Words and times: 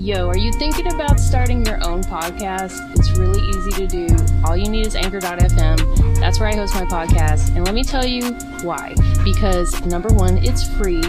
Yo, 0.00 0.30
are 0.30 0.38
you 0.38 0.50
thinking 0.50 0.90
about 0.94 1.20
starting 1.20 1.62
your 1.66 1.76
own 1.86 2.02
podcast? 2.02 2.98
It's 2.98 3.18
really 3.18 3.38
easy 3.50 3.70
to 3.72 3.86
do. 3.86 4.16
All 4.46 4.56
you 4.56 4.66
need 4.66 4.86
is 4.86 4.96
anchor.fm. 4.96 6.18
That's 6.18 6.40
where 6.40 6.48
I 6.48 6.54
host 6.54 6.74
my 6.74 6.86
podcast. 6.86 7.54
And 7.54 7.66
let 7.66 7.74
me 7.74 7.84
tell 7.84 8.06
you 8.06 8.32
why. 8.62 8.94
Because 9.22 9.78
number 9.84 10.08
one, 10.08 10.38
it's 10.38 10.66
free. 10.78 11.02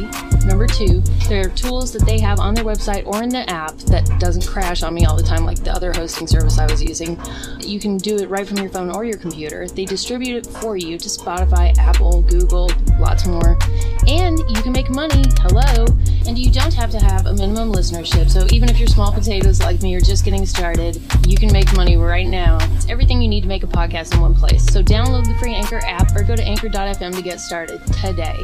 Number 0.46 0.68
two, 0.68 1.00
there 1.30 1.46
are 1.46 1.50
tools 1.52 1.94
that 1.94 2.06
they 2.06 2.20
have 2.20 2.42
on 2.42 2.54
their 2.54 2.66
website 2.66 3.08
or 3.08 3.24
in 3.24 3.30
the 3.30 3.50
app 3.50 3.78
that 3.78 4.06
doesn't 4.20 4.46
crash 4.46 4.84
on 4.84 4.94
me 4.94 5.06
all 5.06 5.16
the 5.16 5.24
time 5.24 5.46
like 5.46 5.64
the 5.64 5.72
other 5.72 5.94
hosting 5.94 6.28
service 6.28 6.60
I 6.60 6.70
was 6.70 6.84
using. 6.84 7.18
You 7.62 7.80
can 7.80 7.96
do 7.96 8.18
it 8.18 8.30
right 8.30 8.46
from 8.46 8.58
your 8.58 8.70
phone 8.70 8.92
or 8.94 9.06
your 9.06 9.18
computer. 9.18 9.70
They 9.70 9.86
distribute 9.86 10.36
it 10.36 10.46
for 10.46 10.76
you 10.76 10.98
to 10.98 11.08
Spotify, 11.08 11.78
Apple, 11.78 12.24
Google, 12.24 12.70
lots 13.00 13.26
more. 13.26 13.58
And 14.06 14.38
you 14.50 14.62
can 14.62 14.74
make 14.74 14.90
money. 14.90 15.24
Hello. 15.40 15.86
And 16.28 16.38
you 16.38 16.52
don't 16.52 16.74
have 16.74 16.92
to 16.92 17.00
have 17.00 17.26
a 17.26 17.34
minimum 17.34 17.72
listenership. 17.74 18.30
So 18.30 18.48
even 18.52 18.70
if 18.70 18.78
you're 18.80 18.88
small 18.88 19.12
potatoes 19.12 19.60
like 19.60 19.82
me 19.82 19.96
or 19.96 20.00
just 20.00 20.24
getting 20.24 20.46
started, 20.46 21.02
you 21.28 21.36
can 21.36 21.52
make 21.52 21.74
money 21.76 21.98
right 21.98 22.28
now. 22.28 22.58
It's 22.76 22.88
everything 22.90 23.22
you 23.22 23.28
need 23.28 23.42
to 23.42 23.48
make 23.48 23.64
a 23.64 23.68
podcast 23.68 24.14
in 24.14 24.22
one 24.22 24.34
place. 24.34 24.66
So 24.66 24.82
download 24.82 25.26
the 25.26 25.36
free 25.36 25.54
Anchor 25.54 25.82
app 25.86 26.16
or 26.16 26.24
go 26.24 26.36
to 26.36 26.44
anchor.fm 26.44 27.16
to 27.16 27.22
get 27.22 27.40
started 27.40 27.82
today. 28.02 28.40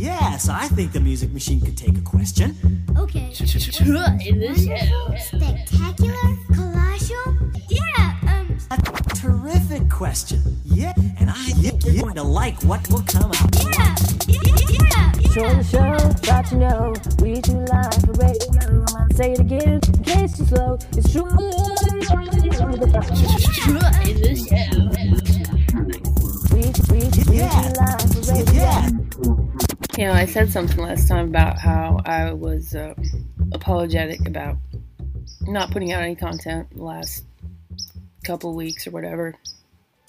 Yes, 0.00 0.48
I 0.48 0.68
think 0.68 0.92
the 0.92 1.00
music 1.00 1.32
machine 1.32 1.60
could 1.60 1.76
take 1.76 1.96
a 1.98 2.00
question. 2.00 2.56
Okay. 2.96 3.32
Spectacular? 3.34 4.30
Question. 10.00 10.40
Yeah, 10.64 10.94
and 11.18 11.28
I 11.28 11.34
think 11.60 11.84
you're 11.84 12.02
going 12.04 12.14
to 12.14 12.22
like 12.22 12.56
what 12.62 12.80
will 12.88 13.02
come 13.02 13.30
out. 13.32 13.54
yeah, 13.62 13.94
yeah, 14.28 14.40
yeah, 14.56 14.78
yeah. 14.80 15.12
Show 15.28 15.52
the 15.52 15.62
show, 15.62 15.92
got 16.26 16.46
to 16.46 16.56
know. 16.56 16.94
We 17.20 17.42
do 17.42 17.52
live 17.68 17.92
for 18.00 18.12
radio. 18.12 18.86
Say 19.12 19.32
it 19.32 19.40
again, 19.40 19.78
in 19.92 20.02
case 20.02 20.38
too 20.38 20.46
slow. 20.46 20.78
It's 20.96 21.12
true. 21.12 21.24
We, 21.28 21.44
we, 26.54 27.02
we 27.04 27.10
too 27.10 27.34
Yeah. 27.34 27.72
live 27.76 28.00
for 28.00 28.22
radio. 28.32 28.54
Yeah, 28.54 28.88
You 29.98 30.04
know, 30.06 30.14
I 30.14 30.24
said 30.24 30.50
something 30.50 30.78
last 30.78 31.08
time 31.08 31.28
about 31.28 31.58
how 31.58 32.00
I 32.06 32.32
was 32.32 32.74
uh, 32.74 32.94
apologetic 33.52 34.26
about 34.26 34.56
not 35.42 35.72
putting 35.72 35.92
out 35.92 36.02
any 36.02 36.16
content 36.16 36.70
the 36.74 36.84
last 36.84 37.26
couple 38.24 38.54
weeks 38.54 38.86
or 38.86 38.92
whatever. 38.92 39.34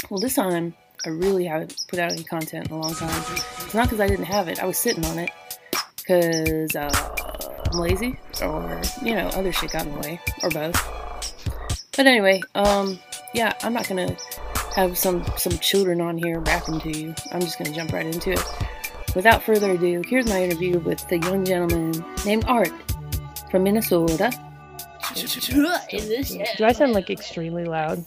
Well, 0.10 0.20
this 0.20 0.36
time 0.36 0.74
I 1.06 1.10
really 1.10 1.46
haven't 1.46 1.86
put 1.88 2.00
out 2.00 2.12
any 2.12 2.24
content 2.24 2.68
in 2.68 2.74
a 2.74 2.80
long 2.80 2.94
time. 2.94 3.24
It's 3.30 3.74
not 3.74 3.86
because 3.86 4.00
I 4.00 4.08
didn't 4.08 4.26
have 4.26 4.48
it; 4.48 4.62
I 4.62 4.66
was 4.66 4.78
sitting 4.78 5.06
on 5.06 5.20
it 5.20 5.32
because 5.98 6.76
uh, 6.76 7.62
I'm 7.72 7.80
lazy, 7.80 8.20
or 8.42 8.82
you 9.02 9.16
know, 9.16 9.28
other 9.30 9.52
shit 9.52 9.72
got 9.72 9.86
in 9.86 9.94
the 9.94 10.00
way, 10.00 10.20
or 10.44 10.50
both. 10.50 10.76
But 11.96 12.08
anyway, 12.08 12.42
um, 12.56 13.00
yeah, 13.34 13.54
I'm 13.64 13.74
not 13.74 13.88
gonna 13.88 14.16
have 14.76 14.98
some 14.98 15.26
some 15.38 15.54
children 15.60 16.02
on 16.02 16.18
here 16.18 16.40
rapping 16.40 16.80
to 16.82 16.98
you. 16.98 17.16
I'm 17.32 17.42
just 17.42 17.58
gonna 17.58 17.72
jump 17.72 17.94
right 17.94 18.06
into 18.06 18.32
it. 18.32 18.44
Without 19.16 19.44
further 19.44 19.72
ado, 19.72 20.02
here's 20.08 20.28
my 20.28 20.44
interview 20.44 20.80
with 20.80 21.06
the 21.10 21.18
young 21.18 21.44
gentleman 21.44 21.92
named 22.26 22.46
Art 22.48 22.72
from 23.50 23.64
Minnesota. 23.64 24.32
Do 25.14 26.66
I 26.66 26.72
sound 26.72 26.94
like 26.94 27.10
extremely 27.10 27.66
loud? 27.66 28.06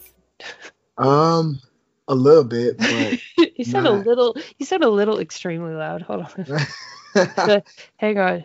Um, 0.97 1.61
a 2.09 2.15
little 2.15 2.45
bit, 2.45 2.77
but 2.79 3.21
you 3.57 3.65
sound 3.65 3.87
a 3.87 3.93
little. 3.93 4.37
You 4.59 4.67
said 4.67 4.83
a 4.83 4.89
little 4.89 5.19
extremely 5.19 5.75
loud. 5.75 6.03
Hold 6.03 6.23
on. 6.23 6.57
Hang 7.97 8.19
on. 8.19 8.45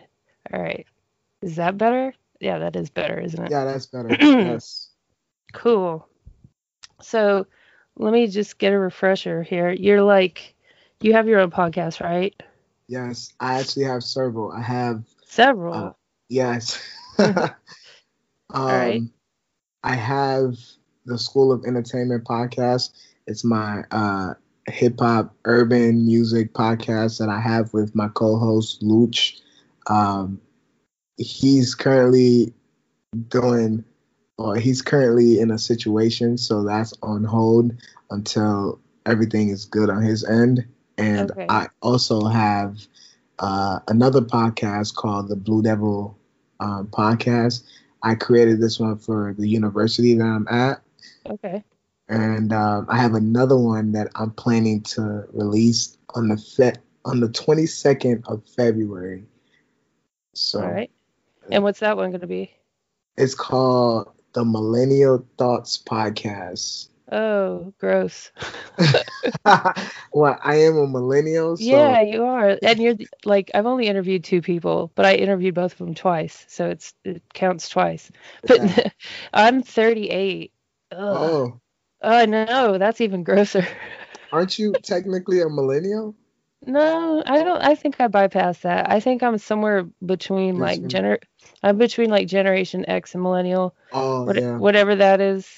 All 0.52 0.60
right. 0.60 0.86
Is 1.42 1.56
that 1.56 1.78
better? 1.78 2.14
Yeah, 2.40 2.58
that 2.60 2.76
is 2.76 2.90
better, 2.90 3.18
isn't 3.20 3.42
it? 3.44 3.50
yeah, 3.50 3.64
that's 3.64 3.86
better. 3.86 4.08
yes. 4.20 4.90
Cool. 5.52 6.06
So 7.02 7.46
let 7.96 8.12
me 8.12 8.26
just 8.28 8.58
get 8.58 8.72
a 8.72 8.78
refresher 8.78 9.42
here. 9.42 9.70
You're 9.70 10.02
like, 10.02 10.54
you 11.00 11.12
have 11.14 11.28
your 11.28 11.40
own 11.40 11.50
podcast, 11.50 12.00
right? 12.00 12.34
Yes, 12.86 13.32
I 13.40 13.60
actually 13.60 13.84
have 13.84 14.02
several. 14.02 14.52
I 14.52 14.62
have 14.62 15.04
Several. 15.26 15.74
Uh, 15.74 15.92
yes. 16.28 16.82
um, 17.18 17.54
right. 18.52 19.02
I 19.84 19.94
have 19.94 20.56
the 21.06 21.16
School 21.18 21.52
of 21.52 21.64
Entertainment 21.64 22.24
podcast. 22.24 22.90
It's 23.30 23.44
my 23.44 23.84
uh, 23.92 24.34
hip 24.66 24.98
hop 24.98 25.36
urban 25.44 26.04
music 26.04 26.52
podcast 26.52 27.20
that 27.20 27.28
I 27.28 27.38
have 27.38 27.72
with 27.72 27.94
my 27.94 28.08
co-host 28.08 28.82
Luch. 28.82 29.40
Um, 29.86 30.40
he's 31.16 31.76
currently 31.76 32.52
doing, 33.28 33.84
or 34.36 34.56
he's 34.56 34.82
currently 34.82 35.38
in 35.38 35.52
a 35.52 35.58
situation, 35.58 36.38
so 36.38 36.64
that's 36.64 36.92
on 37.04 37.22
hold 37.22 37.72
until 38.10 38.80
everything 39.06 39.50
is 39.50 39.64
good 39.64 39.90
on 39.90 40.02
his 40.02 40.24
end. 40.24 40.66
And 40.98 41.30
Okay. 41.30 41.46
I 41.48 41.68
also 41.82 42.24
have 42.24 42.84
uh, 43.38 43.78
another 43.86 44.22
podcast 44.22 44.96
called 44.96 45.28
the 45.28 45.36
Blue 45.36 45.62
Devil 45.62 46.18
um, 46.58 46.88
Podcast. 46.88 47.62
I 48.02 48.16
created 48.16 48.60
this 48.60 48.80
one 48.80 48.98
for 48.98 49.36
the 49.38 49.48
university 49.48 50.16
that 50.16 50.24
I'm 50.24 50.48
at, 50.48 50.82
okay. 51.28 51.62
And 52.10 52.52
um, 52.52 52.86
I 52.88 52.98
have 52.98 53.14
another 53.14 53.56
one 53.56 53.92
that 53.92 54.08
I'm 54.16 54.32
planning 54.32 54.82
to 54.82 55.26
release 55.32 55.96
on 56.14 56.28
the 56.28 56.36
fe- 56.36 56.80
on 57.04 57.20
the 57.20 57.28
22nd 57.28 58.26
of 58.26 58.44
February. 58.56 59.24
So 60.34 60.60
All 60.60 60.70
right. 60.70 60.90
And 61.50 61.62
what's 61.62 61.80
that 61.80 61.96
one 61.96 62.10
going 62.10 62.20
to 62.20 62.26
be? 62.26 62.52
it's 63.16 63.34
called 63.34 64.08
the 64.32 64.44
Millennial 64.44 65.26
Thoughts 65.36 65.78
Podcast. 65.78 66.88
Oh, 67.12 67.74
gross. 67.78 68.30
well, 69.44 70.38
I 70.42 70.56
am 70.62 70.78
a 70.78 70.86
millennial, 70.86 71.56
so 71.56 71.64
yeah, 71.64 72.02
you 72.02 72.24
are. 72.24 72.56
And 72.62 72.80
you're 72.80 72.94
like, 73.24 73.50
I've 73.52 73.66
only 73.66 73.88
interviewed 73.88 74.22
two 74.22 74.42
people, 74.42 74.92
but 74.94 75.06
I 75.06 75.16
interviewed 75.16 75.54
both 75.54 75.72
of 75.72 75.78
them 75.78 75.94
twice. 75.94 76.44
So 76.48 76.70
it's 76.70 76.94
it 77.04 77.22
counts 77.34 77.68
twice. 77.68 78.10
But 78.46 78.62
Yeah. 78.62 78.90
I'm 79.32 79.62
38. 79.62 80.52
Ugh. 80.92 80.98
oh, 81.00 81.60
Oh, 82.02 82.24
no, 82.24 82.78
that's 82.78 83.00
even 83.00 83.24
grosser. 83.24 83.66
aren't 84.32 84.58
you 84.58 84.72
technically 84.82 85.40
a 85.40 85.48
millennial? 85.48 86.14
No, 86.66 87.22
I 87.24 87.42
don't. 87.42 87.62
I 87.62 87.74
think 87.74 88.00
I 88.00 88.08
bypassed 88.08 88.62
that. 88.62 88.90
I 88.90 89.00
think 89.00 89.22
I'm 89.22 89.38
somewhere 89.38 89.84
between 90.04 90.58
like 90.58 90.80
gener. 90.82 91.18
I'm 91.62 91.78
between 91.78 92.10
like 92.10 92.28
Generation 92.28 92.84
X 92.88 93.14
and 93.14 93.22
Millennial. 93.22 93.74
Oh, 93.92 94.24
What, 94.26 94.36
yeah. 94.36 94.58
Whatever 94.58 94.96
that 94.96 95.20
is, 95.20 95.48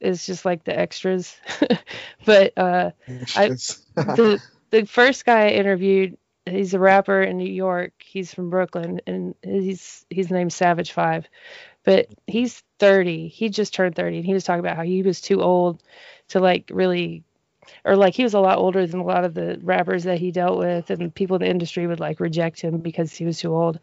is 0.00 0.24
just 0.26 0.44
like 0.44 0.64
the 0.64 0.78
extras. 0.78 1.36
but 2.24 2.56
uh, 2.56 2.90
I- 3.36 3.48
the 3.96 4.40
the 4.70 4.86
first 4.86 5.24
guy 5.26 5.46
I 5.46 5.50
interviewed, 5.50 6.16
he's 6.50 6.74
a 6.74 6.78
rapper 6.78 7.22
in 7.22 7.38
New 7.38 7.50
York. 7.50 7.92
He's 7.98 8.32
from 8.34 8.50
Brooklyn, 8.50 9.00
and 9.06 9.34
he's 9.42 10.04
he's 10.10 10.30
named 10.30 10.52
Savage 10.52 10.92
Five, 10.92 11.26
but 11.84 12.08
he's 12.26 12.62
30. 12.78 13.28
He 13.28 13.48
just 13.48 13.74
turned 13.74 13.94
30, 13.94 14.18
and 14.18 14.26
he 14.26 14.34
was 14.34 14.44
talking 14.44 14.60
about 14.60 14.76
how 14.76 14.82
he 14.82 15.02
was 15.02 15.20
too 15.20 15.42
old 15.42 15.82
to 16.28 16.40
like 16.40 16.70
really, 16.72 17.24
or 17.84 17.96
like 17.96 18.14
he 18.14 18.22
was 18.22 18.34
a 18.34 18.40
lot 18.40 18.58
older 18.58 18.86
than 18.86 19.00
a 19.00 19.04
lot 19.04 19.24
of 19.24 19.34
the 19.34 19.58
rappers 19.62 20.04
that 20.04 20.18
he 20.18 20.30
dealt 20.30 20.58
with, 20.58 20.90
and 20.90 21.14
people 21.14 21.36
in 21.36 21.42
the 21.42 21.48
industry 21.48 21.86
would 21.86 22.00
like 22.00 22.20
reject 22.20 22.60
him 22.60 22.78
because 22.78 23.12
he 23.12 23.24
was 23.24 23.38
too 23.38 23.54
old. 23.54 23.78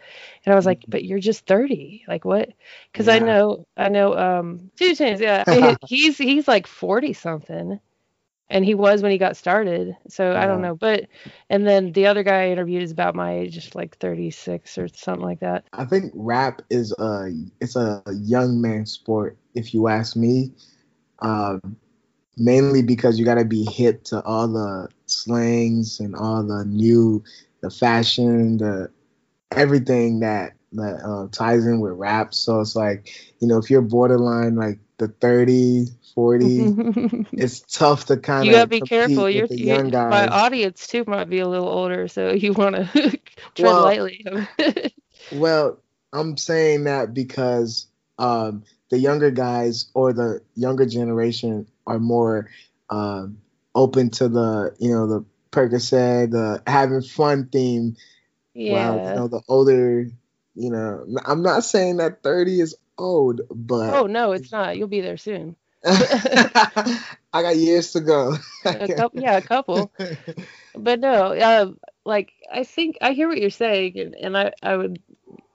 And 0.46 0.54
I 0.54 0.56
was 0.56 0.66
like, 0.66 0.84
but 0.88 1.04
you're 1.04 1.20
just 1.20 1.46
30. 1.46 2.04
Like 2.08 2.26
what? 2.26 2.50
Because 2.92 3.08
I 3.08 3.20
know 3.20 3.66
I 3.78 3.90
know 3.90 4.16
um 4.18 4.72
two 4.78 4.96
chains. 4.96 5.22
Yeah, 5.22 5.76
he's 5.88 6.18
he's 6.18 6.48
like 6.48 6.68
40 6.68 7.14
something 7.14 7.80
and 8.50 8.64
he 8.64 8.74
was 8.74 9.02
when 9.02 9.12
he 9.12 9.18
got 9.18 9.38
started. 9.38 9.96
So 10.08 10.36
I 10.36 10.48
don't 10.48 10.62
know, 10.62 10.76
but 10.76 11.08
and 11.50 11.68
then 11.68 11.92
the 11.92 12.08
other 12.08 12.24
guy 12.24 12.44
I 12.44 12.50
interviewed 12.50 12.84
is 12.84 12.92
about 12.92 13.16
my 13.16 13.40
age, 13.40 13.54
just 13.54 13.76
like 13.76 13.98
36 13.98 14.78
or 14.78 14.88
something 14.88 15.26
like 15.26 15.40
that. 15.42 15.66
I 15.74 15.86
think 15.86 16.12
rap 16.16 16.62
is 16.70 16.94
a 17.00 17.32
it's 17.60 17.76
a 17.76 18.04
young 18.12 18.62
man 18.62 18.86
sport, 18.86 19.38
if 19.56 19.74
you 19.74 19.88
ask 19.88 20.16
me. 20.16 20.54
Um, 21.20 21.78
mainly 22.38 22.84
because 22.84 23.18
you 23.18 23.26
got 23.26 23.36
to 23.36 23.46
be 23.46 23.66
hip 23.66 24.04
to 24.04 24.24
all 24.24 24.48
the 24.48 24.88
slangs 25.08 26.00
and 26.00 26.16
all 26.16 26.44
the 26.44 26.64
new, 26.66 27.24
the 27.62 27.70
fashion, 27.70 28.58
the 28.58 28.90
everything 29.52 30.20
that 30.20 30.54
that 30.74 31.02
uh, 31.04 31.28
ties 31.32 31.66
in 31.66 31.80
with 31.80 31.94
rap. 31.94 32.34
So 32.34 32.60
it's 32.60 32.76
like, 32.76 33.10
you 33.40 33.48
know, 33.48 33.58
if 33.58 33.70
you're 33.70 33.82
borderline 33.82 34.56
like 34.56 34.80
the 34.98 35.08
30, 35.08 35.88
40, 36.16 36.46
it's 37.34 37.62
tough 37.62 38.06
to 38.06 38.18
kind 38.18 38.42
of 38.42 38.46
you 38.48 38.52
gotta 38.52 38.68
be 38.68 38.82
careful. 38.82 39.30
You're, 39.30 39.48
the 39.48 39.58
you 39.58 39.68
young 39.68 39.90
guys. 39.90 40.10
my 40.12 40.28
audience 40.28 40.88
too 40.88 41.04
might 41.08 41.30
be 41.30 41.40
a 41.40 41.48
little 41.48 41.70
older, 41.70 42.08
so 42.08 42.32
you 42.34 42.54
want 42.54 42.76
to 42.76 42.86
tread 43.56 43.64
Well, 43.64 43.84
lightly. 43.84 44.26
Well, 45.32 45.80
I'm 46.14 46.38
saying 46.38 46.86
that 46.86 47.14
because 47.14 47.88
um, 48.18 48.64
the 48.90 48.98
younger 48.98 49.32
guys 49.32 49.92
or 49.94 50.14
the 50.14 50.42
younger 50.56 50.86
generation 50.86 51.68
are 51.86 52.00
more 52.00 52.50
um, 52.90 53.38
open 53.76 54.10
to 54.12 54.28
the, 54.28 54.76
you 54.80 54.92
know, 54.92 55.08
the 55.08 55.26
Percocet, 55.52 56.32
the 56.32 56.62
having 56.66 57.02
fun 57.02 57.50
theme. 57.52 57.96
Yeah. 58.54 58.92
Well, 58.92 59.10
you 59.10 59.16
know, 59.16 59.28
the 59.28 59.42
older, 59.48 60.08
you 60.56 60.70
know, 60.72 61.06
I'm 61.26 61.44
not 61.44 61.64
saying 61.64 61.98
that 61.98 62.24
30 62.24 62.62
is 62.62 62.76
old, 62.98 63.42
but 63.50 63.94
oh 63.94 64.08
no, 64.08 64.32
it's 64.32 64.52
not. 64.52 64.78
You'll 64.78 64.88
be 64.88 65.02
there 65.02 65.18
soon. 65.18 65.56
I 65.86 67.02
got 67.34 67.56
years 67.56 67.92
to 67.94 68.02
go. 68.02 68.36
A 68.66 68.88
couple, 68.96 69.22
yeah, 69.22 69.38
a 69.38 69.42
couple. 69.42 69.92
But 70.76 71.00
no, 71.00 71.34
uh, 71.34 71.72
like 72.06 72.34
I 72.52 72.64
think 72.64 72.98
I 73.02 73.14
hear 73.14 73.28
what 73.28 73.40
you're 73.40 73.50
saying, 73.50 74.00
and, 74.00 74.16
and 74.16 74.38
I 74.38 74.52
I 74.62 74.76
would 74.76 75.02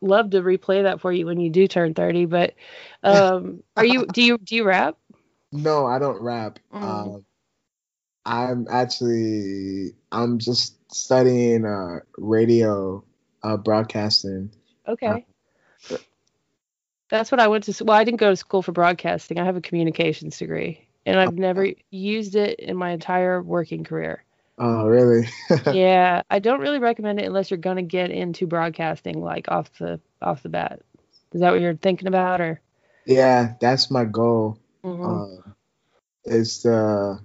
love 0.01 0.31
to 0.31 0.43
replay 0.43 0.83
that 0.83 1.01
for 1.01 1.13
you 1.13 1.27
when 1.27 1.41
you 1.41 1.51
do 1.51 1.67
turn 1.67 1.95
30. 1.95 2.27
But 2.27 2.55
um, 3.03 3.63
are 3.77 3.85
you 3.85 4.07
do 4.07 4.23
you 4.23 4.39
do 4.39 4.57
you 4.57 4.65
rap? 4.65 4.97
No, 5.53 5.87
I 5.87 5.99
don't 5.99 6.21
rap. 6.23 6.59
Mm. 6.73 6.83
Um, 6.83 7.25
I'm 8.25 8.67
actually 8.71 9.95
I'm 10.11 10.39
just 10.39 10.77
studying 10.95 11.65
uh, 11.65 12.01
radio 12.17 13.05
uh, 13.43 13.57
broadcasting. 13.57 14.51
Okay. 14.87 15.25
That's 17.13 17.31
what 17.31 17.41
I 17.41 17.49
went 17.49 17.65
to. 17.65 17.85
Well, 17.85 17.95
I 17.95 18.05
didn't 18.05 18.21
go 18.21 18.31
to 18.31 18.37
school 18.37 18.63
for 18.63 18.73
broadcasting. 18.73 19.39
I 19.39 19.45
have 19.45 19.55
a 19.57 19.61
communications 19.61 20.39
degree, 20.39 20.89
and 21.05 21.21
I've 21.21 21.35
never 21.35 21.69
used 21.91 22.37
it 22.37 22.59
in 22.59 22.75
my 22.75 22.93
entire 22.93 23.43
working 23.43 23.85
career. 23.85 24.25
Oh, 24.57 24.87
really? 24.87 25.29
yeah, 25.75 26.23
I 26.31 26.39
don't 26.39 26.61
really 26.61 26.79
recommend 26.79 27.21
it 27.21 27.27
unless 27.27 27.51
you're 27.51 27.59
gonna 27.59 27.83
get 27.83 28.11
into 28.11 28.47
broadcasting, 28.47 29.21
like 29.21 29.51
off 29.51 29.71
the 29.79 30.01
off 30.23 30.43
the 30.43 30.49
bat. 30.49 30.81
Is 31.35 31.43
that 31.43 31.51
what 31.51 31.61
you're 31.61 31.77
thinking 31.77 32.09
about, 32.09 32.41
or? 32.41 32.63
yeah, 33.05 33.57
that's 33.61 33.91
my 33.91 34.07
goal. 34.07 34.59
Mhm. 34.83 35.27
Uh, 35.47 35.53
is 36.25 36.63
to 36.63 37.21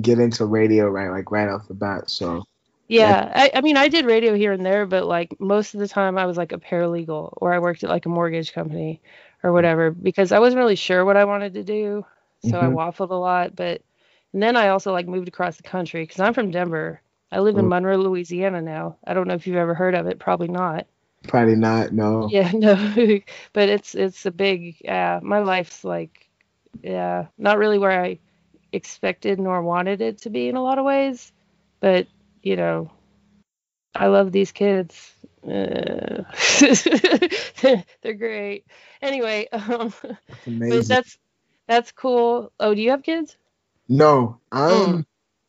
get 0.00 0.20
into 0.20 0.44
radio 0.46 0.88
right, 0.88 1.10
like 1.10 1.32
right 1.32 1.48
off 1.48 1.66
the 1.66 1.74
bat. 1.74 2.08
So 2.08 2.44
Yeah, 2.88 3.32
I, 3.34 3.50
I 3.54 3.60
mean, 3.62 3.76
I 3.76 3.88
did 3.88 4.04
radio 4.04 4.34
here 4.34 4.52
and 4.52 4.64
there, 4.64 4.86
but 4.86 5.06
like 5.06 5.40
most 5.40 5.74
of 5.74 5.80
the 5.80 5.88
time 5.88 6.18
I 6.18 6.26
was 6.26 6.36
like 6.36 6.52
a 6.52 6.58
paralegal 6.58 7.30
or 7.38 7.52
I 7.52 7.58
worked 7.58 7.82
at 7.82 7.90
like 7.90 8.06
a 8.06 8.10
mortgage 8.10 8.52
company 8.52 9.00
or 9.44 9.52
whatever 9.52 9.92
because 9.92 10.32
I 10.32 10.40
wasn't 10.40 10.60
really 10.60 10.76
sure 10.76 11.04
what 11.04 11.16
I 11.18 11.26
wanted 11.26 11.54
to 11.54 11.64
do. 11.64 12.06
So 12.40 12.60
I 12.60 12.66
Mhm. 12.66 12.74
waffled 12.74 13.10
a 13.10 13.14
lot. 13.14 13.56
But 13.56 13.82
and 14.34 14.42
then 14.42 14.56
I 14.56 14.68
also 14.70 14.92
like 14.92 15.08
moved 15.08 15.28
across 15.28 15.56
the 15.58 15.64
country 15.64 16.02
because 16.04 16.20
I'm 16.20 16.34
from 16.34 16.50
Denver. 16.52 17.02
I 17.32 17.40
live 17.40 17.58
in 17.58 17.66
Mm. 17.66 17.70
Monroe, 17.70 17.98
Louisiana 17.98 18.62
now. 18.62 18.98
I 19.06 19.14
don't 19.14 19.28
know 19.28 19.34
if 19.34 19.46
you've 19.46 19.56
ever 19.56 19.74
heard 19.74 19.94
of 19.94 20.06
it. 20.08 20.20
Probably 20.20 20.48
not. 20.48 20.86
probably 21.28 21.56
not. 21.56 21.92
No. 21.92 22.34
Yeah, 22.42 22.50
no, 22.52 22.74
but 23.52 23.68
it's 23.68 23.94
it's 23.94 24.26
a 24.26 24.30
big. 24.32 24.76
Yeah, 24.84 25.20
my 25.22 25.40
life's 25.40 25.84
like, 25.84 26.28
yeah, 26.82 27.26
not 27.38 27.58
really 27.58 27.78
where 27.78 28.02
I 28.04 28.20
expected 28.72 29.38
nor 29.40 29.62
wanted 29.62 30.00
it 30.02 30.18
to 30.22 30.30
be 30.30 30.48
in 30.48 30.56
a 30.56 30.62
lot 30.62 30.78
of 30.78 30.84
ways. 30.84 31.32
But 31.80 32.08
you 32.42 32.56
know, 32.56 32.90
I 33.94 34.06
love 34.06 34.32
these 34.32 34.52
kids. 34.52 35.13
Uh, 35.46 36.24
they're 38.02 38.14
great. 38.14 38.64
Anyway, 39.02 39.48
um, 39.52 39.92
That's 40.02 40.46
but 40.46 40.86
that's 40.88 41.18
that's 41.66 41.92
cool. 41.92 42.52
Oh, 42.58 42.74
do 42.74 42.80
you 42.80 42.90
have 42.90 43.02
kids? 43.02 43.36
No, 43.88 44.40
I'm. 44.50 44.80
Mm. 44.80 45.06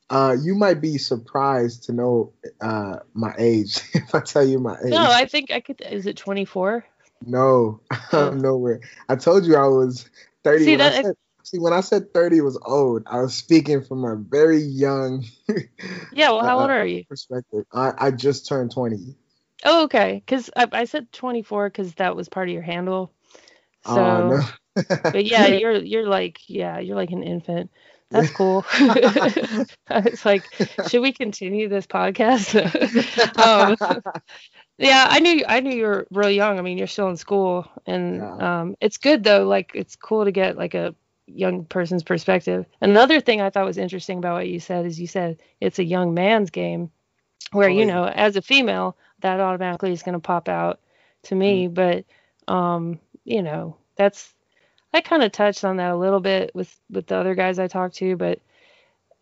Uh, 0.07 0.36
you 0.39 0.53
might 0.53 0.81
be 0.81 1.00
surprised 1.00 1.86
to 1.86 1.92
know 1.94 2.31
uh 2.62 2.97
my 3.13 3.33
age 3.39 3.80
if 3.94 4.13
I 4.13 4.19
tell 4.19 4.45
you 4.45 4.59
my 4.59 4.75
age. 4.75 4.92
No, 4.92 5.09
I 5.09 5.25
think 5.25 5.50
I 5.51 5.62
could. 5.62 5.81
Is 5.81 6.06
it 6.06 6.15
24? 6.18 6.86
No, 7.25 7.80
I'm 8.12 8.39
nowhere. 8.39 8.81
I 9.09 9.15
told 9.15 9.45
you 9.45 9.56
I 9.56 9.68
was 9.68 10.07
30. 10.44 10.65
See, 10.65 10.71
when 10.71 10.81
I 10.81 10.89
that- 10.89 11.06
said, 11.06 11.15
see, 11.44 11.57
when 11.59 11.74
I 11.74 11.81
said 11.81 12.13
30 12.13 12.41
was 12.41 12.59
old, 12.63 13.03
I 13.07 13.21
was 13.21 13.33
speaking 13.33 13.83
from 13.83 14.03
a 14.06 14.15
very 14.15 14.59
young 14.62 15.25
Yeah. 16.12 16.31
Well, 16.31 16.44
how 16.44 16.59
Uh, 16.59 16.62
old 16.63 16.71
are 16.71 16.86
you? 16.86 17.06
perspective. 17.09 17.65
I, 17.74 17.94
I 17.98 18.12
just 18.12 18.48
turned 18.48 18.71
20. 18.71 19.15
Oh, 19.65 19.85
okay. 19.85 20.23
Because 20.25 20.51
I, 20.56 20.67
I 20.73 20.85
said 20.85 21.12
24 21.13 21.69
because 21.69 21.95
that 21.95 22.15
was 22.15 22.29
part 22.29 22.50
of 22.50 22.53
your 22.53 22.63
handle. 22.63 23.13
So, 23.83 24.01
Oh, 24.01 24.21
no. 24.75 24.83
but 25.12 25.25
yeah, 25.25 25.47
you're 25.47 25.75
you're 25.75 26.07
like 26.07 26.39
yeah, 26.50 26.79
you're 26.79 26.97
like 26.97 27.12
an 27.12 27.23
infant. 27.23 27.71
That's 28.12 28.31
cool. 28.31 28.65
it's 29.89 30.25
like, 30.25 30.51
should 30.81 31.01
we 31.01 31.13
continue 31.13 31.69
this 31.69 31.88
podcast? 31.88 32.56
um, 33.38 33.77
yeah, 34.77 35.07
I 35.09 35.19
knew 35.19 35.44
I 35.47 35.62
knew 35.62 35.75
you 35.75 35.85
were 35.85 36.07
real 36.12 36.29
young. 36.31 36.59
I 36.59 36.62
mean, 36.62 36.77
you're 36.77 36.88
still 36.88 37.09
in 37.09 37.17
school, 37.17 37.67
and 37.88 38.21
Yeah. 38.21 38.38
um, 38.39 38.75
it's 38.81 38.97
good 38.97 39.23
though. 39.23 39.45
Like, 39.45 39.71
it's 39.75 39.95
cool 39.95 40.25
to 40.25 40.31
get 40.31 40.57
like 40.57 40.75
a 40.75 40.95
young 41.27 41.65
person's 41.65 42.03
perspective. 42.03 42.65
Another 42.81 43.21
thing 43.21 43.41
I 43.41 43.50
thought 43.50 43.65
was 43.65 43.77
interesting 43.77 44.19
about 44.19 44.35
what 44.35 44.47
you 44.50 44.59
said 44.59 44.85
is 44.85 45.00
you 45.00 45.07
said 45.07 45.41
it's 45.62 45.79
a 45.79 45.83
young 45.83 46.13
man's 46.13 46.51
game, 46.51 46.91
where 47.51 47.69
you 47.69 47.85
know, 47.85 48.05
as 48.05 48.35
a 48.35 48.41
female, 48.41 48.97
that 49.21 49.39
automatically 49.39 49.91
is 49.91 50.03
going 50.03 50.13
to 50.13 50.19
pop 50.19 50.49
out 50.49 50.79
to 51.23 51.35
Mm-hmm. 51.47 51.59
me. 51.59 51.67
But 51.67 52.05
um, 52.47 52.99
you 53.23 53.41
know, 53.43 53.77
that's 53.97 54.33
I 54.93 55.01
kind 55.01 55.23
of 55.23 55.31
touched 55.31 55.63
on 55.65 55.77
that 55.77 55.91
a 55.91 55.97
little 55.97 56.19
bit 56.21 56.51
with 56.55 56.75
with 56.89 57.07
the 57.07 57.17
other 57.17 57.35
guys 57.35 57.59
I 57.59 57.67
talked 57.67 57.95
to, 57.97 58.15
but 58.17 58.39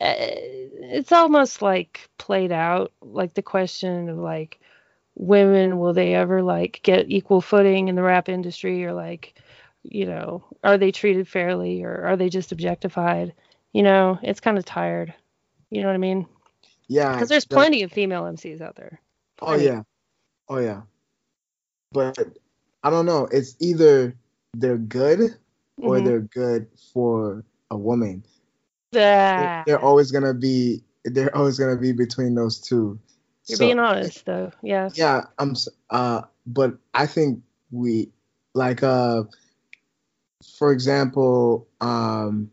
uh, 0.02 0.14
it's 0.18 1.12
almost 1.12 1.62
like 1.62 2.10
played 2.18 2.52
out, 2.52 2.92
like 3.02 3.34
the 3.34 3.42
question 3.44 4.10
of 4.10 4.18
like 4.18 4.60
women 5.16 5.80
will 5.80 5.94
they 5.94 6.14
ever 6.16 6.42
like 6.42 6.80
get 6.84 7.10
equal 7.10 7.42
footing 7.42 7.88
in 7.88 7.96
the 7.96 8.04
rap 8.04 8.30
industry 8.30 8.86
or 8.86 8.94
like 8.94 9.36
you 9.84 10.06
know 10.06 10.44
are 10.64 10.78
they 10.78 10.92
treated 10.92 11.28
fairly 11.28 11.84
or 11.84 12.06
are 12.06 12.18
they 12.18 12.30
just 12.30 12.52
objectified 12.52 13.34
you 13.74 13.84
know 13.84 14.18
it's 14.24 14.40
kind 14.40 14.58
of 14.58 14.66
tired 14.66 15.14
you 15.70 15.82
know 15.82 15.88
what 15.88 15.94
i 15.96 15.98
mean 16.00 16.26
yeah. 16.88 17.14
because 17.14 17.30
there's 17.30 17.46
the- 17.46 17.56
plenty 17.56 17.84
of 17.84 17.92
female 17.92 18.24
mcs 18.24 18.62
out 18.62 18.76
there 18.76 19.00
Oh, 19.42 19.56
yeah. 19.56 19.82
Oh, 20.48 20.60
yeah. 20.60 20.82
But 21.92 22.18
I 22.84 22.90
don't 22.90 23.06
know. 23.06 23.28
It's 23.32 23.56
either 23.60 24.16
they're 24.54 24.78
good 24.78 25.38
or 25.82 25.96
Mhm. 25.98 26.06
they're 26.06 26.20
good 26.22 26.68
for 26.94 27.44
a 27.72 27.78
woman. 27.78 28.24
Ah, 28.96 29.64
They're 29.66 29.80
always 29.84 30.12
going 30.12 30.24
to 30.24 30.34
be. 30.34 30.84
They're 31.04 31.36
always 31.36 31.58
gonna 31.60 31.76
be 31.76 31.92
between 31.92 32.36
those 32.36 32.60
two. 32.62 33.00
you're 33.48 33.58
So- 33.58 33.66
being 33.66 33.80
honest 33.80 34.24
though 34.26 34.52
yeah 34.62 34.90
yeah 34.94 35.26
i'm 35.38 35.54
uh 35.90 36.22
but 36.48 36.78
i 36.94 37.06
think 37.06 37.44
we 37.72 38.10
like 38.54 38.82
uh 38.82 39.24
for 40.58 40.72
example 40.72 41.68
um 41.82 42.50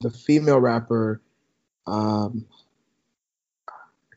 the 0.00 0.10
female 0.10 0.58
rapper 0.58 1.20
um 1.86 2.44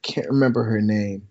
can't 0.04 0.28
remember 0.30 0.64
her 0.64 0.82
name 0.82 1.28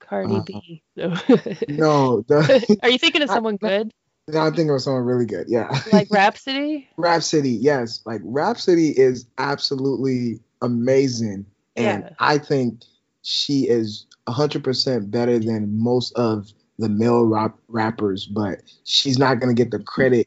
cardi 0.00 0.36
Uh, 0.36 0.40
b 0.42 0.82
No. 0.96 1.08
no 1.68 2.20
the 2.28 2.78
are 2.82 2.90
you 2.90 2.98
thinking 2.98 3.22
of 3.22 3.30
I- 3.30 3.34
someone 3.34 3.56
good 3.56 3.92
no, 4.28 4.40
i'm 4.40 4.52
thinking 4.54 4.74
of 4.74 4.82
someone 4.82 5.04
really 5.04 5.26
good 5.26 5.46
yeah 5.48 5.70
like 5.92 6.08
rhapsody 6.10 6.88
rhapsody 6.98 7.50
yes 7.52 8.00
like 8.04 8.20
rhapsody 8.24 8.90
is 8.90 9.26
absolutely 9.38 10.40
amazing 10.60 11.46
and 11.76 12.02
Yeah. 12.04 12.10
i 12.18 12.38
think 12.38 12.82
she 13.22 13.68
is 13.68 14.06
100% 14.26 15.10
better 15.10 15.38
than 15.38 15.78
most 15.78 16.12
of 16.16 16.48
the 16.78 16.88
male 16.88 17.24
rap- 17.24 17.58
rappers 17.68 18.26
but 18.26 18.60
she's 18.84 19.18
not 19.18 19.40
going 19.40 19.54
to 19.54 19.60
get 19.62 19.70
the 19.70 19.82
credit 19.82 20.26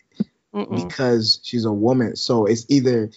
Mm-mm. 0.53 0.75
because 0.75 1.39
she's 1.43 1.65
a 1.65 1.71
woman 1.71 2.15
so 2.15 2.45
it's 2.45 2.65
either 2.69 3.09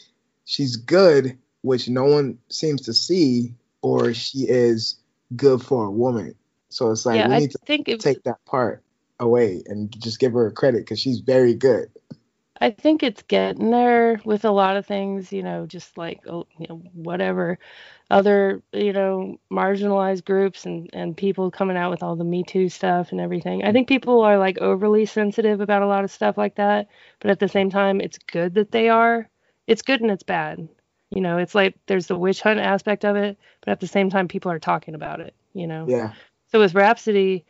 she's 0.44 0.76
good 0.76 1.38
which 1.62 1.88
no 1.88 2.04
one 2.04 2.38
seems 2.50 2.82
to 2.82 2.92
see 2.92 3.54
or 3.84 4.14
she 4.14 4.38
is 4.48 4.96
good 5.36 5.62
for 5.62 5.84
a 5.86 5.90
woman 5.90 6.34
so 6.70 6.90
it's 6.90 7.04
like 7.04 7.18
yeah 7.18 7.28
we 7.28 7.34
i 7.34 7.38
need 7.38 7.50
to 7.50 7.58
think 7.66 7.86
take 7.98 8.22
that 8.24 8.42
part 8.46 8.82
away 9.20 9.62
and 9.66 9.92
just 10.00 10.18
give 10.18 10.32
her 10.32 10.50
credit 10.50 10.80
because 10.80 10.98
she's 10.98 11.20
very 11.20 11.54
good 11.54 11.88
I 12.60 12.70
think 12.70 13.02
it's 13.02 13.22
getting 13.22 13.70
there 13.72 14.20
with 14.24 14.44
a 14.44 14.50
lot 14.50 14.76
of 14.76 14.86
things, 14.86 15.32
you 15.32 15.42
know, 15.42 15.66
just 15.66 15.98
like 15.98 16.20
oh, 16.28 16.46
you 16.58 16.66
know 16.68 16.76
whatever 16.94 17.58
other 18.10 18.62
you 18.72 18.92
know 18.92 19.38
marginalized 19.50 20.24
groups 20.24 20.64
and 20.64 20.88
and 20.92 21.16
people 21.16 21.50
coming 21.50 21.76
out 21.76 21.90
with 21.90 22.02
all 22.02 22.16
the 22.16 22.24
Me 22.24 22.44
Too 22.44 22.68
stuff 22.68 23.12
and 23.12 23.20
everything. 23.20 23.64
I 23.64 23.72
think 23.72 23.88
people 23.88 24.20
are 24.20 24.38
like 24.38 24.58
overly 24.58 25.04
sensitive 25.04 25.60
about 25.60 25.82
a 25.82 25.86
lot 25.86 26.04
of 26.04 26.10
stuff 26.10 26.38
like 26.38 26.54
that, 26.56 26.88
but 27.20 27.30
at 27.30 27.40
the 27.40 27.48
same 27.48 27.70
time, 27.70 28.00
it's 28.00 28.18
good 28.18 28.54
that 28.54 28.70
they 28.70 28.88
are. 28.88 29.28
It's 29.66 29.82
good 29.82 30.00
and 30.00 30.10
it's 30.10 30.22
bad. 30.22 30.68
You 31.10 31.20
know, 31.20 31.38
it's 31.38 31.54
like 31.54 31.76
there's 31.86 32.06
the 32.06 32.16
witch 32.16 32.40
hunt 32.40 32.60
aspect 32.60 33.04
of 33.04 33.16
it, 33.16 33.38
but 33.60 33.70
at 33.70 33.80
the 33.80 33.86
same 33.86 34.10
time, 34.10 34.28
people 34.28 34.50
are 34.50 34.58
talking 34.58 34.94
about 34.94 35.20
it. 35.20 35.34
You 35.52 35.66
know. 35.66 35.86
yeah 35.88 36.12
So 36.50 36.58
with 36.60 36.74
Rhapsody, 36.74 37.44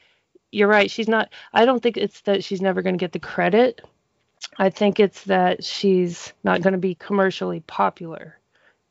you're 0.52 0.68
right. 0.68 0.90
She's 0.90 1.08
not. 1.08 1.30
I 1.52 1.64
don't 1.64 1.82
think 1.82 1.96
it's 1.96 2.20
that 2.22 2.44
she's 2.44 2.60
never 2.60 2.82
going 2.82 2.94
to 2.96 3.02
get 3.02 3.12
the 3.12 3.18
credit. 3.18 3.80
I 4.58 4.70
think 4.70 5.00
it's 5.00 5.24
that 5.24 5.64
she's 5.64 6.32
not 6.44 6.62
going 6.62 6.72
to 6.72 6.78
be 6.78 6.94
commercially 6.94 7.60
popular. 7.60 8.38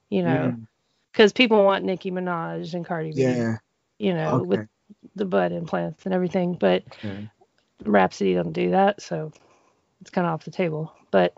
You 0.09 0.23
know, 0.23 0.53
Mm, 0.55 0.67
because 1.11 1.31
people 1.33 1.63
want 1.63 1.85
Nicki 1.85 2.11
Minaj 2.11 2.73
and 2.73 2.85
Cardi 2.85 3.11
B. 3.11 3.21
yeah 3.21 3.57
You 3.99 4.13
know, 4.13 4.37
okay 4.37 4.47
with 4.47 4.67
the 5.15 5.25
butt 5.25 5.51
implants 5.51 6.05
and 6.05 6.13
everything. 6.13 6.55
But 6.55 6.83
okay. 6.97 7.29
Rhapsody 7.83 8.33
don't 8.33 8.53
do 8.53 8.71
that, 8.71 9.01
so 9.01 9.31
it's 10.01 10.09
kind 10.09 10.25
of 10.27 10.33
off 10.33 10.45
the 10.45 10.51
table. 10.51 10.93
But 11.11 11.33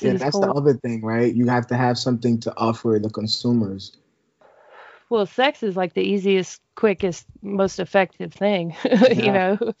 Yeah, 0.00 0.14
that's 0.14 0.32
cool. 0.32 0.40
the 0.40 0.52
other 0.52 0.74
thing, 0.74 1.02
right? 1.02 1.34
You 1.34 1.46
have 1.48 1.66
to 1.68 1.76
have 1.76 1.98
something 1.98 2.38
to 2.40 2.52
offer 2.56 2.98
the 3.02 3.10
consumers. 3.10 3.96
well, 5.08 5.26
sex 5.26 5.62
is 5.62 5.76
like 5.76 5.94
the 5.94 6.02
easiest, 6.02 6.60
quickest, 6.74 7.26
most 7.42 7.78
effective 7.80 8.32
thing, 8.32 8.76
you 9.10 9.14
Yeah. 9.24 9.32
know, 9.32 9.72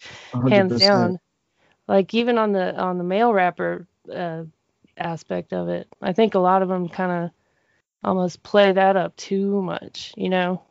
hands 0.48 0.78
down. 0.78 1.18
Like 1.88 2.14
even 2.14 2.38
on 2.38 2.52
the 2.52 2.76
on 2.76 2.98
the 2.98 3.04
male 3.04 3.32
rapper 3.32 3.86
uh, 4.12 4.44
aspect 4.96 5.52
of 5.52 5.68
it, 5.68 5.88
I 6.00 6.12
think 6.12 6.34
a 6.34 6.38
lot 6.40 6.62
of 6.62 6.68
them 6.68 6.88
kind 6.88 7.24
of 7.24 7.30
almost 8.04 8.42
play 8.42 8.72
that 8.72 8.96
up 8.96 9.16
too 9.16 9.62
much, 9.62 10.12
you 10.16 10.28
know. 10.28 10.62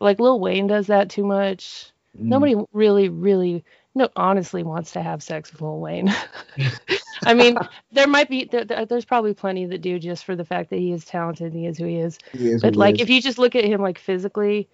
Like 0.00 0.20
Lil 0.20 0.40
Wayne 0.40 0.66
does 0.66 0.86
that 0.88 1.10
too 1.10 1.24
much. 1.24 1.92
Mm. 2.18 2.28
Nobody 2.28 2.56
really, 2.72 3.08
really, 3.08 3.64
no, 3.94 4.08
honestly 4.16 4.62
wants 4.62 4.92
to 4.92 5.02
have 5.02 5.22
sex 5.22 5.52
with 5.52 5.60
Lil 5.62 5.80
Wayne. 5.80 6.14
I 7.26 7.34
mean, 7.34 7.56
there 7.92 8.06
might 8.08 8.28
be, 8.28 8.44
there, 8.44 8.64
there- 8.64 8.86
there's 8.86 9.04
probably 9.04 9.34
plenty 9.34 9.66
that 9.66 9.80
do 9.82 9.98
just 9.98 10.24
for 10.24 10.36
the 10.36 10.44
fact 10.44 10.70
that 10.70 10.78
he 10.78 10.92
is 10.92 11.04
talented 11.04 11.52
and 11.52 11.60
he 11.60 11.66
is 11.66 11.78
who 11.78 11.86
he 11.86 11.98
is. 11.98 12.18
He 12.32 12.50
is 12.50 12.62
But 12.62 12.76
like, 12.76 12.96
is. 12.96 13.02
if 13.02 13.10
you 13.10 13.20
just 13.22 13.38
look 13.38 13.56
at 13.56 13.64
him 13.64 13.80
like 13.82 13.98
physically, 13.98 14.68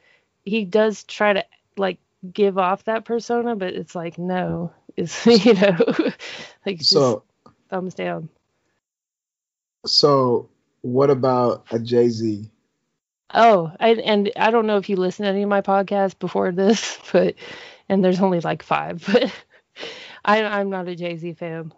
he 0.45 0.65
does 0.65 1.05
try 1.05 1.35
to 1.35 1.45
like 1.77 1.99
give 2.33 2.59
off 2.59 2.85
that 2.85 3.05
persona, 3.05 3.57
but 3.57 3.75
it's 3.75 3.95
like 3.95 4.19
no, 4.19 4.73
it's 4.97 5.27
you 5.47 5.55
know, 5.55 5.77
like 6.67 6.79
just 6.79 6.91
so 6.91 7.25
thumbs 7.71 7.95
down. 7.95 8.29
so 9.87 10.49
what 10.83 11.11
about 11.11 11.65
a 11.71 11.79
Jay 11.79 12.09
Z? 12.09 12.51
Oh, 13.33 13.73
I, 13.79 13.91
and 13.95 14.31
I 14.37 14.51
don't 14.51 14.67
know 14.67 14.79
if 14.79 14.89
you 14.89 14.97
listen 14.97 15.25
to 15.25 15.31
any 15.31 15.43
of 15.43 15.49
my 15.49 15.61
podcasts 15.63 16.19
before 16.19 16.53
this, 16.53 16.99
but 17.13 17.37
and 17.89 18.05
there's 18.05 18.21
only 18.21 18.41
like 18.41 18.63
five, 18.63 19.05
but 19.07 19.33
I, 20.25 20.43
I'm 20.45 20.71
not 20.71 20.89
a 20.89 20.97
Jay 20.97 21.17
Z 21.17 21.35
fan. 21.35 21.73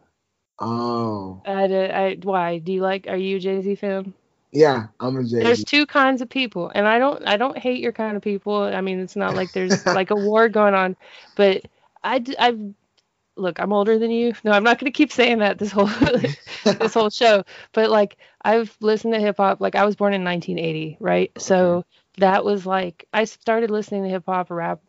Oh 0.59 1.43
I, 1.45 1.65
I, 1.65 2.19
why? 2.23 2.59
Do 2.59 2.73
you 2.73 2.81
like? 2.81 3.07
Are 3.09 3.17
you 3.17 3.37
a 3.37 3.41
Jay 3.41 3.61
Z 3.63 3.75
fan? 3.77 4.15
yeah, 4.53 4.87
I'm 5.01 5.17
a 5.17 5.25
Jay 5.25 5.43
There's 5.43 5.65
two 5.65 5.87
kinds 5.87 6.23
of 6.23 6.29
people, 6.29 6.71
and 6.75 6.87
I 6.87 6.99
don't, 6.99 7.27
I 7.27 7.37
don't 7.37 7.59
hate 7.59 7.81
your 7.81 7.93
kind 7.93 8.17
of 8.17 8.23
people. 8.23 8.63
I 8.63 8.81
mean, 8.81 9.01
it's 9.01 9.17
not 9.17 9.35
like 9.35 9.53
there's 9.53 9.87
like 9.93 10.11
a 10.11 10.17
war 10.17 10.49
going 10.49 10.75
on, 10.75 10.97
but 11.35 11.63
I, 12.05 12.23
I've 12.39 12.61
look, 13.37 13.59
I'm 13.59 13.73
older 13.73 13.99
than 13.99 14.11
you. 14.11 14.35
No, 14.45 14.53
I'm 14.53 14.65
not 14.65 14.79
going 14.79 14.93
to 14.93 14.97
keep 14.97 15.13
saying 15.13 15.39
that 15.39 15.59
this 15.59 15.73
whole 15.73 15.87
this 16.79 16.95
whole 16.95 17.11
show. 17.11 17.45
But 17.73 17.91
like 17.91 18.19
I've 18.43 18.77
listened 18.81 19.15
to 19.15 19.21
hip 19.21 19.37
hop 19.39 19.61
like 19.61 19.75
I 19.75 19.85
was 19.85 19.97
born 19.97 20.15
in 20.15 20.25
1980, 20.25 20.99
right? 21.01 21.33
So 21.39 21.85
that 22.19 22.45
was 22.45 22.67
like 22.67 23.07
I 23.13 23.25
started 23.25 23.71
listening 23.71 24.05
to 24.05 24.11
hip 24.11 24.25
hop 24.27 24.51
or 24.51 24.57
rap 24.57 24.81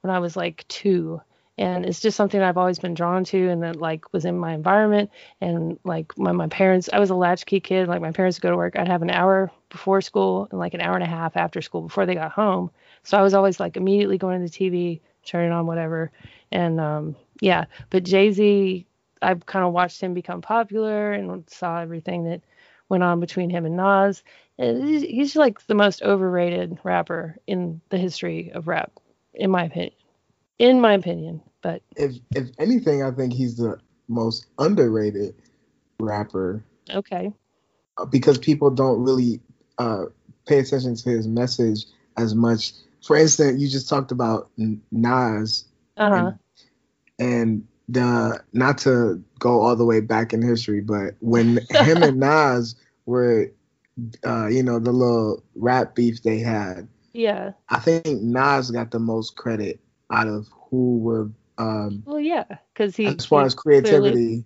when 0.00 0.14
I 0.14 0.18
was 0.18 0.36
like 0.36 0.66
2 0.68 1.20
and 1.58 1.84
it's 1.84 2.00
just 2.00 2.16
something 2.16 2.40
I've 2.40 2.56
always 2.56 2.78
been 2.78 2.94
drawn 2.94 3.24
to 3.24 3.48
and 3.48 3.62
that 3.62 3.76
like 3.76 4.12
was 4.12 4.24
in 4.24 4.38
my 4.38 4.54
environment 4.54 5.10
and 5.40 5.78
like 5.84 6.12
when 6.16 6.36
my 6.36 6.48
parents 6.48 6.88
I 6.92 6.98
was 6.98 7.10
a 7.10 7.14
latchkey 7.14 7.60
kid 7.60 7.88
like 7.88 8.00
my 8.00 8.12
parents 8.12 8.38
would 8.38 8.42
go 8.42 8.50
to 8.50 8.56
work 8.56 8.76
I'd 8.76 8.88
have 8.88 9.02
an 9.02 9.10
hour 9.10 9.50
before 9.68 10.00
school 10.00 10.48
and 10.50 10.58
like 10.58 10.74
an 10.74 10.80
hour 10.80 10.94
and 10.94 11.04
a 11.04 11.08
half 11.08 11.36
after 11.36 11.60
school 11.60 11.82
before 11.82 12.06
they 12.06 12.14
got 12.14 12.32
home 12.32 12.70
so 13.02 13.18
I 13.18 13.22
was 13.22 13.34
always 13.34 13.60
like 13.60 13.76
immediately 13.76 14.18
going 14.18 14.44
to 14.44 14.50
the 14.50 14.70
TV 14.70 15.00
turning 15.24 15.52
on 15.52 15.66
whatever 15.66 16.10
and 16.50 16.80
um 16.80 17.16
yeah 17.40 17.66
but 17.90 18.04
Jay-Z 18.04 18.86
I've 19.22 19.46
kind 19.46 19.64
of 19.64 19.72
watched 19.72 20.00
him 20.00 20.14
become 20.14 20.42
popular 20.42 21.12
and 21.12 21.48
saw 21.48 21.80
everything 21.80 22.24
that 22.24 22.42
went 22.88 23.04
on 23.04 23.20
between 23.20 23.50
him 23.50 23.64
and 23.64 23.76
Nas. 23.76 24.22
And 24.58 24.86
he's, 24.86 25.02
he's 25.02 25.36
like 25.36 25.64
the 25.66 25.74
most 25.74 26.02
overrated 26.02 26.78
rapper 26.82 27.36
in 27.46 27.80
the 27.88 27.98
history 27.98 28.50
of 28.52 28.68
rap, 28.68 28.92
in 29.32 29.50
my 29.50 29.64
opinion. 29.64 29.92
In 30.58 30.80
my 30.80 30.94
opinion, 30.94 31.42
but 31.62 31.82
If 31.96 32.16
if 32.34 32.50
anything, 32.58 33.02
I 33.02 33.10
think 33.10 33.32
he's 33.32 33.56
the 33.56 33.78
most 34.08 34.46
underrated 34.58 35.34
rapper 35.98 36.64
okay. 36.90 37.32
uh, 37.98 38.04
because 38.06 38.38
people 38.38 38.70
don't 38.70 39.02
really 39.02 39.40
uh, 39.78 40.06
pay 40.46 40.58
attention 40.58 40.94
to 40.96 41.10
his 41.10 41.26
message 41.26 41.86
as 42.16 42.34
much. 42.34 42.72
For 43.02 43.16
instance, 43.16 43.60
you 43.60 43.68
just 43.68 43.88
talked 43.88 44.12
about 44.12 44.50
Nas 44.90 45.64
Uh 45.96 46.10
huh. 46.10 46.32
and 47.18 47.66
the 47.88 48.40
not 48.52 48.78
to 48.78 49.22
go 49.38 49.60
all 49.60 49.76
the 49.76 49.84
way 49.84 50.00
back 50.00 50.32
in 50.32 50.42
history, 50.42 50.80
but 50.80 51.14
when 51.20 51.58
him 51.70 52.02
and 52.02 52.18
Nas 52.18 52.76
were, 53.06 53.50
uh, 54.24 54.46
you 54.46 54.62
know, 54.62 54.78
the 54.78 54.92
little 54.92 55.42
rap 55.54 55.94
beef 55.94 56.22
they 56.22 56.38
had, 56.38 56.88
Yeah. 57.12 57.52
I 57.68 57.78
think 57.78 58.22
Nas 58.22 58.70
got 58.70 58.90
the 58.90 58.98
most 58.98 59.36
credit 59.36 59.80
out 60.12 60.28
of 60.28 60.48
who 60.70 60.98
were 60.98 61.30
um, 61.58 62.02
Well, 62.06 62.20
yeah, 62.20 62.44
because 62.72 62.96
he 62.96 63.06
as 63.06 63.26
far 63.26 63.42
he 63.42 63.46
as 63.46 63.54
creativity. 63.54 64.44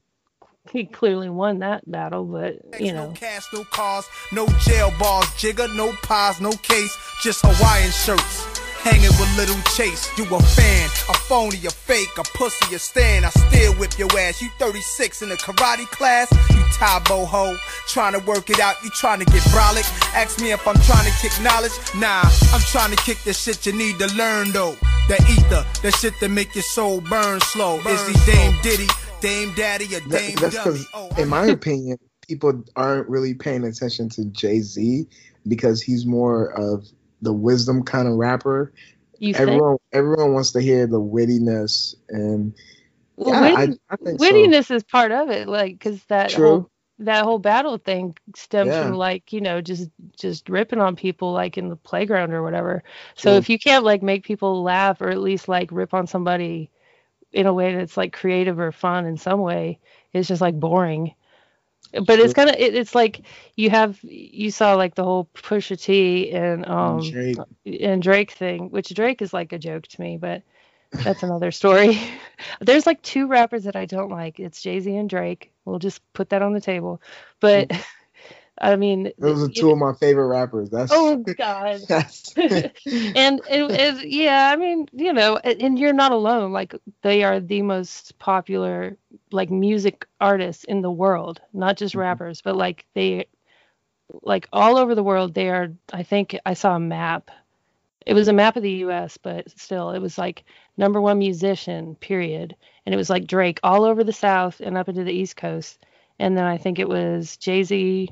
he 0.70 0.86
clearly 0.86 1.28
won 1.28 1.60
that 1.60 1.88
battle, 1.90 2.24
but 2.24 2.80
you 2.80 2.92
know. 2.92 3.06
no 3.06 3.08
know, 3.08 3.14
cash, 3.14 3.44
no 3.52 3.64
cars, 3.64 4.06
no 4.32 4.46
jail 4.60 4.92
bars, 4.98 5.26
jigger, 5.36 5.68
no 5.76 5.92
pies, 6.02 6.40
no 6.40 6.50
case, 6.52 6.96
just 7.22 7.40
Hawaiian 7.44 7.90
shirts. 7.90 8.60
Hanging 8.86 9.10
with 9.18 9.36
little 9.36 9.60
Chase, 9.74 10.06
you 10.16 10.24
a 10.32 10.40
fan, 10.40 10.86
a 11.10 11.14
phony, 11.26 11.58
a 11.66 11.70
fake, 11.70 12.06
a 12.18 12.22
pussy, 12.38 12.72
a 12.72 12.78
stand. 12.78 13.24
I 13.26 13.30
still 13.30 13.74
whip 13.74 13.98
your 13.98 14.08
ass. 14.16 14.40
You 14.40 14.48
36 14.60 15.22
in 15.22 15.32
a 15.32 15.34
karate 15.34 15.86
class, 15.90 16.30
you 16.54 16.62
tie 16.78 17.00
boho. 17.00 17.56
Trying 17.88 18.12
to 18.12 18.20
work 18.20 18.48
it 18.48 18.60
out, 18.60 18.76
you 18.84 18.90
trying 18.90 19.18
to 19.18 19.24
get 19.24 19.42
brolic. 19.50 19.82
Ask 20.14 20.40
me 20.40 20.52
if 20.52 20.64
I'm 20.68 20.76
trying 20.82 21.04
to 21.04 21.18
kick 21.20 21.32
knowledge. 21.42 21.72
Nah, 21.96 22.22
I'm 22.54 22.60
trying 22.60 22.90
to 22.94 22.96
kick 23.02 23.18
the 23.24 23.32
shit 23.32 23.66
you 23.66 23.72
need 23.72 23.98
to 23.98 24.06
learn 24.14 24.52
though. 24.52 24.76
That 25.08 25.20
ether, 25.30 25.66
that 25.82 25.94
shit 25.96 26.14
that 26.20 26.30
make 26.30 26.54
your 26.54 26.62
soul 26.62 27.00
burn 27.00 27.40
slow. 27.40 27.80
Is 27.80 28.06
he 28.06 28.32
Dame 28.32 28.54
Diddy, 28.62 28.86
Dame 29.20 29.52
Daddy, 29.56 29.86
or 29.96 30.00
That- 30.00 30.10
Dame 30.10 30.36
that's 30.36 30.54
Dummy? 30.54 30.78
because, 30.78 30.86
Oh, 30.94 31.08
in 31.20 31.28
my 31.28 31.46
opinion, 31.46 31.98
people 32.28 32.62
aren't 32.76 33.08
really 33.08 33.34
paying 33.34 33.64
attention 33.64 34.08
to 34.10 34.26
Jay 34.26 34.60
Z 34.60 35.08
because 35.48 35.82
he's 35.82 36.06
more 36.06 36.52
of 36.52 36.86
the 37.22 37.32
wisdom 37.32 37.82
kind 37.82 38.08
of 38.08 38.14
rapper. 38.14 38.72
you 39.18 39.32
think 39.32 39.48
Everyone, 39.48 39.76
everyone 39.92 40.32
wants 40.34 40.52
to 40.52 40.60
hear 40.60 40.86
the 40.86 41.00
wittiness 41.00 41.94
and 42.08 42.54
well, 43.16 43.34
yeah, 43.34 43.56
I, 43.56 43.64
witty- 43.66 43.80
I 43.90 43.96
think 43.96 44.20
so. 44.20 44.26
wittiness 44.26 44.70
is 44.70 44.82
part 44.84 45.12
of 45.12 45.30
it, 45.30 45.48
like 45.48 45.72
because 45.72 46.02
that 46.04 46.30
True. 46.30 46.46
whole 46.46 46.70
that 47.00 47.24
whole 47.24 47.38
battle 47.38 47.76
thing 47.76 48.16
stems 48.34 48.68
Yeah. 48.70 48.84
from 48.88 48.94
like 48.94 49.32
you 49.32 49.40
know 49.42 49.60
just 49.60 49.90
just 50.18 50.48
ripping 50.48 50.80
on 50.80 50.96
people 50.96 51.32
like 51.32 51.58
in 51.58 51.68
the 51.68 51.76
playground 51.76 52.32
or 52.32 52.42
whatever 52.42 52.82
so 53.16 53.30
True. 53.30 53.38
if 53.38 53.50
you 53.50 53.58
can't 53.58 53.84
like 53.84 54.02
make 54.02 54.24
people 54.24 54.62
laugh 54.62 55.02
or 55.02 55.10
at 55.10 55.20
least 55.20 55.46
like 55.46 55.70
rip 55.72 55.92
on 55.92 56.06
somebody 56.06 56.70
in 57.32 57.46
a 57.46 57.52
way 57.52 57.74
that's 57.74 57.98
like 57.98 58.14
creative 58.14 58.58
or 58.58 58.72
fun 58.72 59.04
in 59.04 59.18
some 59.18 59.40
way 59.40 59.78
it's 60.14 60.26
just 60.28 60.40
like 60.40 60.58
boring 60.58 61.14
but 62.04 62.18
it's 62.18 62.34
kind 62.34 62.48
of 62.50 62.56
it, 62.56 62.74
it's 62.74 62.94
like 62.94 63.22
you 63.56 63.70
have 63.70 63.98
you 64.02 64.50
saw 64.50 64.74
like 64.74 64.94
the 64.94 65.04
whole 65.04 65.28
Pusha 65.34 65.80
T 65.80 66.30
and 66.32 66.66
um 66.66 67.00
Drake. 67.00 67.36
and 67.80 68.02
Drake 68.02 68.32
thing, 68.32 68.70
which 68.70 68.94
Drake 68.94 69.22
is 69.22 69.32
like 69.32 69.52
a 69.52 69.58
joke 69.58 69.86
to 69.88 70.00
me, 70.00 70.16
but 70.16 70.42
that's 70.92 71.22
another 71.22 71.50
story. 71.50 71.98
There's 72.60 72.86
like 72.86 73.02
two 73.02 73.26
rappers 73.26 73.64
that 73.64 73.76
I 73.76 73.86
don't 73.86 74.10
like. 74.10 74.40
It's 74.40 74.62
Jay 74.62 74.80
Z 74.80 74.94
and 74.94 75.08
Drake. 75.10 75.52
We'll 75.64 75.78
just 75.78 76.00
put 76.12 76.30
that 76.30 76.42
on 76.42 76.52
the 76.52 76.60
table. 76.60 77.00
But 77.40 77.72
I 78.58 78.76
mean, 78.76 79.12
Those 79.18 79.42
are 79.42 79.52
two 79.52 79.70
of 79.70 79.78
my 79.78 79.92
favorite 79.92 80.28
rappers. 80.28 80.70
That's 80.70 80.90
Oh 80.94 81.16
God. 81.38 81.80
that's 81.88 82.32
and 82.36 83.40
it, 83.50 83.70
it, 83.70 84.08
yeah, 84.08 84.50
I 84.52 84.56
mean, 84.56 84.88
you 84.92 85.12
know, 85.12 85.36
and 85.36 85.78
you're 85.78 85.92
not 85.92 86.12
alone. 86.12 86.52
Like 86.52 86.74
they 87.02 87.22
are 87.22 87.40
the 87.40 87.62
most 87.62 88.18
popular 88.18 88.96
like 89.30 89.50
music 89.50 90.06
artists 90.20 90.64
in 90.64 90.80
the 90.80 90.90
world, 90.90 91.40
not 91.52 91.76
just 91.76 91.92
mm-hmm. 91.92 92.00
rappers, 92.00 92.40
but 92.40 92.56
like 92.56 92.86
they 92.94 93.26
like 94.22 94.48
all 94.52 94.76
over 94.78 94.94
the 94.94 95.02
world 95.02 95.34
they 95.34 95.48
are 95.48 95.68
I 95.92 96.02
think 96.02 96.38
I 96.46 96.54
saw 96.54 96.76
a 96.76 96.80
map. 96.80 97.30
It 98.06 98.14
was 98.14 98.28
a 98.28 98.32
map 98.32 98.56
of 98.56 98.62
the 98.62 98.84
US, 98.84 99.18
but 99.18 99.50
still 99.58 99.90
it 99.90 99.98
was 99.98 100.16
like 100.16 100.44
number 100.76 101.00
1 101.00 101.18
musician, 101.18 101.96
period. 101.96 102.56
And 102.86 102.94
it 102.94 102.98
was 102.98 103.10
like 103.10 103.26
Drake 103.26 103.58
all 103.62 103.84
over 103.84 104.04
the 104.04 104.12
south 104.12 104.60
and 104.60 104.78
up 104.78 104.88
into 104.88 105.04
the 105.04 105.12
east 105.12 105.36
coast. 105.36 105.84
And 106.18 106.38
then 106.38 106.44
I 106.44 106.56
think 106.56 106.78
it 106.78 106.88
was 106.88 107.36
Jay-Z 107.36 108.10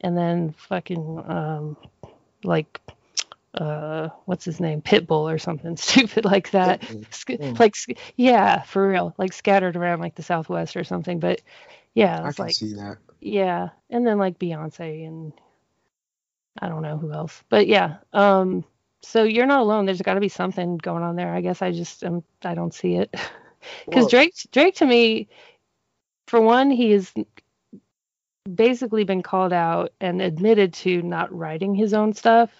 and 0.00 0.16
then 0.16 0.54
fucking 0.68 1.22
um 1.26 1.76
like 2.44 2.80
uh 3.54 4.08
what's 4.26 4.44
his 4.44 4.60
name? 4.60 4.82
Pitbull 4.82 5.32
or 5.32 5.38
something 5.38 5.76
stupid 5.76 6.24
like 6.24 6.50
that. 6.50 6.82
Mm. 6.82 7.58
like 7.58 7.74
yeah 8.16 8.62
for 8.62 8.88
real. 8.88 9.14
Like 9.18 9.32
scattered 9.32 9.76
around 9.76 10.00
like 10.00 10.14
the 10.14 10.22
southwest 10.22 10.76
or 10.76 10.84
something. 10.84 11.20
But 11.20 11.42
yeah 11.94 12.22
I 12.22 12.32
can 12.32 12.44
like 12.44 12.54
see 12.54 12.74
that. 12.74 12.98
yeah. 13.20 13.70
And 13.90 14.06
then 14.06 14.18
like 14.18 14.38
beyonce 14.38 15.06
and 15.06 15.32
i 16.58 16.68
don't 16.68 16.82
know 16.82 16.96
who 16.98 17.12
else. 17.12 17.42
But 17.48 17.66
yeah 17.66 17.98
um 18.12 18.64
so 19.02 19.22
you're 19.22 19.46
not 19.46 19.60
alone. 19.60 19.86
There's 19.86 20.02
got 20.02 20.14
to 20.14 20.20
be 20.20 20.28
something 20.28 20.78
going 20.78 21.02
on 21.04 21.16
there. 21.16 21.32
I 21.32 21.40
guess 21.40 21.62
i 21.62 21.70
just 21.70 22.04
um, 22.04 22.22
i 22.44 22.54
don't 22.54 22.74
see 22.74 22.96
it. 22.96 23.14
Because 23.84 24.08
drake 24.08 24.34
drake 24.52 24.76
to 24.76 24.86
me 24.86 25.28
for 26.28 26.40
one 26.40 26.70
he 26.70 26.92
has 26.92 27.12
basically 28.54 29.04
been 29.04 29.22
called 29.22 29.52
out 29.52 29.92
and 30.00 30.22
admitted 30.22 30.74
to 30.74 31.02
not 31.02 31.34
writing 31.36 31.74
his 31.74 31.94
own 31.94 32.14
stuff 32.14 32.50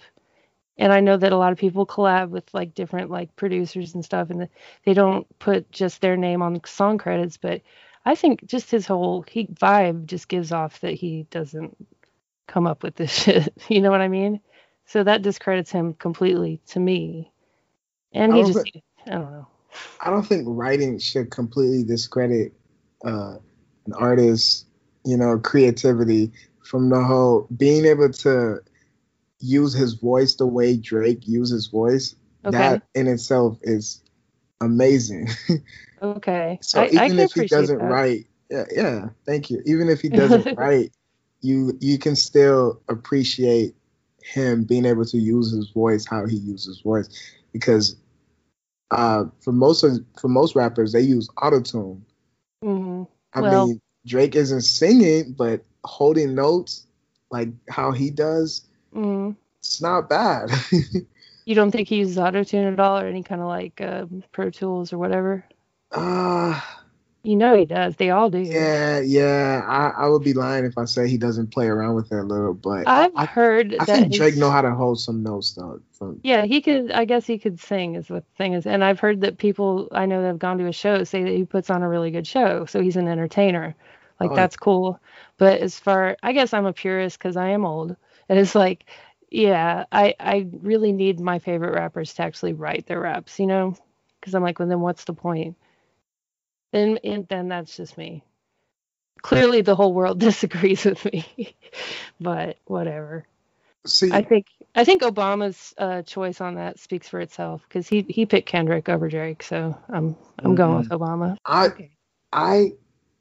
and 0.77 0.93
i 0.93 1.01
know 1.01 1.17
that 1.17 1.33
a 1.33 1.37
lot 1.37 1.51
of 1.53 1.59
people 1.59 1.85
collab 1.87 2.29
with 2.29 2.45
like 2.53 2.75
different 2.75 3.11
like 3.11 3.35
producers 3.37 3.95
and 3.95 4.05
stuff 4.05 4.29
and 4.31 4.49
they 4.85 4.93
don't 4.93 5.27
put 5.39 5.71
just 5.71 6.01
their 6.01 6.17
name 6.17 6.41
on 6.43 6.61
song 6.65 6.97
credits 6.97 7.37
but 7.37 7.61
i 8.05 8.15
think 8.15 8.45
just 8.45 8.71
his 8.71 8.87
whole 8.87 9.23
he 9.29 9.47
vibe 9.47 10.05
just 10.05 10.27
gives 10.29 10.51
off 10.53 10.81
that 10.81 10.93
he 10.95 11.27
doesn't 11.31 11.77
come 12.47 12.67
up 12.67 12.83
with 12.83 12.95
this 12.95 13.11
shit 13.23 13.53
you 13.69 13.81
know 13.81 13.91
what 13.91 14.01
i 14.01 14.09
mean 14.09 14.41
So 14.87 15.03
that 15.03 15.23
discredits 15.23 15.71
him 15.71 15.93
completely 15.95 16.61
to 16.69 16.79
me. 16.79 17.31
And 18.13 18.35
he 18.35 18.43
don't 18.43 18.45
just, 18.45 18.67
thi- 18.73 18.83
I 19.07 19.11
don't 19.11 19.31
know. 19.31 19.47
I 20.01 20.11
don't 20.11 20.23
think 20.25 20.45
writing 20.47 20.99
should 20.99 21.31
completely 21.31 21.83
discredit 21.85 22.53
uh, 23.05 23.37
an 23.87 23.93
artist's, 23.95 24.66
you 25.07 25.15
know, 25.17 25.39
creativity 25.39 26.31
from 26.63 26.89
the 26.89 27.01
whole 27.01 27.47
being 27.55 27.85
able 27.85 28.11
to 28.11 28.59
use 29.39 29.73
his 29.73 29.93
voice 29.93 30.35
the 30.35 30.45
way 30.45 30.75
Drake 30.75 31.27
uses 31.27 31.67
voice. 31.67 32.15
Okay. 32.45 32.57
That 32.57 32.83
in 32.93 33.07
itself 33.07 33.57
is 33.63 34.03
amazing. 34.61 35.29
Okay. 35.99 36.59
so 36.61 36.81
I, 36.81 36.83
I 36.83 36.87
even 36.89 37.07
can 37.07 37.19
if 37.19 37.33
he 37.33 37.47
doesn't 37.47 37.79
that. 37.79 37.85
write, 37.85 38.27
yeah, 38.51 38.65
yeah, 38.71 39.09
thank 39.25 39.49
you. 39.49 39.63
Even 39.65 39.89
if 39.89 39.99
he 39.99 40.09
doesn't 40.09 40.47
write, 40.57 40.91
you 41.41 41.75
you 41.81 41.97
can 41.97 42.15
still 42.15 42.79
appreciate 42.87 43.75
him 44.21 44.63
being 44.63 44.85
able 44.85 45.05
to 45.05 45.17
use 45.17 45.51
his 45.51 45.69
voice 45.71 46.05
how 46.05 46.27
he 46.27 46.35
uses 46.37 46.81
voice 46.81 47.09
because 47.53 47.95
uh 48.91 49.23
for 49.41 49.51
most 49.53 49.83
of 49.83 49.99
for 50.19 50.27
most 50.27 50.55
rappers 50.55 50.91
they 50.91 51.01
use 51.01 51.29
autotune 51.37 52.01
hmm 52.61 53.03
I 53.33 53.41
Well- 53.41 53.67
mean, 53.67 53.81
Drake 54.07 54.35
isn't 54.35 54.61
singing, 54.63 55.33
but 55.37 55.63
holding 55.85 56.35
notes 56.35 56.87
like 57.31 57.49
how 57.69 57.91
he 57.91 58.11
does, 58.11 58.63
hmm 58.93 59.31
it's 59.59 59.81
not 59.81 60.09
bad. 60.09 60.49
You 61.45 61.55
don't 61.55 61.71
think 61.71 61.87
he 61.87 61.97
uses 61.97 62.17
autotune 62.17 62.71
at 62.73 62.79
all 62.79 62.99
or 62.99 63.07
any 63.07 63.23
kind 63.23 63.41
of 63.41 63.47
like 63.47 63.81
um, 63.81 64.23
Pro 64.31 64.51
Tools 64.51 64.93
or 64.93 64.99
whatever? 64.99 65.45
uh, 65.91 66.61
You 67.23 67.35
know 67.35 67.55
he 67.55 67.65
does. 67.65 67.95
They 67.97 68.09
all 68.11 68.29
do. 68.31 68.39
yeah, 68.41 68.99
yeah. 69.01 69.63
I, 69.67 70.05
I 70.05 70.09
would 70.09 70.23
be 70.23 70.33
lying 70.33 70.65
if 70.65 70.77
I 70.77 70.85
say 70.85 71.07
he 71.09 71.17
doesn't 71.17 71.51
play 71.51 71.67
around 71.67 71.95
with 71.95 72.11
it 72.11 72.17
a 72.19 72.23
little, 72.23 72.53
but 72.53 72.87
I've 72.87 73.13
I, 73.15 73.25
heard 73.25 73.73
I 73.79 73.85
that 73.85 74.09
think 74.09 74.13
Drake 74.13 74.37
know 74.37 74.51
how 74.51 74.61
to 74.61 74.75
hold 74.75 74.99
some 74.99 75.23
notes 75.23 75.53
though. 75.53 75.81
From 75.93 76.21
Yeah, 76.23 76.45
he 76.45 76.61
could. 76.61 76.91
I 76.91 77.05
guess 77.05 77.25
he 77.25 77.39
could 77.39 77.59
sing, 77.59 77.95
is 77.95 78.09
what 78.09 78.25
the 78.25 78.35
thing 78.37 78.53
is. 78.53 78.65
And 78.67 78.83
I've 78.83 78.99
heard 78.99 79.21
that 79.21 79.37
people 79.37 79.87
I 79.91 80.05
know 80.05 80.21
that 80.21 80.27
have 80.27 80.39
gone 80.39 80.57
to 80.59 80.65
his 80.65 80.75
show 80.75 81.03
say 81.03 81.23
that 81.23 81.31
he 81.31 81.45
puts 81.45 81.69
on 81.69 81.83
a 81.83 81.89
really 81.89 82.11
good 82.11 82.27
show. 82.27 82.65
So 82.65 82.81
he's 82.81 82.97
an 82.97 83.07
entertainer. 83.07 83.75
Like 84.19 84.31
Oh, 84.31 84.35
that's 84.35 84.57
cool. 84.57 84.99
But 85.37 85.61
as 85.61 85.79
far, 85.79 86.17
I 86.23 86.33
guess 86.33 86.53
I'm 86.53 86.65
a 86.65 86.73
purist 86.73 87.17
because 87.19 87.37
I 87.37 87.49
am 87.49 87.65
old, 87.65 87.95
and 88.29 88.39
it's 88.39 88.55
like, 88.55 88.85
yeah, 89.29 89.85
I 89.91 90.15
I 90.19 90.47
really 90.61 90.91
need 90.91 91.19
my 91.19 91.39
favorite 91.39 91.75
rappers 91.75 92.13
to 92.15 92.23
actually 92.23 92.53
write 92.53 92.85
their 92.87 92.99
raps, 93.01 93.39
you 93.39 93.47
know? 93.47 93.75
Because 94.19 94.33
I'm 94.35 94.43
like, 94.43 94.59
well, 94.59 94.67
then 94.67 94.81
what's 94.81 95.03
the 95.05 95.13
point? 95.13 95.57
And 96.73 96.99
and 97.03 97.27
then 97.27 97.49
that's 97.49 97.75
just 97.77 97.97
me. 97.97 98.23
Clearly, 99.21 99.61
the 99.61 99.75
whole 99.75 99.93
world 99.93 100.19
disagrees 100.27 100.85
with 100.85 101.03
me, 101.05 101.55
but 102.19 102.57
whatever. 102.65 103.25
see, 103.85 104.11
I 104.11 104.21
think 104.21 104.47
I 104.75 104.85
think 104.85 105.01
Obama's 105.01 105.73
uh, 105.77 106.01
choice 106.03 106.41
on 106.41 106.55
that 106.55 106.79
speaks 106.79 107.09
for 107.09 107.19
itself 107.19 107.63
because 107.67 107.87
he 107.87 108.05
he 108.09 108.25
picked 108.25 108.47
Kendrick 108.49 108.89
over 108.89 109.09
Drake, 109.09 109.43
so 109.43 109.77
I'm 109.89 110.15
I'm 110.39 110.55
going 110.55 110.77
with 110.77 110.89
Obama. 110.89 111.37
I 111.45 111.65
Okay. 111.67 111.91
I 112.31 112.71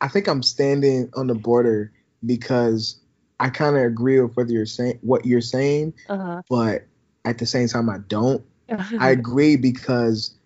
I 0.00 0.08
think 0.08 0.28
I'm 0.28 0.42
standing 0.42 1.10
on 1.14 1.26
the 1.26 1.34
border 1.34 1.92
because 2.24 3.00
I 3.40 3.50
kind 3.50 3.76
of 3.76 3.82
agree 3.82 4.20
with 4.20 4.36
what 4.36 4.48
you're 4.48 4.66
saying, 4.66 4.98
what 5.02 5.26
you're 5.26 5.40
saying, 5.40 5.94
Uh 6.08 6.42
but 6.48 6.86
at 7.24 7.38
the 7.38 7.46
same 7.46 7.68
time 7.68 7.88
I 7.90 7.98
don't. 8.08 8.44
I 9.00 9.10
agree 9.10 9.56
because 9.56 10.36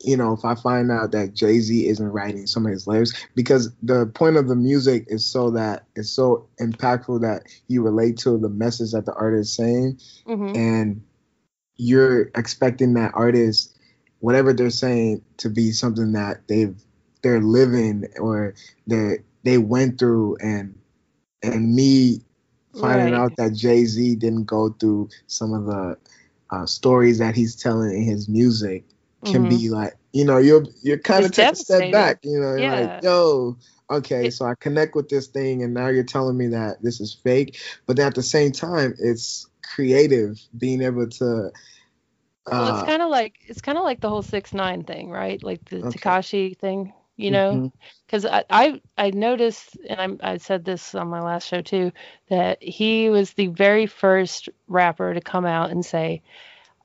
you 0.00 0.16
know 0.16 0.32
if 0.32 0.44
I 0.44 0.54
find 0.54 0.90
out 0.90 1.12
that 1.12 1.34
Jay 1.34 1.58
Z 1.60 1.86
isn't 1.88 2.08
writing 2.08 2.46
some 2.46 2.66
of 2.66 2.72
his 2.72 2.86
lyrics 2.86 3.12
because 3.34 3.70
the 3.82 4.06
point 4.06 4.36
of 4.36 4.48
the 4.48 4.56
music 4.56 5.04
is 5.08 5.24
so 5.24 5.50
that 5.50 5.86
it's 5.96 6.10
so 6.10 6.48
impactful 6.60 7.20
that 7.22 7.44
you 7.68 7.82
relate 7.82 8.16
to 8.18 8.38
the 8.38 8.48
message 8.48 8.92
that 8.92 9.06
the 9.06 9.14
artist 9.14 9.50
is 9.50 9.56
saying 9.56 9.98
hmm 10.26 10.52
and 10.54 11.02
you're 11.76 12.30
expecting 12.34 12.94
that 12.94 13.12
artist 13.14 13.76
whatever 14.20 14.52
they're 14.52 14.70
saying 14.70 15.22
to 15.36 15.48
be 15.48 15.70
something 15.70 16.12
that 16.12 16.46
they've 16.48 16.82
they're 17.22 17.40
living 17.40 18.04
or 18.20 18.54
they 18.86 19.18
they 19.44 19.58
went 19.58 19.98
through 19.98 20.36
and 20.42 20.78
and 21.42 21.74
me 21.74 22.20
finding 22.72 23.12
Right. 23.12 23.14
out 23.14 23.36
that 23.36 23.54
Jay 23.54 23.84
Z 23.84 24.16
didn't 24.16 24.44
go 24.44 24.70
through 24.70 25.08
some 25.26 25.52
of 25.54 25.66
the 25.66 25.96
uh, 26.50 26.66
stories 26.66 27.18
that 27.18 27.34
he's 27.34 27.54
telling 27.56 27.92
in 27.92 28.02
his 28.04 28.28
music 28.28 28.84
can 29.24 29.46
Mhm. 29.46 29.48
be 29.48 29.68
like, 29.68 29.94
you 30.12 30.24
know, 30.24 30.38
you're 30.38 30.64
you're 30.82 30.98
kind 30.98 31.24
of 31.24 31.32
take 31.32 31.52
a 31.52 31.56
step 31.56 31.90
back, 31.90 32.18
you 32.22 32.38
know, 32.40 32.54
you're 32.54 32.66
Yeah. 32.66 32.72
like, 32.72 33.02
yo, 33.02 33.56
okay, 33.90 34.28
It- 34.28 34.30
so 34.30 34.46
I 34.46 34.54
connect 34.60 34.94
with 34.96 35.08
this 35.08 35.28
thing, 35.28 35.62
and 35.62 35.74
now 35.74 35.88
you're 35.88 36.04
telling 36.04 36.36
me 36.36 36.48
that 36.48 36.82
this 36.82 37.00
is 37.00 37.14
fake, 37.14 37.58
but 37.86 37.98
at 37.98 38.14
the 38.14 38.22
same 38.22 38.52
time, 38.52 38.94
it's 38.98 39.48
creative 39.74 40.38
being 40.56 40.82
able 40.82 41.08
to. 41.08 41.50
Well, 42.56 42.68
Uh, 42.68 42.70
it's 42.70 42.82
kind 42.82 43.02
of 43.02 43.10
like 43.10 43.36
it's 43.46 43.60
kind 43.60 43.78
of 43.78 43.84
like 43.84 44.00
the 44.00 44.08
whole 44.08 44.22
six 44.22 44.52
nine 44.54 44.84
thing, 44.84 45.10
right? 45.10 45.42
Like 45.42 45.64
the 45.66 45.82
Okay. 45.82 45.98
Takashi 45.98 46.56
thing, 46.58 46.92
you 47.18 47.30
know? 47.32 47.72
because 48.06 48.26
I, 48.26 48.44
I 48.50 48.82
I 48.98 49.10
noticed, 49.10 49.76
and 49.88 50.00
I'm, 50.00 50.20
I 50.22 50.38
said 50.38 50.64
this 50.64 50.94
on 50.94 51.08
my 51.08 51.22
last 51.22 51.48
show 51.48 51.62
too, 51.62 51.92
that 52.30 52.62
he 52.62 53.10
was 53.10 53.34
the 53.34 53.48
very 53.48 53.86
first 53.86 54.48
rapper 54.68 55.14
to 55.14 55.20
come 55.22 55.46
out 55.46 55.70
and 55.70 55.84
say, 55.84 56.22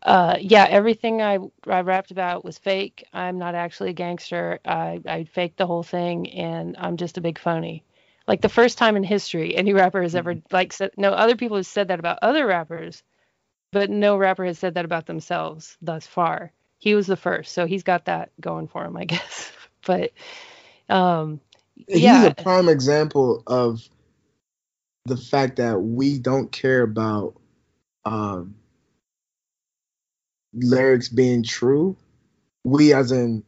uh, 0.04 0.38
"Yeah, 0.42 0.68
everything 0.70 1.22
I 1.22 1.40
I 1.68 1.82
rapped 1.82 2.12
about 2.12 2.46
was 2.46 2.58
fake. 2.60 3.06
I'm 3.14 3.40
not 3.40 3.56
actually 3.56 3.92
a 3.92 3.94
gangster. 3.94 4.60
I 4.66 5.02
I 5.08 5.26
faked 5.26 5.58
the 5.58 5.68
whole 5.68 5.84
thing, 5.84 6.30
and 6.32 6.76
I'm 6.80 6.98
just 6.98 7.18
a 7.18 7.22
big 7.22 7.40
phony." 7.40 7.86
Like 8.28 8.42
the 8.42 8.50
first 8.50 8.78
time 8.80 8.98
in 8.98 9.04
history 9.04 9.56
any 9.56 9.74
rapper 9.74 10.02
has 10.04 10.16
ever 10.16 10.36
like 10.52 10.74
said. 10.74 10.92
No 10.98 11.12
other 11.12 11.36
people 11.38 11.58
have 11.58 11.68
said 11.68 11.90
that 11.90 12.00
about 12.00 12.20
other 12.24 12.46
rappers, 12.48 13.04
but 13.74 13.90
no 13.90 14.18
rapper 14.18 14.46
has 14.46 14.60
said 14.60 14.76
that 14.76 14.86
about 14.86 15.08
themselves 15.08 15.78
thus 15.82 16.08
far. 16.08 16.54
He 16.80 16.96
was 16.96 17.08
the 17.08 17.18
first, 17.18 17.54
so 17.54 17.66
he's 17.66 17.84
got 17.84 18.06
that 18.06 18.32
going 18.42 18.68
for 18.68 18.86
him, 18.86 18.98
I 18.98 19.06
guess. 19.06 19.52
but 19.86 20.12
um 20.90 21.40
he's 21.88 22.24
a 22.24 22.36
prime 22.36 22.70
example 22.70 23.44
of 23.48 23.82
the 25.06 25.18
fact 25.18 25.58
that 25.58 25.80
we 25.82 26.18
don't 26.18 26.52
care 26.52 26.82
about 26.82 27.36
um, 28.06 28.56
lyrics 30.54 31.10
being 31.10 31.44
true. 31.44 31.96
We, 32.64 32.94
as 32.94 33.12
in, 33.12 33.44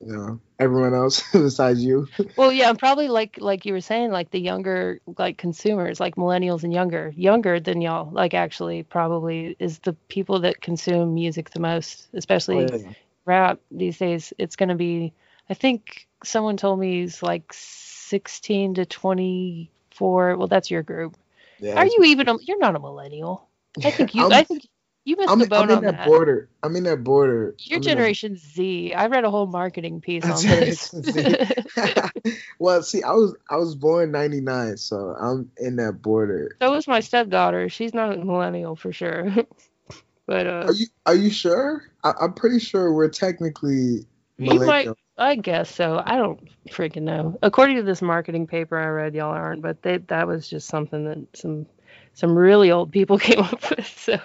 you 0.00 0.12
know, 0.12 0.40
everyone 0.58 0.94
else 0.94 1.22
besides 1.32 1.84
you. 1.84 2.06
well 2.36 2.52
yeah 2.52 2.68
and 2.68 2.78
probably 2.78 3.08
like 3.08 3.38
like 3.40 3.64
you 3.64 3.72
were 3.72 3.80
saying 3.80 4.10
like 4.10 4.30
the 4.30 4.40
younger 4.40 5.00
like 5.18 5.38
consumers 5.38 5.98
like 5.98 6.16
millennials 6.16 6.62
and 6.62 6.72
younger 6.72 7.12
younger 7.16 7.58
than 7.58 7.80
y'all 7.80 8.10
like 8.12 8.34
actually 8.34 8.82
probably 8.82 9.56
is 9.58 9.78
the 9.80 9.92
people 10.08 10.40
that 10.40 10.60
consume 10.60 11.14
music 11.14 11.50
the 11.50 11.60
most 11.60 12.08
especially 12.14 12.68
Oh, 12.70 12.76
yeah. 12.76 12.92
rap 13.24 13.60
these 13.70 13.98
days 13.98 14.32
it's 14.38 14.56
going 14.56 14.68
to 14.68 14.74
be 14.74 15.12
i 15.50 15.54
think 15.54 16.06
someone 16.24 16.56
told 16.56 16.78
me 16.78 17.00
he's 17.00 17.22
like 17.22 17.52
16 17.52 18.74
to 18.74 18.86
24 18.86 20.36
well 20.36 20.48
that's 20.48 20.70
your 20.70 20.82
group 20.82 21.16
Yeah, 21.60 21.76
are 21.76 21.86
you 21.86 22.04
even 22.04 22.28
a, 22.28 22.36
you're 22.42 22.58
not 22.58 22.76
a 22.76 22.80
millennial 22.80 23.48
i 23.84 23.90
think 23.90 24.14
you 24.14 24.22
I'm- 24.22 24.32
i 24.32 24.44
think 24.44 24.66
you 25.04 25.16
missed 25.16 25.32
I'm, 25.32 25.40
the 25.40 25.46
boat 25.46 25.64
I'm 25.64 25.70
in 25.70 25.76
on 25.76 25.82
that, 25.84 25.96
that 25.96 26.04
border. 26.06 26.48
I'm 26.62 26.76
in 26.76 26.84
that 26.84 27.02
border. 27.02 27.56
Your 27.58 27.78
I'm 27.78 27.82
generation 27.82 28.36
Z. 28.36 28.94
I 28.94 29.06
read 29.06 29.24
a 29.24 29.30
whole 29.30 29.46
marketing 29.46 30.00
piece 30.00 30.24
on 30.24 30.42
this. 30.44 30.94
Well, 32.58 32.82
see, 32.82 33.02
I 33.02 33.12
was 33.12 33.34
I 33.50 33.56
was 33.56 33.74
born 33.74 34.12
'99, 34.12 34.76
so 34.76 35.16
I'm 35.18 35.50
in 35.58 35.76
that 35.76 36.00
border. 36.02 36.56
so 36.60 36.70
was 36.70 36.86
my 36.86 37.00
stepdaughter. 37.00 37.68
She's 37.68 37.92
not 37.92 38.16
a 38.16 38.24
millennial 38.24 38.76
for 38.76 38.92
sure. 38.92 39.32
but 40.26 40.46
uh, 40.46 40.64
Are 40.68 40.72
you 40.72 40.86
Are 41.06 41.14
you 41.14 41.30
sure? 41.30 41.82
I, 42.04 42.12
I'm 42.20 42.34
pretty 42.34 42.60
sure 42.60 42.92
we're 42.92 43.08
technically 43.08 44.06
you 44.38 44.60
might. 44.60 44.88
I 45.18 45.36
guess 45.36 45.74
so. 45.74 46.02
I 46.04 46.16
don't 46.16 46.40
freaking 46.68 47.02
know. 47.02 47.38
According 47.42 47.76
to 47.76 47.82
this 47.82 48.02
marketing 48.02 48.46
paper 48.46 48.78
I 48.78 48.86
read, 48.86 49.14
y'all 49.14 49.32
aren't, 49.32 49.62
but 49.62 49.82
they, 49.82 49.98
that 49.98 50.26
was 50.26 50.48
just 50.48 50.68
something 50.68 51.04
that 51.04 51.36
some 51.36 51.66
some 52.14 52.36
really 52.36 52.70
old 52.70 52.92
people 52.92 53.18
came 53.18 53.40
up 53.40 53.70
with. 53.70 53.86
So 53.86 54.18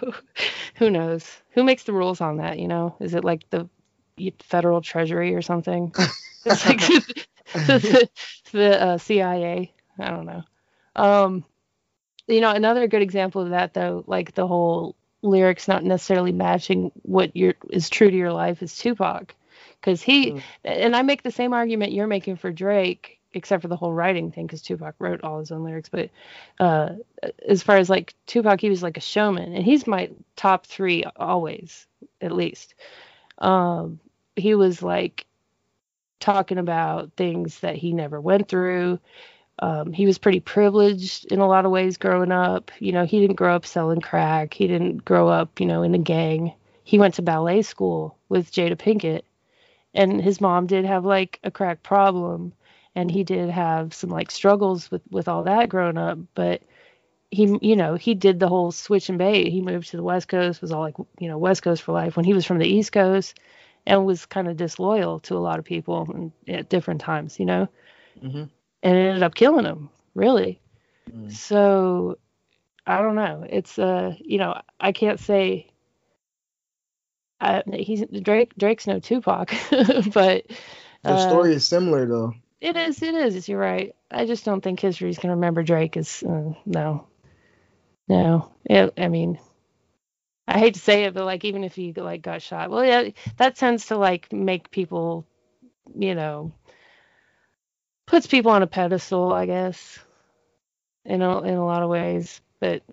who 0.76 0.90
knows? 0.90 1.26
Who 1.52 1.64
makes 1.64 1.84
the 1.84 1.94
rules 1.94 2.22
on 2.22 2.38
that? 2.38 2.60
You 2.60 2.68
know, 2.68 2.96
is 3.00 3.14
it 3.14 3.24
like 3.24 3.50
the 3.50 3.70
federal 4.40 4.82
treasury 4.82 5.36
or 5.36 5.42
something? 5.42 5.94
It's 6.46 6.66
like 6.66 6.80
the, 7.54 8.10
the 8.52 8.82
uh, 8.82 8.98
CIA. 8.98 9.74
I 10.00 10.10
don't 10.10 10.26
know. 10.26 10.44
Um, 10.96 11.46
you 12.28 12.42
know, 12.42 12.52
another 12.52 12.88
good 12.88 13.02
example 13.02 13.42
of 13.42 13.50
that 13.52 13.74
though, 13.74 14.04
like 14.08 14.34
the 14.34 14.48
whole 14.48 14.96
lyrics 15.22 15.68
not 15.68 15.84
necessarily 15.84 16.32
matching 16.32 16.92
what 17.04 17.36
your 17.36 17.56
is 17.70 17.90
true 17.90 18.10
to 18.10 18.16
your 18.16 18.34
life 18.34 18.62
is 18.62 18.78
Tupac, 18.78 19.34
because 19.82 20.02
he 20.02 20.34
Mm. 20.34 20.42
and 20.64 20.96
I 20.96 21.02
make 21.04 21.24
the 21.24 21.32
same 21.32 21.54
argument 21.54 21.94
you're 21.94 22.08
making 22.08 22.38
for 22.38 22.52
Drake, 22.52 23.20
except 23.34 23.62
for 23.62 23.68
the 23.68 23.76
whole 23.76 23.94
writing 23.94 24.32
thing, 24.32 24.48
because 24.48 24.62
Tupac 24.62 24.96
wrote 25.00 25.24
all 25.24 25.40
his 25.40 25.52
own 25.52 25.64
lyrics. 25.64 25.90
But 25.90 26.10
uh, 26.60 26.96
as 27.48 27.64
far 27.64 27.78
as 27.78 27.90
like 27.90 28.14
Tupac, 28.28 28.62
he 28.62 28.70
was 28.70 28.84
like 28.84 28.98
a 28.98 29.02
showman, 29.02 29.54
and 29.54 29.66
he's 29.66 29.88
my 29.88 30.12
top 30.36 30.66
three 30.66 31.04
always, 31.16 31.88
at 32.22 32.32
least. 32.32 32.76
Um, 33.40 34.00
he 34.36 34.56
was 34.56 34.82
like 34.84 35.26
talking 36.20 36.58
about 36.58 37.14
things 37.18 37.60
that 37.62 37.76
he 37.76 37.94
never 37.94 38.20
went 38.22 38.48
through 38.50 39.00
um, 39.60 39.92
he 39.94 40.06
was 40.06 40.18
pretty 40.20 40.40
privileged 40.40 41.32
in 41.32 41.40
a 41.40 41.48
lot 41.48 41.66
of 41.66 41.72
ways 41.72 41.98
growing 41.98 42.32
up. 42.32 42.72
You 42.80 42.92
know, 42.92 43.06
he 43.06 43.20
didn't 43.20 43.38
grow 43.38 43.56
up 43.56 43.66
selling 43.66 44.02
crack. 44.02 44.54
He 44.54 44.68
didn't 44.68 45.04
grow 45.06 45.30
up, 45.30 45.60
you 45.60 45.66
know, 45.66 45.84
in 45.84 45.96
a 45.96 46.00
gang. 46.00 46.54
He 46.84 47.00
went 47.00 47.16
to 47.16 47.22
ballet 47.24 47.64
school 47.64 48.18
with 48.30 48.52
Jada 48.52 48.78
Pinkett, 48.78 49.24
and 49.94 50.22
his 50.22 50.42
mom 50.42 50.68
did 50.68 50.86
have 50.86 51.06
like 51.06 51.40
a 51.44 51.52
crack 51.52 51.84
problem, 51.84 52.54
and 52.96 53.10
he 53.12 53.24
did 53.24 53.50
have 53.50 53.94
some 53.94 54.10
like 54.10 54.32
struggles 54.32 54.90
with 54.92 55.02
with 55.12 55.28
all 55.28 55.44
that 55.44 55.70
growing 55.70 55.98
up. 55.98 56.20
But 56.36 56.62
he, 57.32 57.58
you 57.62 57.76
know, 57.76 57.96
he 57.96 58.16
did 58.16 58.40
the 58.40 58.48
whole 58.48 58.72
switch 58.72 59.10
and 59.10 59.18
bait. 59.18 59.50
He 59.50 59.62
moved 59.62 59.90
to 59.90 59.98
the 59.98 60.04
West 60.04 60.28
Coast, 60.28 60.62
was 60.62 60.72
all 60.72 60.82
like, 60.82 60.98
you 61.20 61.28
know, 61.30 61.38
West 61.38 61.64
Coast 61.64 61.84
for 61.84 61.92
life. 61.94 62.16
When 62.16 62.26
he 62.26 62.34
was 62.34 62.46
from 62.46 62.60
the 62.60 62.68
East 62.68 62.92
Coast, 62.92 63.40
and 63.86 64.06
was 64.06 64.26
kind 64.26 64.48
of 64.48 64.58
disloyal 64.58 65.20
to 65.22 65.36
a 65.36 65.40
lot 65.40 65.60
of 65.60 65.66
people 65.66 66.32
at 66.48 66.70
different 66.70 67.02
times, 67.02 67.40
you 67.40 67.46
know 67.46 67.68
Mhm. 68.22 68.50
and 68.84 68.96
it 68.98 69.00
ended 69.02 69.24
up 69.24 69.36
killing 69.36 69.66
him 69.66 69.90
really 70.16 70.60
Mm. 71.10 71.32
so 71.32 72.18
i 72.86 73.02
don't 73.02 73.16
know 73.16 73.46
it's 73.50 73.78
uh 73.80 74.14
you 74.20 74.38
know 74.38 74.60
i 74.80 74.92
can't 74.92 75.20
say 75.20 75.68
I, 77.40 77.64
he's 77.72 78.04
drake 78.22 78.54
drake's 78.58 78.88
no 78.88 79.00
tupac 79.00 79.54
but 80.14 80.46
The 81.06 81.10
uh, 81.12 81.18
story 81.18 81.54
is 81.54 81.68
similar 81.68 82.06
though. 82.06 82.34
it 82.62 82.76
is 82.76 83.02
it 83.04 83.14
is 83.16 83.48
you're 83.48 83.60
right. 83.60 83.96
I 84.12 84.26
just 84.26 84.46
don't 84.46 84.62
think 84.62 84.80
history's 84.80 85.18
going 85.18 85.30
to 85.30 85.36
remember 85.36 85.64
drake 85.64 85.98
as 85.98 86.24
uh, 86.24 86.54
no. 86.66 87.08
No. 88.08 88.52
It, 88.66 88.94
i 88.98 89.08
mean 89.08 89.40
i 90.48 90.60
hate 90.60 90.74
to 90.76 90.80
say 90.80 91.04
it 91.06 91.14
but 91.14 91.26
like 91.26 91.46
even 91.46 91.64
if 91.64 91.76
he 91.76 91.94
like 91.94 92.22
got 92.22 92.42
shot 92.42 92.70
well 92.70 92.84
yeah 92.86 93.10
that 93.38 93.56
tends 93.56 93.88
to 93.88 93.98
like 93.98 94.32
make 94.34 94.72
people 94.72 95.26
you 95.96 96.16
know 96.16 96.54
puts 98.08 98.28
people 98.28 98.52
on 98.52 98.64
a 98.64 98.68
pedestal 98.68 99.34
i 99.34 99.46
guess 99.46 100.00
in 101.06 101.22
a, 101.22 101.42
in 101.44 101.54
a 101.56 101.66
lot 101.66 101.84
of 101.84 101.90
ways 101.90 102.42
but 102.60 102.84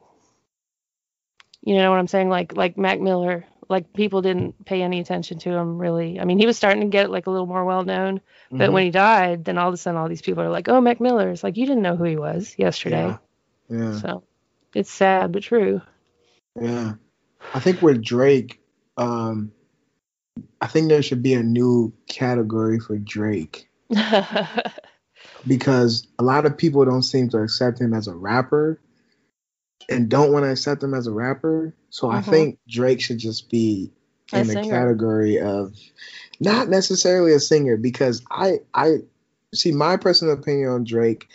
you 1.62 1.76
know 1.76 1.90
what 1.90 1.98
i'm 1.98 2.06
saying? 2.08 2.28
Like 2.28 2.56
like 2.56 2.76
mac 2.76 3.00
miller 3.00 3.44
like 3.68 3.92
people 3.92 4.22
didn't 4.22 4.64
pay 4.64 4.82
any 4.82 5.00
attention 5.00 5.38
to 5.38 5.50
him 5.50 5.78
really 5.78 6.20
i 6.20 6.24
mean 6.24 6.38
he 6.38 6.46
was 6.46 6.56
starting 6.56 6.82
to 6.82 6.88
get 6.88 7.10
like 7.10 7.26
a 7.26 7.30
little 7.30 7.46
more 7.46 7.64
well 7.64 7.84
known 7.84 8.20
but 8.50 8.70
Mhm. 8.70 8.72
when 8.72 8.84
he 8.84 8.90
died, 8.90 9.44
then 9.44 9.58
all 9.58 9.66
of 9.68 9.74
a 9.74 9.76
sudden 9.76 9.98
all 9.98 10.08
these 10.08 10.22
people 10.22 10.44
are 10.44 10.50
like, 10.50 10.68
"Oh, 10.68 10.80
Mac 10.80 11.00
Miller." 11.00 11.30
It's 11.30 11.42
like 11.42 11.56
you 11.56 11.66
didn't 11.66 11.82
know 11.82 11.96
who 11.96 12.04
he 12.04 12.16
was 12.16 12.54
yesterday. 12.56 13.16
Yeah. 13.68 13.78
Yeah. 13.78 13.98
So 13.98 14.22
it's 14.74 14.92
sad 14.92 15.32
but 15.32 15.42
true. 15.42 15.80
Yeah. 16.60 16.92
I 17.52 17.58
think 17.58 17.82
with 17.82 18.00
Drake, 18.00 18.60
um, 18.96 19.50
I 20.60 20.68
think 20.68 20.88
there 20.88 21.02
should 21.02 21.22
be 21.22 21.34
a 21.34 21.42
new 21.42 21.92
category 22.06 22.78
for 22.78 22.96
Drake 22.96 23.68
because 25.46 26.06
a 26.18 26.22
lot 26.22 26.46
of 26.46 26.56
people 26.56 26.84
don't 26.84 27.02
seem 27.02 27.28
to 27.30 27.38
accept 27.38 27.80
him 27.80 27.92
as 27.94 28.06
a 28.08 28.14
rapper 28.14 28.78
and 29.88 30.08
don't 30.08 30.32
want 30.32 30.44
to 30.44 30.50
accept 30.50 30.82
him 30.82 30.94
as 30.94 31.06
a 31.06 31.12
rapper. 31.12 31.74
So 31.90 32.10
I 32.10 32.20
Mhm. 32.20 32.30
think 32.30 32.58
Drake 32.68 33.00
should 33.00 33.18
just 33.18 33.50
be 33.50 33.92
A 34.32 34.40
in 34.40 34.46
the 34.48 34.54
category 34.60 35.40
of 35.40 35.74
not 36.40 36.68
necessarily 36.68 37.32
a 37.32 37.40
singer 37.40 37.76
because 37.76 38.22
I 38.30 38.60
I 38.74 38.98
see 39.54 39.72
my 39.72 39.96
personal 39.96 40.34
opinion 40.34 40.68
on 40.70 40.84
Drake. 40.84 41.28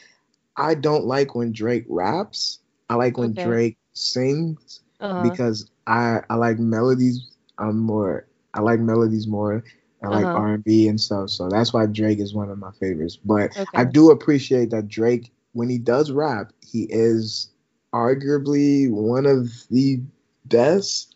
I 0.58 0.76
don't 0.76 1.06
like 1.06 1.36
when 1.36 1.52
Drake 1.54 1.86
raps. 1.88 2.60
I 2.90 2.96
like 2.96 3.18
when 3.18 3.32
Okay. 3.32 3.44
Drake 3.44 3.78
sings 3.94 4.82
uh-huh. 5.00 5.22
because 5.24 5.70
I 5.88 6.22
I 6.30 6.36
like 6.36 6.60
melodies. 6.60 7.32
I'm 7.58 7.80
more 7.80 8.26
I 8.54 8.62
like 8.62 8.80
melodies 8.80 9.28
more. 9.28 9.64
I 10.04 10.08
like 10.08 10.26
Uh-huh. 10.26 10.40
R 10.40 10.62
and 10.66 11.00
stuff. 11.02 11.30
So 11.30 11.50
that's 11.50 11.74
why 11.74 11.86
Drake 11.86 12.20
is 12.20 12.34
one 12.34 12.50
of 12.50 12.58
my 12.58 12.72
favorites. 12.80 13.18
But 13.18 13.52
I 13.76 13.84
do 13.84 14.12
appreciate 14.12 14.70
that 14.72 14.88
Drake, 14.88 15.32
when 15.54 15.70
he 15.70 15.78
does 15.78 16.12
rap, 16.12 16.52
he 16.66 16.84
is 16.90 17.50
arguably 17.94 18.90
one 18.92 19.26
of 19.26 19.50
the 19.70 20.02
best. 20.46 21.16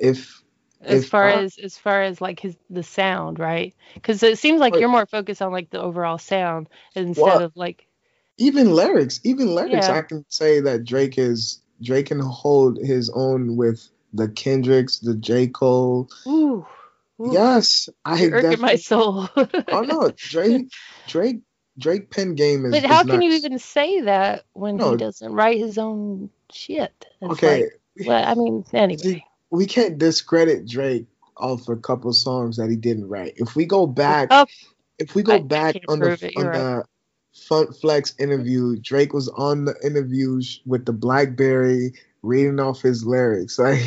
If 0.00 0.42
as 0.80 1.04
if 1.04 1.08
far 1.08 1.28
I- 1.28 1.42
as 1.42 1.58
as 1.58 1.78
far 1.78 2.02
as 2.02 2.20
like 2.20 2.40
his 2.40 2.56
the 2.70 2.82
sound, 2.82 3.38
right? 3.38 3.74
Because 3.94 4.22
it 4.22 4.38
seems 4.38 4.60
like 4.60 4.74
you're 4.76 4.88
more 4.88 5.06
focused 5.06 5.42
on 5.42 5.52
like 5.52 5.70
the 5.70 5.80
overall 5.80 6.18
sound 6.18 6.68
instead 6.94 7.22
Well, 7.22 7.38
of 7.40 7.56
like 7.56 7.86
even 8.38 8.72
lyrics, 8.72 9.20
even 9.24 9.54
lyrics, 9.54 9.88
Yeah. 9.88 9.92
I 9.92 10.02
can 10.02 10.24
say 10.28 10.60
that 10.60 10.84
Drake 10.84 11.18
is 11.18 11.60
Drake 11.82 12.06
can 12.06 12.20
hold 12.20 12.78
his 12.78 13.10
own 13.10 13.56
with 13.56 13.88
the 14.12 14.28
Kendricks, 14.28 14.98
the 14.98 15.14
J 15.14 15.48
Cole. 15.48 16.08
ooh, 16.26 16.66
ooh 17.20 17.32
Yes, 17.32 17.88
I 18.04 18.26
irking 18.26 18.60
my 18.60 18.76
soul. 18.76 19.28
Oh 19.72 19.82
no, 19.82 20.10
Drake, 20.16 20.70
Drake, 21.06 21.40
Drake 21.78 22.10
pen 22.10 22.34
game 22.34 22.64
is. 22.64 22.70
but 22.72 22.84
is 22.84 22.90
how 22.90 23.04
can 23.04 23.20
you 23.22 23.32
even 23.32 23.58
say 23.58 24.00
that 24.02 24.44
when 24.54 24.76
No. 24.76 24.92
he 24.92 24.96
doesn't 24.96 25.32
write 25.32 25.58
his 25.58 25.78
own 25.78 26.30
shit? 26.50 26.92
It's 27.20 27.32
Okay, 27.32 27.62
like, 27.98 28.06
well, 28.06 28.24
I 28.24 28.34
mean, 28.34 28.64
anyway. 28.72 28.96
See, 29.02 29.24
we 29.50 29.66
can't 29.66 29.98
discredit 29.98 30.66
Drake 30.66 31.06
off 31.36 31.68
a 31.68 31.76
couple 31.76 32.12
songs 32.12 32.56
that 32.56 32.70
he 32.70 32.76
didn't 32.76 33.08
write. 33.08 33.34
If 33.36 33.54
we 33.56 33.66
go 33.66 33.86
back, 33.86 34.28
Oh, 34.30 34.46
if 34.98 35.14
we 35.14 35.22
go 35.22 35.34
I- 35.34 35.42
back 35.42 35.76
on 35.88 36.00
the 36.00 36.12
it, 36.12 36.32
on 36.36 36.44
you're 36.44 36.52
the 36.52 36.84
Fun 37.34 37.70
Flex 37.74 38.14
interview, 38.18 38.76
Drake 38.76 39.12
was 39.12 39.28
on 39.28 39.66
the 39.66 39.74
interview 39.84 40.40
with 40.64 40.86
the 40.86 40.94
BlackBerry 40.94 41.92
reading 42.22 42.58
off 42.60 42.80
his 42.80 43.04
lyrics. 43.04 43.58
Like, 43.58 43.82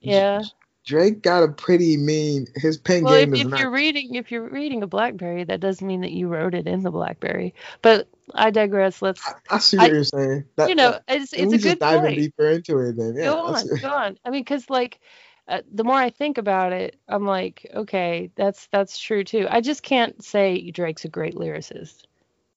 yeah. 0.00 0.42
Drake 0.88 1.20
got 1.22 1.42
a 1.42 1.48
pretty 1.48 1.98
mean. 1.98 2.46
His 2.56 2.78
pen 2.78 3.04
Well, 3.04 3.12
if, 3.12 3.26
game 3.26 3.34
is 3.34 3.40
if 3.42 3.48
not. 3.48 3.60
you're 3.60 3.70
reading 3.70 4.14
if 4.14 4.32
you're 4.32 4.48
reading 4.48 4.82
a 4.82 4.86
BlackBerry, 4.86 5.44
that 5.44 5.60
doesn't 5.60 5.86
mean 5.86 6.00
that 6.00 6.12
you 6.12 6.28
wrote 6.28 6.54
it 6.54 6.66
in 6.66 6.82
the 6.82 6.90
BlackBerry. 6.90 7.54
But 7.82 8.08
I 8.34 8.50
digress. 8.50 9.02
Let's 9.02 9.20
I, 9.28 9.34
I 9.50 9.58
see 9.58 9.76
what 9.76 9.90
I- 9.90 9.92
you're 9.92 10.04
saying. 10.04 10.44
That, 10.56 10.70
you 10.70 10.74
know, 10.74 10.92
that- 10.92 11.04
it's 11.08 11.34
it's 11.34 11.52
a 11.52 11.56
just 11.58 11.64
good 11.64 11.78
diving 11.78 12.00
point. 12.04 12.16
deeper 12.16 12.46
into 12.48 12.78
it. 12.78 12.96
Then 12.96 13.14
yeah, 13.16 13.24
go 13.24 13.38
on, 13.38 13.66
go 13.82 13.88
on. 13.90 14.18
I 14.24 14.30
mean, 14.30 14.40
because 14.40 14.70
like 14.70 14.98
uh, 15.46 15.60
the 15.70 15.84
more 15.84 15.94
I 15.96 16.08
think 16.08 16.38
about 16.38 16.72
it, 16.72 16.96
I'm 17.06 17.26
like, 17.26 17.66
okay, 17.74 18.30
that's 18.34 18.66
that's 18.72 18.98
true 18.98 19.24
too. 19.24 19.46
I 19.50 19.60
just 19.60 19.82
can't 19.82 20.24
say 20.24 20.70
Drake's 20.70 21.04
a 21.04 21.08
great 21.08 21.34
lyricist 21.34 22.04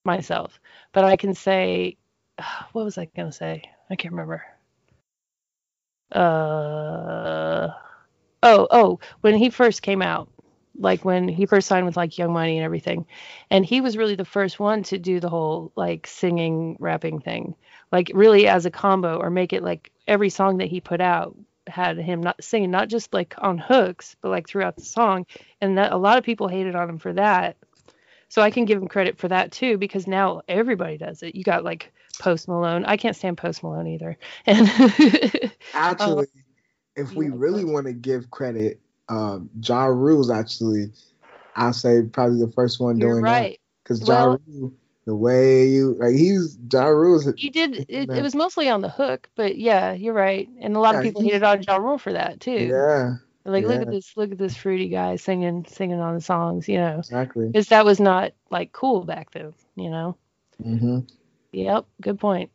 myself, 0.05 0.57
but 0.93 1.03
I 1.03 1.17
can 1.17 1.33
say, 1.35 1.97
what 2.71 2.85
was 2.85 2.97
I 2.97 3.09
gonna 3.13 3.33
say? 3.33 3.63
I 3.89 3.97
can't 3.97 4.13
remember. 4.13 4.41
Uh 6.13 7.69
oh 8.43 8.67
oh 8.71 8.99
when 9.21 9.35
he 9.35 9.49
first 9.49 9.81
came 9.81 10.01
out 10.01 10.29
like 10.77 11.03
when 11.05 11.27
he 11.27 11.45
first 11.45 11.67
signed 11.67 11.85
with 11.85 11.97
like 11.97 12.17
young 12.17 12.33
money 12.33 12.57
and 12.57 12.65
everything 12.65 13.05
and 13.49 13.65
he 13.65 13.81
was 13.81 13.97
really 13.97 14.15
the 14.15 14.25
first 14.25 14.59
one 14.59 14.83
to 14.83 14.97
do 14.97 15.19
the 15.19 15.29
whole 15.29 15.71
like 15.75 16.07
singing 16.07 16.77
rapping 16.79 17.19
thing. 17.19 17.55
Like 17.91 18.11
really 18.13 18.47
as 18.47 18.65
a 18.65 18.71
combo 18.71 19.17
or 19.17 19.29
make 19.29 19.53
it 19.53 19.63
like 19.63 19.91
every 20.07 20.29
song 20.29 20.57
that 20.57 20.69
he 20.69 20.79
put 20.79 21.01
out 21.01 21.37
had 21.67 21.97
him 21.97 22.21
not 22.21 22.43
singing 22.43 22.71
not 22.71 22.89
just 22.89 23.13
like 23.13 23.35
on 23.37 23.57
hooks 23.57 24.15
but 24.21 24.29
like 24.29 24.47
throughout 24.47 24.75
the 24.75 24.83
song 24.83 25.25
and 25.61 25.77
that 25.77 25.91
a 25.91 25.97
lot 25.97 26.17
of 26.17 26.23
people 26.23 26.47
hated 26.47 26.75
on 26.75 26.89
him 26.89 26.97
for 26.97 27.13
that. 27.13 27.57
So 28.29 28.41
i 28.41 28.49
can 28.49 28.63
give 28.63 28.81
him 28.81 28.87
credit 28.87 29.17
for 29.17 29.27
that 29.27 29.51
too 29.51 29.77
because 29.77 30.07
now 30.07 30.41
everybody 30.47 30.97
does 30.97 31.21
it. 31.21 31.35
You 31.35 31.43
got 31.43 31.65
like 31.65 31.91
post 32.17 32.47
malone. 32.47 32.85
I 32.85 32.95
can't 32.95 33.15
stand 33.15 33.37
post 33.37 33.61
malone 33.61 33.87
either. 33.87 34.17
And 34.45 35.51
Actually, 35.73 36.27
if 36.95 37.15
we 37.15 37.29
really 37.29 37.63
want 37.63 37.85
to 37.87 37.93
give 37.93 38.29
credit, 38.31 38.79
um, 39.09 39.49
Ja 39.63 39.85
Rule's 39.85 40.29
actually, 40.29 40.91
I'll 41.55 41.73
say 41.73 42.01
probably 42.03 42.39
the 42.39 42.51
first 42.51 42.79
one 42.79 42.97
you're 42.97 43.11
doing 43.13 43.23
right 43.23 43.59
Because 43.83 44.07
Ja 44.07 44.25
Well- 44.25 44.41
Rule, 44.47 44.73
the 45.05 45.15
way 45.15 45.67
you 45.67 45.95
like, 45.99 46.13
he's 46.15 46.57
Ja 46.71 46.85
Rule's. 46.85 47.27
He 47.35 47.49
did. 47.49 47.85
It, 47.89 48.09
it 48.09 48.21
was 48.21 48.35
mostly 48.35 48.69
on 48.69 48.81
the 48.81 48.89
hook, 48.89 49.29
but 49.35 49.57
yeah, 49.57 49.93
you're 49.93 50.13
right. 50.13 50.47
And 50.59 50.75
a 50.75 50.79
lot 50.79 50.95
of 50.95 51.01
people 51.01 51.21
hated 51.21 51.43
on 51.43 51.63
Ja 51.63 51.77
Rule 51.77 51.97
for 51.97 52.13
that 52.13 52.39
too. 52.39 52.51
Yeah, 52.51 53.15
like, 53.45 53.65
look 53.65 53.81
at 53.81 53.89
this, 53.89 54.15
look 54.15 54.31
at 54.31 54.37
this 54.37 54.55
fruity 54.55 54.89
guy 54.89 55.15
singing, 55.15 55.65
singing 55.67 55.99
on 55.99 56.13
the 56.15 56.21
songs, 56.21 56.69
you 56.69 56.77
know, 56.77 56.99
exactly. 56.99 57.47
because 57.47 57.69
that 57.69 57.85
was 57.85 57.99
not 57.99 58.33
like 58.51 58.71
cool 58.73 59.03
back 59.03 59.31
then, 59.31 59.53
you 59.75 59.89
know. 59.89 60.15
hmm 60.61 60.99
Yep, 61.51 61.85
good 62.01 62.19
point. 62.19 62.51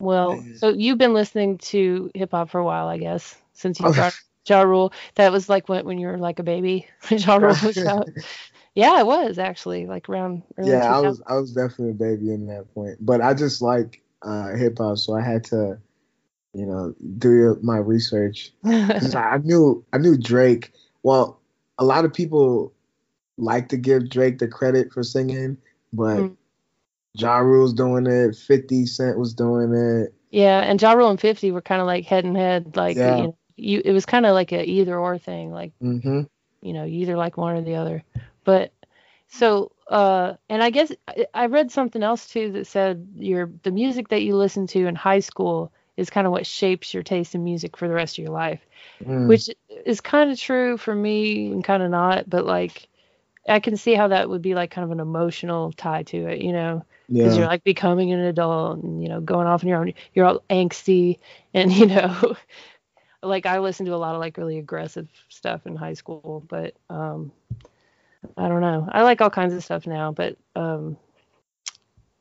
Well, 0.00 0.42
Yeah. 0.46 0.56
so 0.56 0.68
you've 0.70 0.98
been 0.98 1.14
listening 1.14 1.58
to 1.58 2.10
hip 2.14 2.32
hop 2.32 2.50
for 2.50 2.58
a 2.58 2.64
while, 2.64 2.88
I 2.88 2.98
guess, 2.98 3.36
since 3.54 3.80
you 3.80 3.86
Oh. 3.86 3.92
brought 3.92 4.14
Ja 4.48 4.60
Rule. 4.62 4.92
That 5.14 5.32
was 5.32 5.48
like 5.48 5.68
when 5.68 5.84
when 5.86 5.98
you 5.98 6.06
were 6.08 6.18
like 6.18 6.38
a 6.38 6.42
baby. 6.42 6.86
ja 7.10 7.36
Rule 7.36 7.56
was 7.64 7.78
out. 7.78 8.08
Yeah, 8.74 9.00
it 9.00 9.06
was 9.06 9.38
actually 9.38 9.86
like 9.86 10.08
around 10.08 10.42
early 10.58 10.70
Yeah, 10.70 10.94
I 10.94 11.00
was 11.00 11.22
I 11.26 11.36
was 11.36 11.52
definitely 11.52 11.90
a 11.90 11.94
baby 11.94 12.32
in 12.32 12.46
that 12.48 12.72
point, 12.74 12.98
but 13.00 13.20
I 13.22 13.32
just 13.32 13.62
like 13.62 14.02
uh, 14.22 14.54
hip 14.56 14.78
hop, 14.78 14.98
so 14.98 15.14
I 15.14 15.20
had 15.22 15.44
to, 15.44 15.78
you 16.54 16.66
know, 16.66 16.94
do 17.18 17.58
my 17.62 17.76
research. 17.78 18.52
I 18.64 19.38
knew 19.42 19.84
I 19.92 19.98
knew 19.98 20.16
Drake. 20.18 20.72
Well, 21.02 21.40
a 21.78 21.84
lot 21.84 22.04
of 22.04 22.12
people 22.12 22.72
like 23.38 23.68
to 23.70 23.76
give 23.76 24.08
Drake 24.10 24.38
the 24.38 24.48
credit 24.48 24.92
for 24.92 25.02
singing, 25.02 25.56
but 25.92 26.18
Mm. 26.18 26.36
Ja 27.16 27.38
Rule's 27.38 27.72
doing 27.72 28.06
it. 28.06 28.34
Fifty 28.36 28.86
Cent 28.86 29.18
was 29.18 29.34
doing 29.34 29.72
it. 29.72 30.12
Yeah, 30.30 30.60
and 30.60 30.82
Ja 30.82 30.92
Rule 30.92 31.10
and 31.10 31.20
50 31.20 31.52
were 31.52 31.62
kind 31.62 31.80
of 31.80 31.86
like 31.86 32.04
head 32.06 32.24
and 32.24 32.36
head. 32.36 32.76
Like, 32.76 32.96
Yeah. 32.96 33.16
you 33.18 33.22
know, 33.22 33.36
you, 33.56 33.82
it 33.84 33.92
was 33.92 34.06
kind 34.06 34.26
of 34.26 34.34
like 34.34 34.52
a 34.52 34.64
either 34.64 34.98
or 34.98 35.18
thing. 35.18 35.52
Like, 35.52 35.72
hmm 35.80 36.22
you 36.62 36.72
know, 36.72 36.84
you 36.84 37.00
either 37.02 37.16
like 37.16 37.36
one 37.36 37.56
or 37.56 37.62
the 37.62 37.76
other. 37.76 38.02
But 38.44 38.72
So, 39.28 39.72
uh, 39.88 40.34
and 40.50 40.62
I 40.62 40.70
guess 40.70 40.92
I, 41.08 41.26
I 41.34 41.46
read 41.46 41.70
something 41.72 42.02
else 42.02 42.28
too 42.28 42.52
that 42.52 42.66
said 42.66 43.08
your 43.16 43.50
the 43.64 43.72
music 43.72 44.08
that 44.08 44.22
you 44.22 44.36
listen 44.36 44.66
to 44.68 44.86
in 44.86 44.94
high 44.96 45.20
school 45.20 45.72
is 45.96 46.10
kind 46.10 46.26
of 46.26 46.32
what 46.32 46.46
shapes 46.46 46.94
your 46.94 47.02
taste 47.04 47.34
in 47.34 47.44
music 47.44 47.76
for 47.76 47.88
the 47.88 47.94
rest 47.94 48.18
of 48.18 48.24
your 48.24 48.32
life, 48.32 48.60
Mm. 49.00 49.26
which 49.26 49.50
is 49.86 50.00
kind 50.00 50.30
of 50.30 50.38
true 50.38 50.76
for 50.78 50.94
me 50.94 51.52
and 51.52 51.64
kind 51.64 51.82
of 51.82 51.90
not. 51.90 52.28
But 52.30 52.46
like, 52.46 52.88
I 53.48 53.60
can 53.60 53.76
see 53.76 53.94
how 53.94 54.08
that 54.08 54.28
would 54.28 54.42
be 54.42 54.54
like 54.54 54.70
kind 54.70 54.84
of 54.84 54.90
an 54.92 55.00
emotional 55.00 55.72
tie 55.72 56.02
to 56.04 56.28
it, 56.28 56.40
you 56.42 56.52
know, 56.52 56.84
because 57.16 57.36
yeah. 57.36 57.38
you're 57.38 57.46
like 57.46 57.64
becoming 57.64 58.12
an 58.12 58.20
adult 58.20 58.82
and 58.82 59.02
you 59.02 59.08
know 59.08 59.20
going 59.20 59.46
off 59.46 59.62
on 59.62 59.68
your 59.68 59.78
own. 59.80 59.92
You're 60.14 60.26
all 60.26 60.42
angsty 60.50 61.18
and 61.54 61.72
you 61.80 61.86
know, 61.86 62.36
like 63.24 63.46
I 63.46 63.58
listened 63.58 63.86
to 63.86 63.94
a 63.94 63.96
lot 63.96 64.14
of 64.14 64.20
like 64.20 64.36
really 64.36 64.58
aggressive 64.58 65.08
stuff 65.28 65.66
in 65.66 65.76
high 65.76 65.94
school, 65.94 66.44
but 66.48 66.74
um, 66.90 67.32
I 68.36 68.48
don't 68.48 68.60
know. 68.60 68.88
I 68.90 69.02
like 69.02 69.20
all 69.20 69.30
kinds 69.30 69.54
of 69.54 69.64
stuff 69.64 69.86
now, 69.86 70.12
but 70.12 70.36
um, 70.56 70.96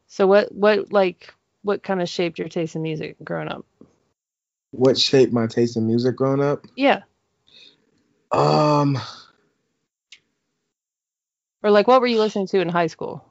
so 0.08 0.28
what 0.28 0.54
what 0.54 0.92
like 0.92 1.34
what 1.62 1.84
kind 1.84 2.02
of 2.02 2.10
shaped 2.10 2.40
your 2.40 2.50
taste 2.50 2.76
in 2.76 2.82
music 2.82 3.18
growing 3.24 3.48
up? 3.48 3.66
what 4.72 4.98
shaped 4.98 5.32
my 5.34 5.48
taste 5.48 5.78
in 5.78 5.86
music 5.88 6.16
growing 6.16 6.42
up? 6.42 6.66
Yeah, 6.76 7.04
Um, 8.32 8.98
or 11.62 11.70
like 11.70 11.88
what 11.88 12.02
were 12.02 12.08
you 12.08 12.20
listening 12.20 12.48
to 12.48 12.60
in 12.62 12.70
high 12.70 12.88
school? 12.88 13.24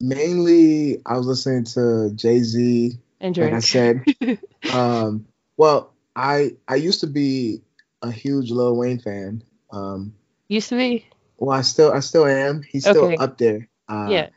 mainly 0.00 1.00
I 1.06 1.16
was 1.16 1.26
listening 1.26 1.64
to 1.64 2.12
Jay 2.14 2.40
Z. 2.40 2.98
And 3.20 3.36
Like 3.36 3.52
I 3.52 3.58
said, 3.60 4.04
um, 4.72 5.26
well, 5.56 5.93
I 6.16 6.56
I 6.68 6.76
used 6.76 7.00
to 7.00 7.06
be 7.06 7.62
a 8.02 8.10
huge 8.10 8.50
Lil 8.50 8.76
Wayne 8.76 8.98
fan. 8.98 9.42
Um, 9.72 10.14
Used 10.48 10.68
to 10.70 10.76
be. 10.76 11.06
well, 11.38 11.56
I 11.56 11.62
still 11.62 11.92
I 11.92 12.00
still 12.00 12.26
am. 12.26 12.62
He's 12.62 12.86
still 12.86 13.06
Okay. 13.06 13.16
up 13.18 13.38
there. 13.38 13.68
Uh, 13.88 14.08
yeah. 14.12 14.28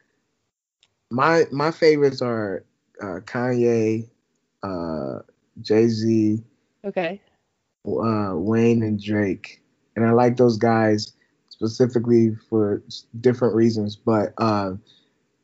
My 1.10 1.46
my 1.52 1.72
favorites 1.72 2.22
are 2.22 2.64
uh, 3.02 3.20
Kanye, 3.26 4.10
uh, 4.64 5.20
Jay 5.62 5.88
Z, 5.88 6.44
Okay. 6.86 7.22
uh, 7.86 8.34
Wayne, 8.36 8.84
and 8.84 9.02
Drake, 9.02 9.62
and 9.96 10.06
I 10.06 10.12
like 10.12 10.38
those 10.38 10.58
guys 10.58 11.14
specifically 11.50 12.36
for 12.50 12.82
different 13.20 13.56
reasons. 13.56 13.96
But 13.96 14.34
uh, 14.38 14.74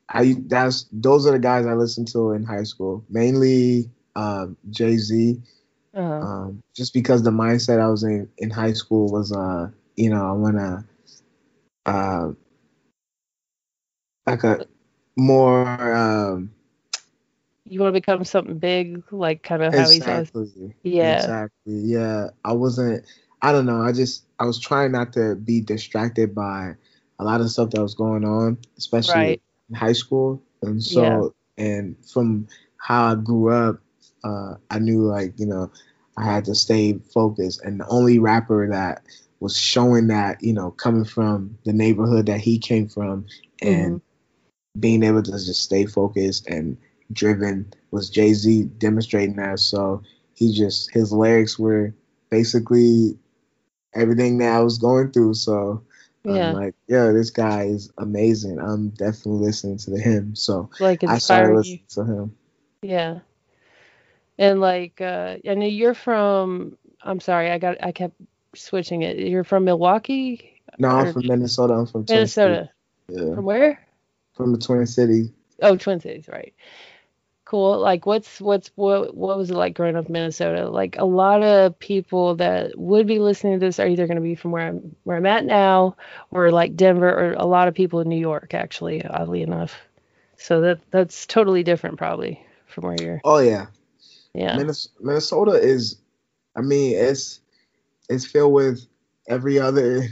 I 0.10 0.36
that's 0.48 0.88
those 0.91 1.26
are 1.26 1.32
the 1.32 1.39
guys 1.39 1.65
I 1.65 1.74
listened 1.74 2.08
to 2.10 2.32
in 2.32 2.43
high 2.43 2.63
school, 2.63 3.04
mainly 3.10 3.89
um, 4.15 4.58
Jay 4.69 4.98
Z. 4.98 5.41
Uh-huh. 5.93 6.25
um, 6.25 6.62
just 6.75 6.93
because 6.93 7.23
the 7.23 7.32
mindset 7.32 7.79
I 7.79 7.89
was 7.89 8.03
in 8.03 8.29
in 8.38 8.49
high 8.49 8.73
school 8.73 9.10
was, 9.12 9.32
uh, 9.32 9.69
you 9.95 10.10
know, 10.10 10.25
I 10.27 10.32
want 10.34 10.58
to, 10.58 10.86
uh, 11.86 12.32
like 14.25 14.43
a 14.43 14.65
more 15.17 15.77
um, 15.95 16.51
you 17.65 17.79
want 17.79 17.93
to 17.93 17.99
become 17.99 18.23
something 18.23 18.58
big, 18.58 19.03
like 19.12 19.43
kind 19.43 19.63
of 19.63 19.73
how 19.75 19.89
he 19.89 20.01
says. 20.01 20.32
exactly, 20.34 20.73
Yeah. 20.84 21.32
exactly, 21.32 21.73
yeah. 21.73 22.27
I 22.43 22.53
wasn't, 22.53 23.06
I 23.41 23.51
don't 23.51 23.65
know. 23.65 23.82
I 23.82 23.91
just 23.91 24.25
I 24.39 24.45
was 24.45 24.60
trying 24.60 24.91
not 24.91 25.13
to 25.13 25.36
be 25.36 25.62
distracted 25.62 26.36
by 26.36 26.75
a 27.19 27.23
lot 27.23 27.41
of 27.41 27.49
stuff 27.51 27.71
that 27.71 27.82
was 27.82 27.95
going 27.95 28.25
on, 28.25 28.58
especially 28.77 29.27
Right. 29.27 29.41
in 29.69 29.75
high 29.75 29.93
school, 29.93 30.41
and 30.62 30.84
so 30.84 31.36
and 31.58 31.95
from 32.06 32.47
how 32.77 33.12
I 33.12 33.15
grew 33.15 33.49
up, 33.51 33.82
uh, 34.24 34.56
I 34.70 34.80
knew 34.80 35.04
like 35.04 35.40
you 35.40 35.46
know 35.46 35.72
I 36.18 36.26
had 36.26 36.46
to 36.46 36.56
stay 36.56 36.94
focused, 37.14 37.62
and 37.64 37.80
the 37.80 37.88
only 37.88 38.20
rapper 38.20 38.70
that 38.70 39.04
was 39.40 39.58
showing 39.58 40.08
that 40.08 40.44
you 40.44 40.54
know 40.54 40.72
coming 40.72 41.06
from 41.06 41.58
the 41.66 41.74
neighborhood 41.74 42.28
that 42.28 42.40
he 42.42 42.60
came 42.60 42.88
from 42.88 43.26
and 43.62 44.02
being 44.80 45.04
able 45.04 45.22
to 45.24 45.32
just 45.32 45.64
stay 45.64 45.86
focused 45.86 46.48
and 46.48 46.78
driven 47.12 47.72
was 47.92 48.10
Jay 48.10 48.34
Z 48.34 48.64
demonstrating 48.78 49.36
that. 49.36 49.60
So 49.60 50.02
he 50.34 50.54
just 50.54 50.92
his 50.94 51.12
lyrics 51.12 51.60
were 51.60 51.94
basically 52.30 53.18
everything 53.94 54.40
that 54.40 54.54
I 54.56 54.60
was 54.62 54.78
going 54.78 55.12
through. 55.12 55.36
So 55.36 55.84
Yeah. 56.24 56.34
I'm 56.50 56.54
like, 56.54 56.76
yeah, 56.88 57.12
this 57.12 57.30
guy 57.30 57.66
is 57.66 57.92
amazing. 57.98 58.60
I'm 58.60 58.90
definitely 58.90 59.46
listening 59.46 59.78
to 59.80 59.98
him. 59.98 60.36
So 60.36 60.70
Like 60.80 61.04
I 61.08 61.18
started 61.18 61.52
inspire 61.52 61.52
you. 61.52 61.58
listening 61.58 61.86
to 61.90 62.04
him. 62.06 62.36
Yeah. 62.82 63.20
And 64.38 64.60
like 64.62 65.02
uh 65.02 65.38
I 65.48 65.54
know 65.54 65.65
you're 65.65 65.93
from 65.93 66.78
I'm 67.02 67.19
sorry, 67.19 67.52
I 67.52 67.58
got 67.58 67.84
I 67.84 67.91
kept 67.91 68.15
switching 68.56 69.02
it. 69.02 69.17
You're 69.17 69.43
from 69.43 69.65
Milwaukee? 69.65 70.62
No, 70.80 70.89
I'm 70.89 71.13
from 71.13 71.28
Minnesota. 71.28 71.74
I'm 71.74 71.86
from 71.86 72.06
Minnesota. 72.08 72.69
Yeah, 73.10 73.36
From 73.36 73.46
where? 73.46 73.80
from 74.34 74.52
the 74.52 74.58
Twin 74.58 74.86
Cities. 74.88 75.30
Oh, 75.62 75.76
Twin 75.78 76.00
Cities, 76.00 76.28
right. 76.28 76.54
Cool. 77.46 77.80
Like 77.80 78.06
what's 78.06 78.41
what's 78.41 78.72
what 78.76 79.15
what 79.15 79.38
was 79.38 79.52
it 79.52 79.56
like 79.56 79.76
growing 79.76 79.96
up 79.96 80.08
in 80.08 80.13
Minnesota? 80.13 80.69
Like 80.69 80.98
a 80.98 81.06
lot 81.06 81.43
of 81.43 81.78
people 81.78 82.36
that 82.36 82.78
would 82.78 83.06
be 83.06 83.19
listening 83.19 83.60
to 83.60 83.65
this 83.65 83.80
are 83.80 83.88
either 83.88 84.08
going 84.08 84.15
to 84.15 84.22
be 84.22 84.34
from 84.36 84.52
where 84.52 84.67
I'm 84.67 84.96
where 85.04 85.17
I'm 85.17 85.26
at 85.26 85.46
now 85.46 85.96
or 86.32 86.52
like 86.52 86.76
Denver 86.76 87.10
or 87.10 87.34
a 87.34 87.46
lot 87.46 87.67
of 87.67 87.76
people 87.76 88.00
in 88.00 88.10
New 88.10 88.19
York 88.19 88.54
actually, 88.54 89.06
oddly 89.06 89.41
enough. 89.43 89.76
So 90.38 90.62
that 90.62 90.80
that's 90.89 91.28
totally 91.28 91.63
different 91.63 91.98
probably 91.98 92.43
from 92.65 92.86
where 92.86 92.96
you're. 93.00 93.22
Oh 93.24 93.39
yeah, 93.39 93.67
Yeah. 94.34 94.58
Minnesota 95.00 95.52
is, 95.54 95.98
I 96.56 96.62
mean, 96.62 96.96
it's 96.98 97.39
it's 98.10 98.26
filled 98.26 98.54
with 98.54 98.86
every 99.28 99.60
other, 99.60 100.04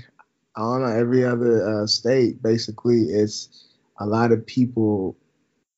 I 0.55 0.59
don't 0.61 0.81
know, 0.81 0.87
every 0.95 1.25
other 1.25 1.83
uh, 1.83 1.87
state. 1.87 2.41
Basically, 2.41 3.01
it's 3.03 3.67
a 3.99 4.05
lot 4.05 4.31
of 4.31 4.45
people, 4.45 5.17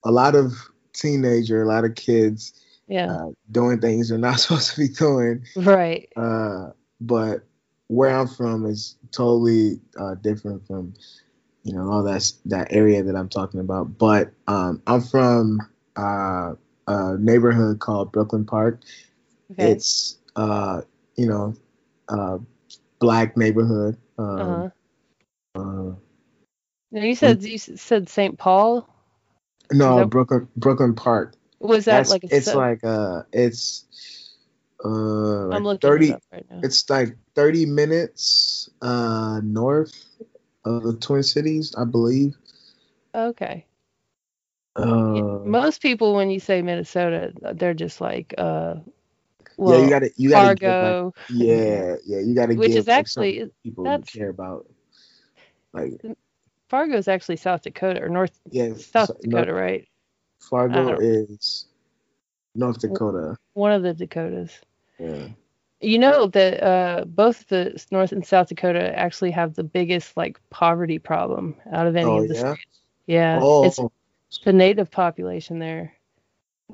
a 0.03 0.11
lot 0.11 0.35
of 0.35 0.53
teenager, 0.93 1.63
a 1.63 1.67
lot 1.67 1.85
of 1.85 1.95
kids 1.95 2.53
Yeah. 2.87 3.11
uh, 3.11 3.29
doing 3.51 3.79
things 3.81 4.09
they're 4.09 4.17
not 4.17 4.39
supposed 4.39 4.71
to 4.75 4.79
be 4.81 4.87
doing. 4.89 5.43
Right. 5.55 6.09
Uh, 6.15 6.71
but 7.01 7.43
where 7.87 8.15
I'm 8.15 8.27
from 8.27 8.65
is 8.65 8.97
totally 9.11 9.79
uh, 9.99 10.15
different 10.15 10.65
from, 10.67 10.93
you 11.63 11.73
know, 11.73 11.89
all 11.91 12.03
that 12.03 12.31
that 12.45 12.67
area 12.71 13.03
that 13.03 13.15
I'm 13.15 13.29
talking 13.29 13.59
about. 13.59 13.97
But 13.97 14.31
um, 14.47 14.81
I'm 14.87 15.01
from 15.01 15.59
uh, 15.95 16.53
a 16.87 17.17
neighborhood 17.17 17.79
called 17.79 18.11
Brooklyn 18.11 18.45
Park. 18.45 18.81
Okay. 19.51 19.71
It's 19.71 20.17
uh, 20.35 20.81
you 21.15 21.27
know, 21.27 21.55
uh, 22.09 22.39
black 22.99 23.37
neighborhood. 23.37 23.97
Um, 24.17 24.71
uh-huh. 25.55 25.59
uh, 25.59 25.95
Now 26.91 27.01
you 27.01 27.15
said 27.15 27.43
you 27.43 27.57
said 27.57 28.09
St. 28.09 28.37
Paul. 28.37 28.87
no, 29.71 29.99
Nope. 29.99 30.09
Brooklyn 30.09 30.47
Brooklyn 30.55 30.95
Park. 30.95 31.35
Was 31.59 31.85
that 31.85 31.97
That's 31.99 32.09
like 32.09 32.23
a 32.25 32.35
it's 32.35 32.45
sub- 32.47 32.57
like 32.57 32.83
uh, 32.83 33.23
it's 33.31 33.85
uh, 34.83 35.49
I'm 35.49 35.63
looking 35.63 35.79
thirty. 35.79 36.09
it 36.09 36.15
up 36.15 36.23
right 36.31 36.45
now. 36.49 36.59
It's 36.61 36.89
like 36.89 37.15
30 37.35 37.65
minutes 37.67 38.69
uh, 38.81 39.39
north 39.43 39.93
of 40.65 40.83
the 40.83 40.93
Twin 40.93 41.23
Cities, 41.23 41.73
I 41.77 41.85
believe. 41.85 42.35
Okay. 43.15 43.65
Uh, 44.75 45.39
Most 45.45 45.81
people, 45.81 46.15
when 46.15 46.29
you 46.31 46.39
say 46.39 46.61
Minnesota, 46.61 47.31
they're 47.53 47.73
just 47.75 48.01
like, 48.01 48.33
uh, 48.37 48.75
yeah, 48.77 48.81
well, 49.57 49.83
you 49.83 49.89
gotta, 49.89 50.09
you 50.17 50.29
gotta, 50.31 50.55
give, 50.55 50.67
like, 50.69 50.81
Fargo, 50.81 51.13
yeah, 51.29 51.95
yeah, 52.05 52.19
you 52.19 52.33
gotta 52.33 52.55
which 52.55 52.71
is 52.71 52.87
actually 52.87 53.51
people 53.63 53.83
that's- 53.83 54.09
care 54.09 54.29
about. 54.29 54.65
Like, 55.73 56.01
Fargo 56.69 56.97
is 56.97 57.07
actually 57.07 57.35
South 57.37 57.61
Dakota 57.61 58.01
or 58.01 58.09
North 58.09 58.39
yeah, 58.49 58.73
South 58.73 59.07
so- 59.09 59.13
Dakota, 59.21 59.45
North- 59.51 59.61
right? 59.61 59.87
Fargo 60.39 60.97
is 60.99 61.65
North 62.55 62.79
Dakota. 62.79 63.37
One 63.53 63.71
of 63.71 63.83
the 63.83 63.93
Dakotas. 63.93 64.51
Yeah. 64.99 65.27
You 65.81 65.99
know 65.99 66.27
that 66.27 66.63
uh, 66.63 67.05
both 67.05 67.47
the 67.47 67.81
North 67.91 68.11
and 68.11 68.25
South 68.25 68.47
Dakota 68.49 68.97
actually 68.97 69.31
have 69.31 69.53
the 69.53 69.63
biggest 69.63 70.15
like 70.17 70.39
poverty 70.49 70.97
problem 70.99 71.55
out 71.71 71.87
of 71.87 71.95
any 71.95 72.05
Oh 72.09 72.23
of 72.23 72.27
the 72.27 72.35
yeah. 72.35 72.53
states. 72.53 72.81
Yeah, 73.05 73.39
Oh, 73.41 73.65
it's 73.65 73.79
the 74.43 74.53
native 74.53 74.91
population 74.91 75.59
there 75.59 75.93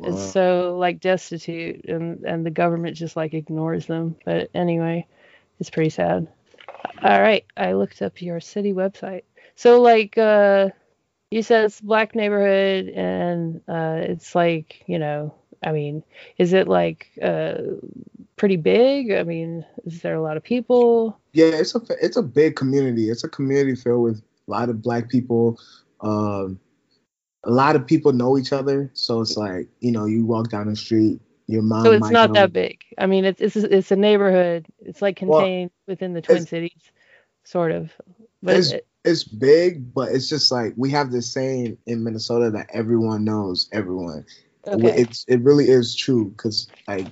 is 0.03 0.15
wow. 0.15 0.21
so 0.21 0.77
like 0.77 0.99
destitute, 0.99 1.85
and 1.85 2.23
and 2.23 2.45
the 2.45 2.51
government 2.51 2.95
just 2.95 3.15
like 3.15 3.33
ignores 3.33 3.85
them. 3.85 4.15
But 4.25 4.49
anyway, 4.53 5.07
it's 5.59 5.69
pretty 5.69 5.89
sad. 5.89 6.27
All 7.01 7.21
right, 7.21 7.45
I 7.57 7.73
looked 7.73 8.01
up 8.01 8.21
your 8.21 8.39
city 8.39 8.73
website. 8.73 9.23
So 9.55 9.81
like 9.81 10.17
uh, 10.17 10.69
you 11.31 11.43
said 11.43 11.65
it's 11.65 11.79
a 11.79 11.85
black 11.85 12.15
neighborhood, 12.15 12.89
and 12.89 13.61
uh, 13.67 13.99
it's 14.01 14.35
like 14.35 14.83
you 14.87 14.99
know, 14.99 15.33
I 15.63 15.71
mean, 15.71 16.03
is 16.37 16.53
it 16.53 16.67
like 16.67 17.11
uh, 17.21 17.55
pretty 18.37 18.57
big? 18.57 19.11
I 19.11 19.23
mean, 19.23 19.65
is 19.85 20.01
there 20.01 20.15
a 20.15 20.21
lot 20.21 20.37
of 20.37 20.43
people? 20.43 21.19
Yeah, 21.33 21.47
it's 21.47 21.75
a 21.75 21.81
it's 22.01 22.17
a 22.17 22.23
big 22.23 22.55
community. 22.55 23.09
It's 23.09 23.23
a 23.23 23.29
community 23.29 23.75
filled 23.75 24.03
with 24.03 24.21
a 24.47 24.51
lot 24.51 24.69
of 24.69 24.81
black 24.81 25.09
people. 25.09 25.59
Um, 26.01 26.59
a 27.43 27.51
lot 27.51 27.75
of 27.75 27.85
people 27.87 28.11
know 28.11 28.37
each 28.37 28.51
other, 28.51 28.89
so 28.93 29.21
it's 29.21 29.37
like 29.37 29.69
you 29.79 29.91
know, 29.91 30.05
you 30.05 30.25
walk 30.25 30.49
down 30.49 30.67
the 30.67 30.75
street, 30.75 31.21
your 31.47 31.61
mom. 31.61 31.85
So 31.85 31.91
it's 31.91 32.09
not 32.09 32.29
know- 32.29 32.33
that 32.41 32.53
big. 32.53 32.83
I 32.97 33.05
mean, 33.05 33.25
it's 33.25 33.41
it's 33.41 33.55
it's 33.55 33.91
a 33.91 33.95
neighborhood. 33.95 34.67
It's 34.79 35.01
like 35.01 35.19
Well, 35.21 35.41
contained 35.41 35.71
within 35.87 36.13
the 36.13 36.21
Twin 36.21 36.45
Cities, 36.45 36.91
sort 37.43 37.71
of. 37.71 37.91
But 38.41 38.57
It's 38.57 38.71
it, 38.71 38.87
it's 39.05 39.23
big, 39.23 39.93
but 39.93 40.11
it's 40.11 40.29
just 40.29 40.51
like 40.51 40.73
we 40.75 40.91
have 40.91 41.11
this 41.11 41.31
saying 41.31 41.77
in 41.85 42.03
Minnesota 42.03 42.51
that 42.51 42.67
everyone 42.73 43.23
knows 43.23 43.69
everyone. 43.71 44.25
Okay. 44.67 45.01
It's 45.01 45.25
it 45.27 45.41
really 45.41 45.69
is 45.69 45.95
true 45.95 46.31
because 46.31 46.69
like 46.87 47.07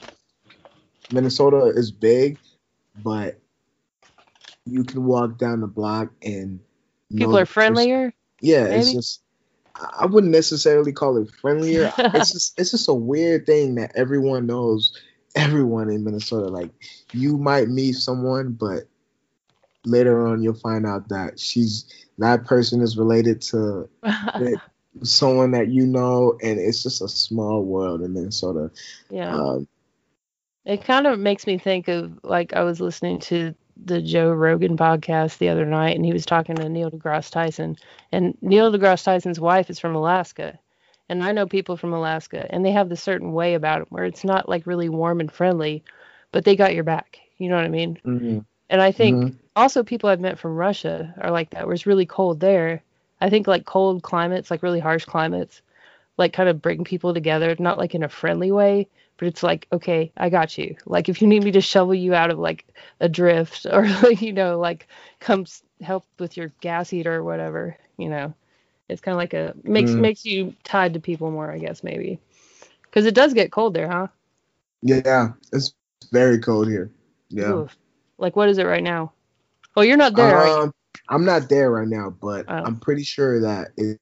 Minnesota 1.11 1.67
is 1.67 1.91
big, 1.91 2.37
but 3.03 3.39
you 4.65 4.83
can 4.83 5.05
walk 5.05 5.37
down 5.37 5.61
the 5.61 5.67
block 5.67 6.11
and 6.21 6.59
People 7.15 7.37
are 7.37 7.45
friendlier. 7.45 8.13
Yeah, 8.41 8.65
it's 8.65 8.91
just 8.91 9.21
I 9.99 10.05
wouldn't 10.05 10.31
necessarily 10.31 10.91
call 10.91 11.17
it 11.17 11.29
friendlier. 11.41 11.91
it's 11.97 12.31
just 12.31 12.59
it's 12.59 12.71
just 12.71 12.89
a 12.89 12.93
weird 12.93 13.45
thing 13.45 13.75
that 13.75 13.91
everyone 13.95 14.45
knows 14.47 14.99
everyone 15.35 15.89
in 15.89 16.03
Minnesota. 16.03 16.47
Like 16.47 16.71
you 17.13 17.37
might 17.37 17.67
meet 17.69 17.93
someone, 17.93 18.53
but 18.53 18.83
later 19.85 20.27
on 20.27 20.41
you'll 20.41 20.53
find 20.55 20.85
out 20.85 21.09
that 21.09 21.39
she's 21.39 21.85
that 22.17 22.45
person 22.45 22.81
is 22.81 22.97
related 22.97 23.41
to 23.41 23.89
that- 24.01 24.61
someone 25.03 25.51
that 25.51 25.67
you 25.67 25.85
know, 25.85 26.37
and 26.41 26.59
it's 26.59 26.81
just 26.81 27.01
a 27.03 27.07
small 27.07 27.63
world 27.63 28.01
in 28.01 28.13
Minnesota. 28.13 28.71
yeah. 29.11 29.35
Um, 29.35 29.67
It 30.65 30.83
kind 30.83 31.05
of 31.05 31.19
makes 31.19 31.45
me 31.45 31.59
think 31.59 31.87
of 31.87 32.19
like 32.23 32.53
I 32.53 32.63
was 32.63 32.81
listening 32.81 33.19
to 33.19 33.53
the 33.85 34.01
Joe 34.01 34.31
Rogan 34.31 34.77
podcast 34.77 35.37
the 35.37 35.49
other 35.49 35.65
night, 35.65 35.95
and 35.95 36.05
he 36.05 36.13
was 36.13 36.25
talking 36.25 36.55
to 36.55 36.69
Neil 36.69 36.89
deGrasse 36.91 37.31
Tyson, 37.31 37.75
and 38.11 38.37
Neil 38.41 38.71
deGrasse 38.71 39.03
Tyson's 39.03 39.39
wife 39.39 39.69
is 39.69 39.79
from 39.79 39.95
Alaska, 39.95 40.57
and 41.09 41.23
I 41.23 41.31
know 41.31 41.45
people 41.47 41.77
from 41.77 41.93
Alaska, 41.93 42.45
and 42.49 42.65
they 42.65 42.71
have 42.71 42.89
this 42.89 43.01
certain 43.03 43.33
way 43.33 43.53
about 43.55 43.79
them 43.79 43.87
where 43.89 44.05
it's 44.05 44.23
not 44.23 44.49
like 44.49 44.65
really 44.67 44.89
warm 44.89 45.19
and 45.19 45.31
friendly, 45.31 45.83
but 46.31 46.43
they 46.45 46.55
got 46.55 46.73
your 46.75 46.83
back. 46.83 47.19
You 47.37 47.49
know 47.49 47.55
what 47.55 47.65
I 47.65 47.69
mean? 47.69 47.99
mhm, 48.03 48.45
And 48.69 48.81
I 48.81 48.91
think 48.91 49.21
mhm. 49.21 49.37
also 49.55 49.83
people 49.83 50.09
I've 50.09 50.19
met 50.19 50.37
from 50.39 50.55
Russia 50.55 51.13
are 51.21 51.31
like 51.31 51.49
that, 51.51 51.65
where 51.65 51.73
it's 51.73 51.85
really 51.87 52.05
cold 52.05 52.39
there. 52.39 52.81
I 53.21 53.29
think 53.29 53.47
like 53.47 53.65
cold 53.65 54.03
climates, 54.03 54.49
like 54.51 54.63
really 54.63 54.79
harsh 54.79 55.05
climates, 55.05 55.61
like 56.17 56.33
kind 56.33 56.49
of 56.49 56.61
bring 56.61 56.83
people 56.83 57.13
together, 57.13 57.55
not 57.59 57.77
like 57.77 57.95
in 57.95 58.03
a 58.03 58.09
friendly 58.09 58.51
way, 58.51 58.87
but 59.17 59.27
it's 59.27 59.43
like, 59.43 59.67
okay, 59.71 60.11
I 60.17 60.29
got 60.29 60.57
you. 60.57 60.75
Like 60.85 61.09
if 61.09 61.21
you 61.21 61.27
need 61.27 61.43
me 61.43 61.51
to 61.51 61.61
shovel 61.61 61.95
you 61.95 62.13
out 62.15 62.31
of 62.31 62.39
like 62.39 62.65
a 62.99 63.09
drift 63.09 63.65
or 63.71 63.87
like, 64.03 64.21
you 64.21 64.33
know, 64.33 64.59
like 64.59 64.87
come 65.19 65.45
help 65.81 66.05
with 66.19 66.37
your 66.37 66.51
gas 66.61 66.89
heater 66.89 67.15
or 67.15 67.23
whatever, 67.23 67.77
you 67.97 68.09
know, 68.09 68.33
it's 68.89 69.01
kind 69.01 69.13
of 69.13 69.17
like 69.19 69.33
a 69.33 69.53
makes 69.63 69.95
Mm. 69.95 70.01
makes 70.01 70.25
you 70.25 70.55
tied 70.63 70.93
to 70.95 70.99
people 70.99 71.31
more, 71.31 71.51
I 71.51 71.59
guess 71.59 71.83
maybe, 71.83 72.19
because 72.83 73.05
it 73.05 73.15
does 73.15 73.33
get 73.33 73.51
cold 73.51 73.73
there, 73.73 73.89
huh? 73.89 74.07
yeah, 74.81 75.29
it's 75.53 75.73
very 76.11 76.39
cold 76.39 76.67
here. 76.67 76.91
Yeah. 77.29 77.53
Oof. 77.53 77.75
Like 78.17 78.35
what 78.35 78.49
is 78.49 78.57
it 78.57 78.65
right 78.65 78.83
now? 78.83 79.11
Oh, 79.75 79.81
you're 79.81 79.97
not 79.97 80.15
there, 80.15 80.47
you? 80.47 80.53
Um, 80.63 80.71
I'm 81.09 81.25
not 81.25 81.49
there 81.49 81.71
right 81.71 81.87
now, 81.87 82.09
but 82.09 82.47
Oh. 82.47 82.63
I'm 82.63 82.79
pretty 82.79 83.03
sure 83.03 83.41
that 83.41 83.69
it, 83.77 83.99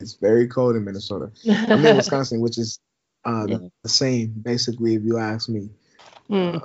it's 0.00 0.14
very 0.14 0.48
cold 0.48 0.76
in 0.76 0.84
Minnesota. 0.84 1.30
I'm 1.70 1.84
in 1.84 1.94
Wisconsin, 1.94 2.40
which 2.40 2.58
is 2.58 2.80
uh, 3.24 3.46
Yeah. 3.46 3.58
the 3.82 3.88
same, 3.88 4.34
basically, 4.42 4.94
if 4.94 5.02
you 5.04 5.18
ask 5.18 5.48
me. 5.48 5.70
Hmm. 6.28 6.58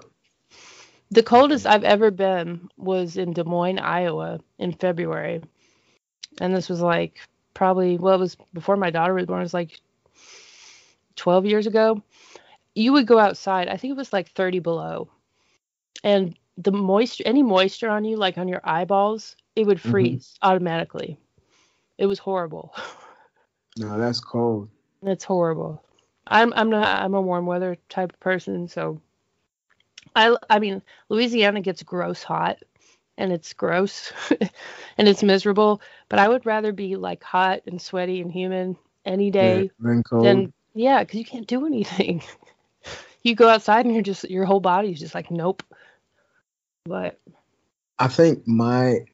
The 1.11 1.23
coldest 1.23 1.65
I've 1.65 1.83
ever 1.83 2.11
been 2.11 2.69
was 2.77 3.17
in 3.17 3.33
Des 3.33 3.43
Moines, 3.43 3.79
Iowa 3.79 4.39
in 4.57 4.73
February. 4.73 5.41
And 6.41 6.55
this 6.55 6.69
was 6.69 6.81
like 6.81 7.19
probably, 7.53 7.97
well, 7.97 8.15
it 8.15 8.19
was 8.19 8.35
before 8.53 8.75
my 8.77 8.89
daughter 8.89 9.13
was 9.13 9.25
born. 9.25 9.41
It 9.41 9.43
was 9.43 9.53
like 9.53 9.79
12 11.15 11.45
years 11.45 11.67
ago. 11.67 12.01
You 12.75 12.93
would 12.93 13.07
go 13.07 13.19
outside, 13.19 13.67
I 13.67 13.77
think 13.77 13.91
it 13.91 13.97
was 13.97 14.13
like 14.13 14.29
30 14.31 14.59
below. 14.59 15.09
And 16.03 16.37
the 16.57 16.71
moisture, 16.71 17.23
any 17.25 17.43
moisture 17.43 17.89
on 17.89 18.05
you, 18.05 18.17
like 18.17 18.37
on 18.37 18.47
your 18.47 18.61
eyeballs, 18.63 19.35
it 19.55 19.65
would 19.65 19.79
Mhm. 19.83 19.91
freeze 19.91 20.37
automatically. 20.41 21.17
It 21.97 22.05
was 22.07 22.19
horrible. 22.19 22.73
No, 23.77 23.97
that's 23.97 24.19
cold. 24.19 24.69
It's 25.03 25.23
horrible. 25.23 25.83
I'm 26.27 26.53
I'm 26.53 26.69
not 26.69 26.87
I'm 26.87 27.13
a 27.13 27.21
warm 27.21 27.45
weather 27.45 27.77
type 27.89 28.13
of 28.13 28.19
person, 28.19 28.67
so 28.67 29.01
I 30.15 30.35
I 30.49 30.59
mean 30.59 30.81
Louisiana 31.09 31.61
gets 31.61 31.83
gross 31.83 32.23
hot 32.23 32.57
and 33.17 33.31
it's 33.31 33.53
gross 33.53 34.11
and 34.97 35.07
it's 35.07 35.23
miserable, 35.23 35.81
but 36.09 36.19
I 36.19 36.27
would 36.27 36.45
rather 36.45 36.71
be 36.71 36.95
like 36.95 37.23
hot 37.23 37.61
and 37.67 37.81
sweaty 37.81 38.21
and 38.21 38.31
humid 38.31 38.75
any 39.05 39.29
day 39.29 39.69
Yeah, 39.81 39.91
than 40.21 40.53
yeah, 40.73 41.03
cuz 41.03 41.15
you 41.15 41.25
can't 41.25 41.47
do 41.47 41.65
anything. 41.65 42.23
you 43.23 43.35
go 43.35 43.49
outside 43.49 43.85
and 43.85 43.93
you're 43.93 44.03
just 44.03 44.29
your 44.29 44.45
whole 44.45 44.61
body's 44.61 44.99
just 44.99 45.15
like 45.15 45.29
nope. 45.29 45.63
But 46.85 47.19
I 47.99 48.07
think 48.07 48.47
my 48.47 49.05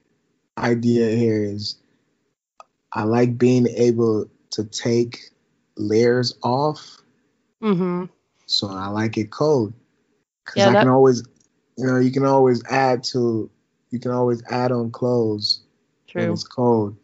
idea 0.58 1.10
here 1.10 1.43
is 1.43 1.78
I 2.93 3.04
like 3.04 3.38
being 3.38 3.67
able 3.67 4.30
to 4.51 4.63
take 4.65 5.31
layers 5.77 6.37
off, 6.43 7.01
mhm. 7.61 8.09
so 8.45 8.67
I 8.69 8.87
like 8.87 9.17
it 9.17 9.31
cold. 9.31 9.73
Because 10.45 10.57
Yeah, 10.59 10.69
I 10.69 10.73
that- 10.73 10.79
can 10.81 10.89
always, 10.89 11.23
you 11.77 11.85
know, 11.85 11.99
you 11.99 12.11
can 12.11 12.25
always 12.25 12.63
add 12.65 13.03
to, 13.05 13.49
you 13.91 13.99
can 13.99 14.11
always 14.11 14.43
add 14.49 14.71
on 14.71 14.91
clothes 14.91 15.61
when 16.13 16.31
it's 16.31 16.43
cold. 16.43 16.95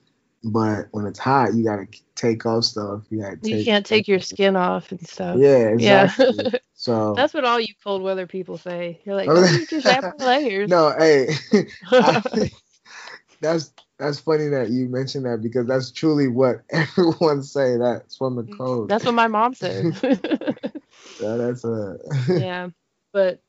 But 0.44 0.88
when 0.92 1.06
it's 1.06 1.20
hot, 1.20 1.54
you 1.56 1.64
gotta 1.64 1.88
take 2.16 2.46
off 2.46 2.64
stuff. 2.66 3.04
You 3.10 3.22
gotta 3.22 3.38
take. 3.38 3.54
You 3.54 3.66
can't 3.66 3.86
take 3.86 4.08
your 4.08 4.20
skin 4.20 4.56
off 4.56 4.92
and 4.92 5.06
stuff. 5.08 5.38
Yeah, 5.40 5.76
Yeah. 5.78 6.14
so 6.74 7.14
That's 7.16 7.34
what 7.34 7.44
all 7.44 7.60
you 7.60 7.74
cold 7.84 8.02
weather 8.04 8.28
people 8.28 8.58
say. 8.58 9.02
You're 9.04 9.16
like, 9.16 9.28
Oh, 9.32 9.44
you 9.46 9.66
just 9.66 9.88
have 9.88 10.14
layers. 10.20 10.70
no, 10.70 10.94
hey, 10.98 11.30
I- 11.92 12.52
that's 13.42 13.72
that's 14.00 14.20
funny 14.20 14.48
that 14.50 14.70
you 14.70 14.88
mentioned 14.88 15.26
that 15.26 15.42
because 15.42 15.68
that's 15.68 15.92
truly 15.92 16.28
what 16.28 16.62
everyone 16.70 17.44
say. 17.44 17.78
That's 17.78 18.18
from 18.18 18.36
the 18.36 18.44
code. 18.44 18.90
That's 18.90 19.06
what 19.06 19.14
my 19.14 19.28
mom 19.28 19.54
said. 19.54 19.96
Yeah, 21.20 21.38
that's 21.38 21.64
a 21.64 21.98
yeah. 22.30 22.70
But 23.12 23.42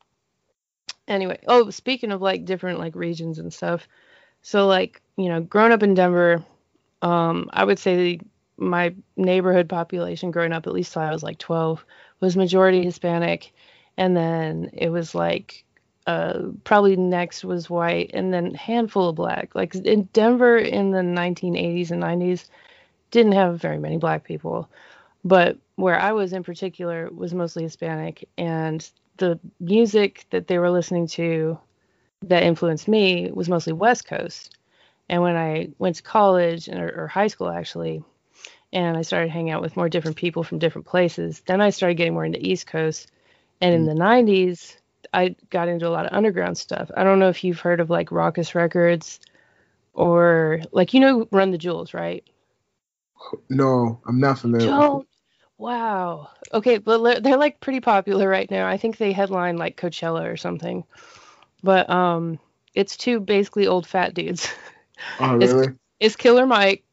anyway, 1.07 1.39
oh, 1.47 1.69
speaking 1.69 2.11
of 2.11 2.21
like 2.21 2.45
different 2.45 2.79
like 2.79 2.95
regions 2.95 3.39
and 3.39 3.53
stuff. 3.53 3.87
So 4.41 4.67
like, 4.67 5.01
you 5.17 5.29
know, 5.29 5.41
growing 5.41 5.71
up 5.71 5.83
in 5.83 5.93
Denver, 5.93 6.43
um, 7.01 7.49
I 7.53 7.63
would 7.63 7.79
say 7.79 8.19
my 8.57 8.95
neighborhood 9.17 9.69
population 9.69 10.31
growing 10.31 10.51
up 10.51 10.67
at 10.67 10.73
least 10.73 10.93
till 10.93 11.01
I 11.01 11.11
was 11.11 11.23
like 11.23 11.37
12 11.37 11.85
was 12.19 12.35
majority 12.35 12.83
Hispanic 12.83 13.53
and 13.97 14.15
then 14.15 14.71
it 14.73 14.89
was 14.89 15.15
like 15.15 15.63
uh, 16.09 16.51
probably 16.63 16.95
next 16.95 17.43
was 17.43 17.69
white 17.69 18.11
and 18.13 18.33
then 18.33 18.53
handful 18.53 19.09
of 19.09 19.15
black. 19.15 19.55
Like 19.55 19.75
in 19.75 20.03
Denver 20.13 20.57
in 20.57 20.91
the 20.91 20.99
1980s 20.99 21.91
and 21.91 22.01
90s 22.01 22.45
didn't 23.11 23.33
have 23.33 23.61
very 23.61 23.77
many 23.77 23.97
black 23.97 24.23
people 24.23 24.69
but 25.23 25.57
where 25.75 25.99
I 25.99 26.11
was 26.11 26.33
in 26.33 26.43
particular 26.43 27.09
was 27.11 27.33
mostly 27.33 27.63
Hispanic, 27.63 28.27
and 28.37 28.89
the 29.17 29.39
music 29.59 30.25
that 30.29 30.47
they 30.47 30.57
were 30.57 30.71
listening 30.71 31.07
to 31.07 31.59
that 32.23 32.43
influenced 32.43 32.87
me 32.87 33.29
was 33.31 33.49
mostly 33.49 33.73
West 33.73 34.05
Coast. 34.05 34.57
And 35.09 35.21
when 35.21 35.35
I 35.35 35.69
went 35.79 35.97
to 35.97 36.03
college 36.03 36.69
or, 36.69 37.03
or 37.03 37.07
high 37.07 37.27
school, 37.27 37.49
actually, 37.49 38.03
and 38.71 38.97
I 38.97 39.01
started 39.01 39.31
hanging 39.31 39.51
out 39.51 39.61
with 39.61 39.75
more 39.75 39.89
different 39.89 40.17
people 40.17 40.43
from 40.43 40.59
different 40.59 40.87
places, 40.87 41.41
then 41.45 41.61
I 41.61 41.71
started 41.71 41.95
getting 41.95 42.13
more 42.13 42.25
into 42.25 42.45
East 42.45 42.67
Coast. 42.67 43.11
And 43.61 43.73
in 43.73 43.85
the 43.85 43.93
90s, 43.93 44.77
I 45.13 45.35
got 45.49 45.67
into 45.67 45.87
a 45.87 45.89
lot 45.89 46.05
of 46.05 46.13
underground 46.13 46.57
stuff. 46.57 46.91
I 46.95 47.03
don't 47.03 47.19
know 47.19 47.29
if 47.29 47.43
you've 47.43 47.59
heard 47.59 47.79
of 47.79 47.89
like 47.89 48.09
Rawkus 48.09 48.55
Records 48.55 49.19
or 49.93 50.61
like, 50.71 50.93
you 50.93 50.99
know, 50.99 51.27
Run 51.31 51.51
the 51.51 51.57
Jewels, 51.57 51.93
right? 51.93 52.23
no. 53.49 53.99
I'm 54.07 54.19
not 54.19 54.39
familiar. 54.39 54.67
Don't. 54.67 55.07
Wow. 55.57 56.29
Okay, 56.53 56.77
but 56.77 57.21
they're, 57.21 57.37
like 57.37 57.59
pretty 57.59 57.81
popular 57.81 58.29
right 58.29 58.49
now. 58.49 58.65
I 58.67 58.77
think 58.77 58.97
they 58.97 59.11
headline 59.11 59.57
like 59.57 59.75
Coachella 59.75 60.31
or 60.31 60.37
something. 60.37 60.85
But 61.61 61.89
um, 61.89 62.39
it's 62.73 62.95
two 62.95 63.19
basically 63.19 63.67
old 63.67 63.85
fat 63.85 64.13
dudes. 64.13 64.49
Oh, 65.19 65.35
It's- 65.41 65.51
really? 65.51 65.73
it's 65.99 66.15
Killer 66.15 66.45
Mike, 66.45 66.85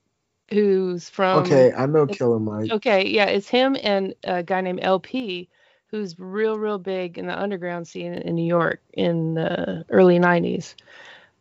who's 0.50 1.08
from. 1.08 1.44
okay, 1.44 1.72
I 1.72 1.86
know 1.86 2.06
Killer 2.06 2.40
Mike. 2.40 2.72
Okay, 2.72 3.06
yeah, 3.08 3.26
it's 3.26 3.48
him 3.48 3.76
and 3.80 4.14
a 4.24 4.42
guy 4.42 4.60
named 4.62 4.80
El-P, 4.82 5.48
who's 5.90 6.18
real, 6.18 6.58
real 6.58 6.78
big 6.78 7.18
in 7.18 7.26
the 7.26 7.38
underground 7.38 7.86
scene 7.86 8.14
in 8.14 8.34
New 8.34 8.46
York 8.46 8.80
in 8.92 9.34
the 9.34 9.84
early 9.88 10.18
90s. 10.18 10.74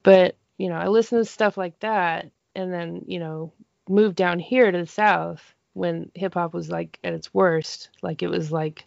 But, 0.03 0.35
you 0.57 0.69
know, 0.69 0.75
I 0.75 0.87
listened 0.87 1.25
to 1.25 1.31
stuff 1.31 1.57
like 1.57 1.79
that 1.79 2.29
and 2.55 2.71
then, 2.71 3.03
you 3.07 3.19
know, 3.19 3.51
moved 3.89 4.15
down 4.15 4.39
here 4.39 4.71
to 4.71 4.77
the 4.77 4.85
South 4.85 5.53
when 5.73 6.11
hip 6.13 6.35
hop 6.35 6.53
was 6.53 6.69
like 6.69 6.99
at 7.03 7.13
its 7.13 7.33
worst. 7.33 7.89
Like 8.01 8.21
it 8.21 8.29
was 8.29 8.51
like 8.51 8.85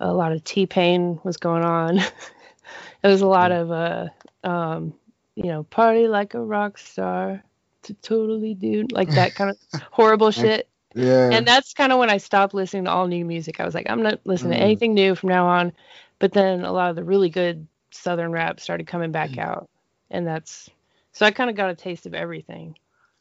a 0.00 0.12
lot 0.12 0.32
of 0.32 0.44
T 0.44 0.66
Pain 0.66 1.20
was 1.24 1.36
going 1.36 1.64
on. 1.64 1.98
it 3.02 3.08
was 3.08 3.20
a 3.20 3.26
lot 3.26 3.50
of, 3.50 3.70
uh, 3.72 4.06
um, 4.44 4.94
you 5.34 5.44
know, 5.44 5.64
party 5.64 6.06
like 6.06 6.34
a 6.34 6.40
rock 6.40 6.78
star 6.78 7.42
to 7.82 7.94
totally 7.94 8.54
dude, 8.54 8.92
like 8.92 9.10
that 9.10 9.34
kind 9.34 9.50
of 9.50 9.82
horrible 9.90 10.30
shit 10.30 10.67
Yeah. 10.94 11.30
and 11.32 11.46
that's 11.46 11.74
kind 11.74 11.92
of 11.92 11.98
when 11.98 12.10
I 12.10 12.18
stopped 12.18 12.54
listening 12.54 12.84
to 12.84 12.90
all 12.90 13.06
new 13.06 13.24
music. 13.24 13.60
I 13.60 13.64
was 13.64 13.74
like, 13.74 13.88
I'm 13.90 14.02
not 14.02 14.20
listening 14.24 14.54
Mm. 14.54 14.56
to 14.58 14.62
anything 14.64 14.94
new 14.94 15.14
from 15.14 15.28
now 15.30 15.46
on. 15.46 15.72
But 16.18 16.32
then 16.32 16.64
a 16.64 16.72
lot 16.72 16.90
of 16.90 16.96
the 16.96 17.04
really 17.04 17.30
good 17.30 17.66
Southern 17.90 18.32
rap 18.32 18.60
started 18.60 18.86
coming 18.86 19.12
back 19.12 19.32
Mm. 19.32 19.38
out, 19.38 19.68
and 20.10 20.26
that's 20.26 20.70
So 21.12 21.26
I 21.26 21.30
kind 21.32 21.50
of 21.50 21.56
got 21.56 21.70
a 21.70 21.74
taste 21.74 22.06
of 22.06 22.14
everything. 22.14 22.76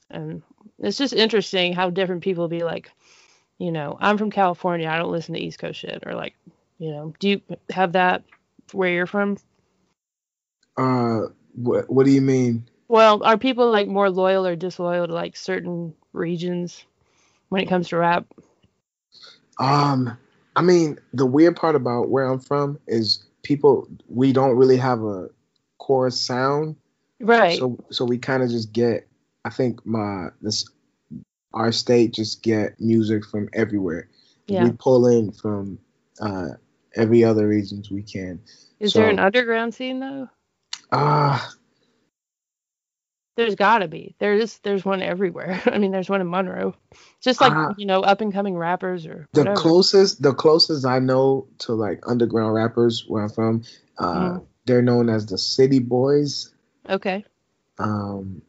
And 0.09 0.43
it's 0.80 0.97
just 0.97 1.13
interesting 1.13 1.74
how 1.74 1.89
different 1.89 2.24
people 2.24 2.47
be 2.47 2.63
like, 2.63 2.91
you 3.57 3.72
know, 3.72 3.97
I'm 3.99 4.18
from 4.18 4.32
California. 4.32 4.88
I 4.89 4.97
don't 4.97 5.11
listen 5.11 5.34
to 5.36 5.41
East 5.41 5.59
Coast 5.59 5.80
shit. 5.80 6.03
Or 6.05 6.13
like, 6.15 6.36
you 6.80 6.91
know, 6.91 7.13
do 7.20 7.30
you 7.30 7.41
have 7.72 7.93
that 7.93 8.24
where 8.74 8.89
you're 8.89 9.07
from? 9.07 9.38
Uh, 10.78 11.28
what 11.55 11.89
what 11.89 12.05
do 12.05 12.11
you 12.11 12.22
mean? 12.22 12.68
Well, 12.88 13.24
are 13.24 13.38
people 13.38 13.72
like 13.72 13.88
more 13.88 14.09
loyal 14.09 14.45
or 14.45 14.55
disloyal 14.55 15.07
to 15.07 15.13
like 15.13 15.36
certain 15.36 15.93
regions 16.13 16.86
when 17.50 17.62
it 17.62 17.70
comes 17.70 17.89
to 17.89 17.98
rap? 17.98 18.26
Um, 19.60 20.18
I 20.56 20.62
mean, 20.62 21.00
the 21.14 21.26
weird 21.26 21.56
part 21.56 21.76
about 21.76 22.10
where 22.10 22.26
I'm 22.26 22.39
from 22.39 22.80
is 22.88 23.24
people 23.43 23.88
we 24.08 24.34
don't 24.34 24.56
really 24.56 24.78
have 24.78 25.04
a 25.04 25.30
core 25.78 26.10
sound, 26.10 26.76
Right. 27.20 27.58
so 27.58 27.78
so 27.89 28.06
we 28.06 28.18
kind 28.18 28.43
of 28.43 28.50
just 28.50 28.72
get. 28.72 29.08
I 29.45 29.50
think 29.50 29.86
my 29.86 30.28
this 30.41 30.70
our 31.54 31.72
state 31.72 32.14
just 32.14 32.43
get 32.43 32.80
music 32.80 33.26
from 33.26 33.50
everywhere. 33.54 34.10
yeah. 34.48 34.66
We 34.66 34.72
pull 34.72 35.08
in 35.08 35.32
from 35.32 35.80
uh 36.20 36.50
every 36.95 37.24
other 37.24 37.48
regions 37.48 37.89
we 37.89 38.04
can. 38.04 38.39
Is 38.80 38.93
there 38.93 39.10
an 39.10 39.20
underground 39.20 39.74
scene 39.74 40.00
though? 40.00 40.30
Ah, 40.91 41.52
There's 43.38 43.55
gotta 43.55 43.88
be. 43.88 44.15
There's 44.19 44.57
there's 44.59 44.83
one 44.83 45.01
everywhere. 45.01 45.61
I 45.67 45.77
mean, 45.77 45.91
there's 45.91 46.09
one 46.09 46.19
in 46.21 46.29
Monroe. 46.29 46.75
Just 47.21 47.39
like 47.39 47.53
Ah. 47.53 47.73
you 47.77 47.85
know, 47.85 48.01
up 48.01 48.19
and 48.19 48.33
coming 48.33 48.57
rappers 48.57 49.05
or 49.05 49.27
the 49.31 49.41
whatever. 49.41 49.55
closest 49.55 50.21
the 50.21 50.33
closest 50.33 50.85
I 50.85 50.99
know 50.99 51.47
to 51.59 51.73
like 51.73 52.01
underground 52.07 52.53
rappers 52.55 53.05
where 53.07 53.23
I'm 53.23 53.29
from, 53.29 53.63
uh, 53.99 54.13
Mm. 54.39 54.45
they're 54.65 54.81
known 54.81 55.07
as 55.09 55.27
the 55.27 55.38
City 55.38 55.79
Boys. 55.79 56.53
okay. 56.89 57.23
Um, 57.79 58.41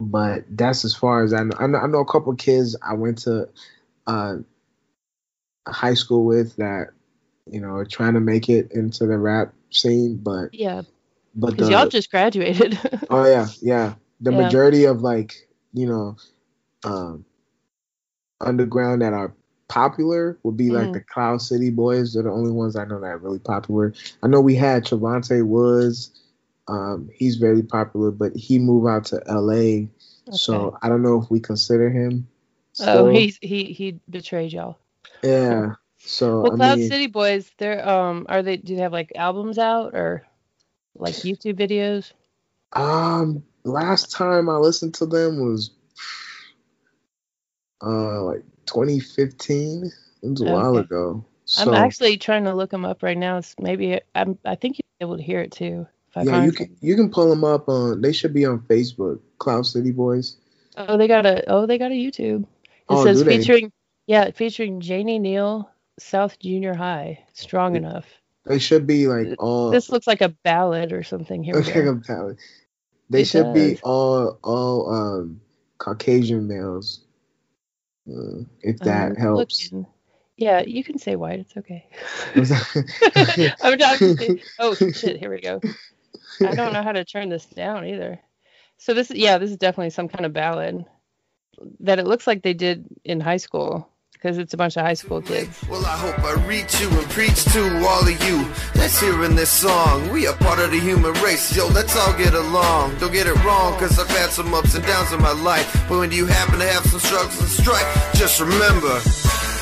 but 0.00 0.44
that's 0.50 0.84
as 0.84 0.94
far 0.94 1.24
as 1.24 1.32
I 1.32 1.42
know. 1.42 1.56
I 1.58 1.66
know, 1.66 1.78
I 1.78 1.86
know 1.86 1.98
a 2.00 2.04
couple 2.06 2.34
kids 2.36 2.76
I 2.80 2.94
went 2.94 3.18
to 3.18 3.48
uh, 4.06 4.36
high 5.66 5.94
school 5.94 6.24
with 6.24 6.54
that, 6.56 6.88
you 7.50 7.60
know, 7.60 7.74
are 7.76 7.84
trying 7.84 8.14
to 8.14 8.20
make 8.20 8.48
it 8.48 8.70
into 8.72 9.06
the 9.06 9.18
rap 9.18 9.52
scene, 9.70 10.16
but 10.16 10.52
Yeah, 10.54 10.82
but 11.36 11.56
because 11.56 11.68
y'all 11.68 11.86
just 11.86 12.10
graduated. 12.10 12.78
oh 13.10 13.24
yeah, 13.26 13.46
yeah, 13.60 13.94
the 14.20 14.32
Yeah. 14.32 14.32
majority 14.32 14.84
of 14.84 15.02
like 15.02 15.34
you 15.72 15.86
know, 15.86 16.16
um, 16.84 17.24
underground 18.40 19.02
that 19.02 19.12
are 19.12 19.34
popular 19.68 20.38
would 20.42 20.56
be 20.56 20.70
like 20.70 20.92
Mhm. 20.92 20.92
the 20.92 21.00
Cloud 21.00 21.40
City 21.42 21.70
Boys. 21.70 22.14
They're 22.14 22.22
the 22.24 22.30
only 22.30 22.50
ones 22.52 22.76
I 22.76 22.84
know 22.84 23.00
that 23.00 23.06
are 23.06 23.18
really 23.18 23.38
popular. 23.38 23.92
I 24.22 24.28
know 24.28 24.40
we 24.40 24.54
had 24.54 24.84
Trevante 24.84 25.44
Woods. 25.46 26.10
Um, 26.68 27.08
he's 27.14 27.36
very 27.36 27.62
popular, 27.62 28.10
but 28.10 28.34
he 28.36 28.58
moved 28.58 28.88
out 28.88 29.04
to 29.06 29.22
LA. 29.26 29.88
So 30.30 30.76
I 30.82 30.88
don't 30.88 31.02
know 31.02 31.20
if 31.22 31.30
we 31.30 31.40
consider 31.40 31.90
him. 31.90 32.26
oh, 32.80 33.06
still. 33.06 33.06
he's 33.06 33.38
he 33.42 33.64
he 33.72 34.00
betrayed 34.08 34.52
y'all. 34.52 34.78
yeah. 35.22 35.74
So 35.98 36.46
Well, 36.46 36.50
I 36.50 36.56
Cloud 36.56 36.80
mean, 36.80 36.80
City 36.80 37.06
Boys, 37.06 37.50
they're 37.58 37.86
um, 37.88 38.26
are 38.28 38.42
they? 38.42 38.56
Do 38.56 38.74
they 38.76 38.82
have 38.82 38.92
like 38.92 39.12
albums 39.16 39.58
out 39.58 39.94
or 39.94 40.26
like 40.98 41.14
YouTube 41.14 41.58
videos? 41.58 42.12
um, 42.72 43.42
last 43.64 44.10
time 44.12 44.48
I 44.48 44.56
listened 44.56 44.94
to 44.94 45.06
them 45.06 45.38
was 45.40 45.70
uh 47.82 48.22
like 48.22 48.42
2015. 48.66 49.92
It 50.22 50.28
was 50.28 50.40
a 50.40 50.44
while 50.44 50.76
ago. 50.76 51.24
So 51.44 51.72
I'm 51.72 51.84
actually 51.84 52.16
trying 52.18 52.44
to 52.44 52.54
look 52.54 52.70
them 52.70 52.84
up 52.84 53.02
right 53.02 53.16
now. 53.16 53.38
It's 53.38 53.54
maybe 53.60 54.00
I'm. 54.14 54.38
I 54.44 54.56
think 54.56 54.78
you'll 54.78 55.06
be 55.08 55.12
able 55.12 55.16
to 55.18 55.22
hear 55.22 55.40
it 55.40 55.52
too. 55.52 55.86
If 56.08 56.16
I 56.16 56.22
yeah, 56.22 56.44
you 56.44 56.52
can 56.52 56.76
you 56.80 56.96
can 56.96 57.10
pull 57.10 57.30
them 57.30 57.44
up 57.44 57.68
on. 57.68 58.00
They 58.00 58.12
should 58.12 58.34
be 58.34 58.44
on 58.44 58.60
Facebook. 58.60 59.20
Cloud 59.38 59.66
City 59.66 59.92
Boys. 59.92 60.36
Oh, 60.76 60.96
they 60.96 61.06
got 61.06 61.26
a. 61.26 61.48
Oh, 61.48 61.66
they 61.66 61.78
got 61.78 61.92
a 61.92 61.94
YouTube. 61.94 62.42
It 62.42 62.46
Oh, 62.88 63.04
says 63.04 63.22
featuring. 63.22 63.72
Yeah, 64.06 64.30
featuring 64.30 64.80
Janie 64.80 65.18
Neal, 65.18 65.70
South 65.98 66.38
Junior 66.38 66.74
High, 66.74 67.24
strong 67.32 67.74
Yeah. 67.74 67.78
enough. 67.78 68.06
They 68.46 68.58
should 68.60 68.86
be 68.86 69.08
like 69.08 69.34
all. 69.38 69.70
This 69.70 69.90
looks 69.90 70.06
like 70.06 70.20
a 70.20 70.28
ballad 70.28 70.92
or 70.92 71.02
something. 71.02 71.42
Here 71.42 71.54
we 71.56 71.60
Okay, 71.62 71.82
go. 71.82 72.00
I'm. 72.08 72.36
They 73.10 73.22
It 73.22 73.26
should 73.26 73.52
be 73.54 73.78
all 73.82 74.38
all 74.42 74.92
um 74.92 75.40
Caucasian 75.78 76.46
males. 76.48 77.00
Uh, 78.08 78.44
if 78.62 78.78
that 78.80 79.10
Um, 79.10 79.16
helps. 79.16 79.70
looking- 79.72 79.86
Yeah, 80.36 80.60
you 80.60 80.84
can 80.84 80.98
say 80.98 81.16
white. 81.16 81.40
It's 81.40 81.56
okay. 81.56 81.88
I'm 83.62 83.78
not. 83.78 84.00
Oh 84.60 84.74
shit! 84.92 85.18
Here 85.18 85.30
we 85.30 85.40
go. 85.40 85.60
I 86.40 86.54
don't 86.54 86.72
know 86.72 86.82
how 86.82 86.92
to 86.92 87.04
turn 87.04 87.28
this 87.30 87.46
down 87.46 87.86
either. 87.86 88.20
So 88.78 88.92
this, 88.94 89.10
is 89.10 89.16
yeah, 89.16 89.38
this 89.38 89.50
is 89.50 89.56
definitely 89.56 89.90
some 89.90 90.08
kind 90.08 90.26
of 90.26 90.32
ballad 90.34 90.84
that 91.80 91.98
it 91.98 92.06
looks 92.06 92.26
like 92.26 92.42
they 92.42 92.52
did 92.54 92.84
in 93.04 93.18
high 93.20 93.38
school 93.38 93.88
because 94.16 94.38
it's 94.38 94.54
a 94.54 94.56
bunch 94.56 94.76
of 94.76 94.84
high 94.84 94.94
school 94.94 95.20
kids. 95.20 95.62
Well, 95.68 95.84
I 95.84 95.96
hope 95.96 96.18
I 96.24 96.32
reach 96.46 96.80
you 96.80 96.88
and 96.88 97.08
preach 97.10 97.44
to 97.52 97.86
all 97.86 98.00
of 98.00 98.24
you 98.24 98.44
that's 98.74 98.98
hearing 98.98 99.36
this 99.36 99.50
song. 99.50 100.10
We 100.10 100.26
are 100.26 100.34
part 100.36 100.58
of 100.58 100.70
the 100.70 100.80
human 100.80 101.12
race, 101.22 101.54
yo, 101.54 101.68
let's 101.68 101.94
all 101.96 102.16
get 102.16 102.34
along. 102.34 102.96
Don't 102.98 103.12
get 103.12 103.26
it 103.26 103.36
wrong, 103.44 103.78
cause 103.78 103.98
I've 103.98 104.08
had 104.08 104.30
some 104.30 104.52
ups 104.54 104.74
and 104.74 104.84
downs 104.86 105.12
in 105.12 105.20
my 105.20 105.32
life. 105.32 105.70
But 105.88 105.98
when 105.98 106.12
you 106.12 106.26
happen 106.26 106.58
to 106.58 106.66
have 106.66 106.84
some 106.86 107.00
struggles 107.00 107.38
and 107.40 107.48
strife, 107.48 108.14
just 108.14 108.40
remember, 108.40 109.00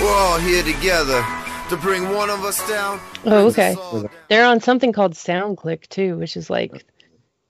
we're 0.00 0.14
all 0.14 0.38
here 0.38 0.62
together 0.62 1.24
to 1.68 1.76
bring 1.76 2.10
one 2.14 2.30
of 2.30 2.44
us 2.44 2.66
down. 2.68 3.00
Oh, 3.24 3.48
okay. 3.48 3.74
all 3.74 4.08
They're 4.28 4.46
on 4.46 4.60
something 4.60 4.92
called 4.92 5.14
SoundClick 5.14 5.88
too, 5.88 6.16
which 6.16 6.36
is 6.36 6.48
like 6.48 6.84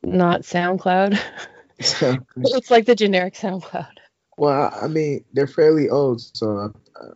not 0.03 0.43
SoundCloud. 0.43 1.21
it's 1.79 2.71
like 2.71 2.87
the 2.87 2.95
generic 2.95 3.35
SoundCloud. 3.35 3.89
well, 4.39 4.77
I 4.81 4.89
mean, 4.89 5.25
they're 5.33 5.47
fairly 5.47 5.89
old, 5.89 6.21
so 6.21 6.73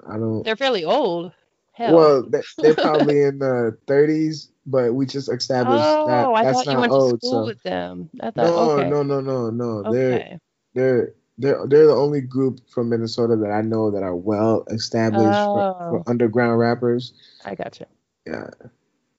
I, 0.08 0.14
don't. 0.18 0.42
They're 0.44 0.56
fairly 0.56 0.84
old. 0.84 1.32
Hell. 1.72 1.94
Well, 1.94 2.22
they, 2.28 2.40
they're 2.58 2.74
probably 2.74 3.22
in 3.22 3.38
the 3.38 3.76
30s, 3.86 4.48
but 4.66 4.94
we 4.94 5.06
just 5.06 5.30
established 5.30 5.82
that. 5.82 5.98
oh, 6.00 6.06
that 6.06 6.28
I 6.40 6.44
that's 6.44 6.62
thought 6.64 6.72
you 6.72 6.78
went 6.80 6.92
old. 6.92 7.20
to 7.20 7.26
school 7.26 7.42
So 7.42 7.46
with 7.46 7.62
them. 7.62 8.10
I 8.20 8.30
thought, 8.30 8.46
no, 8.46 8.70
okay. 8.72 8.88
no, 8.88 9.02
no, 9.02 9.20
no, 9.20 9.50
no. 9.50 9.92
They're 9.92 10.38
they're 10.74 11.12
they're 11.38 11.66
they're 11.66 11.86
the 11.86 11.94
only 11.94 12.20
group 12.20 12.68
from 12.68 12.88
Minnesota 12.88 13.36
that 13.36 13.50
I 13.50 13.62
know 13.62 13.90
that 13.92 14.02
are 14.02 14.16
well 14.16 14.64
established 14.70 15.38
Oh. 15.38 15.62
for 15.90 16.02
underground 16.08 16.58
rappers. 16.58 17.12
I 17.44 17.54
gotcha. 17.54 17.86
Yeah, 18.26 18.50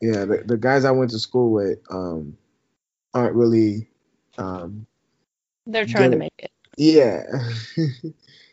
yeah. 0.01 0.25
The, 0.25 0.43
the 0.45 0.57
guys 0.57 0.83
I 0.85 0.91
went 0.91 1.11
to 1.11 1.19
school 1.19 1.51
with 1.51 1.79
um 1.89 2.37
aren't 3.13 3.35
really 3.35 3.89
um 4.37 4.85
They're 5.65 5.85
trying 5.85 6.11
to 6.11 6.17
make 6.17 6.33
it. 6.37 6.51
yeah. 6.77 7.23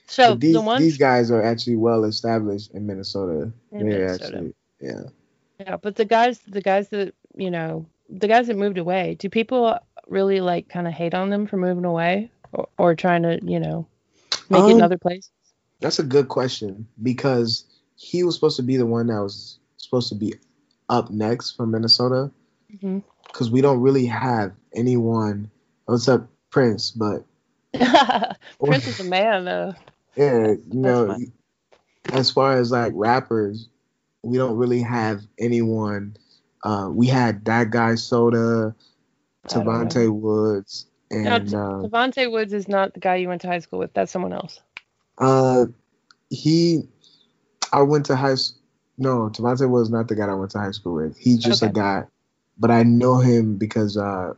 So 0.06 0.30
But 0.30 0.40
these 0.40 0.54
the 0.54 0.60
ones 0.60 0.82
these 0.82 0.98
guys 0.98 1.30
are 1.30 1.42
actually 1.42 1.76
well 1.76 2.04
established 2.04 2.72
in 2.72 2.86
Minnesota. 2.86 3.52
In 3.72 3.88
They're 3.88 4.00
Minnesota. 4.06 4.24
actually 4.24 4.54
yeah. 4.80 5.02
Yeah, 5.58 5.76
but 5.76 5.96
the 5.96 6.04
guys, 6.04 6.38
the 6.46 6.60
guys 6.60 6.88
that 6.90 7.14
you 7.34 7.50
know, 7.50 7.86
the 8.08 8.28
guys 8.28 8.46
that 8.46 8.56
moved 8.56 8.78
away, 8.78 9.16
do 9.18 9.28
people 9.28 9.78
really 10.06 10.40
like 10.40 10.68
kind 10.68 10.86
of 10.86 10.92
hate 10.92 11.14
on 11.14 11.30
them 11.30 11.46
for 11.46 11.56
moving 11.56 11.84
away, 11.84 12.30
or, 12.52 12.68
or 12.78 12.94
trying 12.94 13.22
to, 13.22 13.38
you 13.42 13.60
know, 13.60 13.86
make 14.48 14.62
it 14.62 14.70
in 14.70 14.76
Um, 14.76 14.82
other 14.82 14.98
places? 14.98 15.30
That's 15.80 15.98
a 15.98 16.04
good 16.04 16.28
question 16.28 16.86
because 17.02 17.64
he 17.96 18.22
was 18.22 18.34
supposed 18.34 18.56
to 18.56 18.62
be 18.62 18.76
the 18.76 18.86
one 18.86 19.08
that 19.08 19.20
was 19.20 19.58
supposed 19.76 20.08
to 20.10 20.14
be 20.14 20.34
up 20.88 21.10
next 21.10 21.52
from 21.52 21.70
Minnesota 21.72 22.30
because 23.26 23.50
we 23.50 23.60
don't 23.60 23.80
really 23.80 24.06
have 24.06 24.52
anyone. 24.74 25.50
What's 25.86 26.08
up, 26.08 26.28
Prince? 26.50 26.90
But 26.90 27.24
Prince 28.64 28.86
is 28.86 29.00
a 29.00 29.04
man, 29.04 29.44
though. 29.44 29.74
Yeah, 30.16 30.48
you 30.48 30.80
know, 30.80 31.16
as 32.12 32.30
far 32.30 32.58
as 32.58 32.70
like 32.70 32.92
rappers, 32.94 33.68
we 34.22 34.38
don't 34.38 34.56
really 34.56 34.82
have 34.82 35.22
anyone. 35.38 36.16
Uh, 36.62 36.88
we 36.90 37.06
had 37.06 37.44
that 37.44 37.70
guy 37.70 37.94
Soda. 37.94 38.74
Tavante 39.48 40.12
Woods, 40.12 40.86
and 41.10 41.48
T- 41.48 41.54
uh, 41.56 41.58
Devontae 41.58 42.30
Woods 42.30 42.52
is 42.52 42.68
not 42.68 42.94
the 42.94 43.00
guy 43.00 43.16
you 43.16 43.28
went 43.28 43.42
to 43.42 43.48
high 43.48 43.60
school 43.60 43.78
with. 43.78 43.92
That's 43.94 44.10
someone 44.12 44.32
else. 44.32 44.60
uh, 45.18 45.66
he. 46.30 46.88
I 47.72 47.82
went 47.82 48.06
to 48.06 48.16
high. 48.16 48.34
No, 48.98 49.28
Tavante 49.30 49.68
was 49.68 49.90
not 49.90 50.08
the 50.08 50.16
guy 50.16 50.26
I 50.26 50.34
went 50.34 50.50
to 50.52 50.58
high 50.58 50.70
school 50.70 50.94
with. 50.94 51.16
He's 51.16 51.38
just 51.38 51.62
a 51.62 51.68
guy, 51.68 52.04
but 52.58 52.70
I 52.70 52.82
know 52.82 53.18
him 53.18 53.56
because 53.56 53.96
uh, 53.96 54.34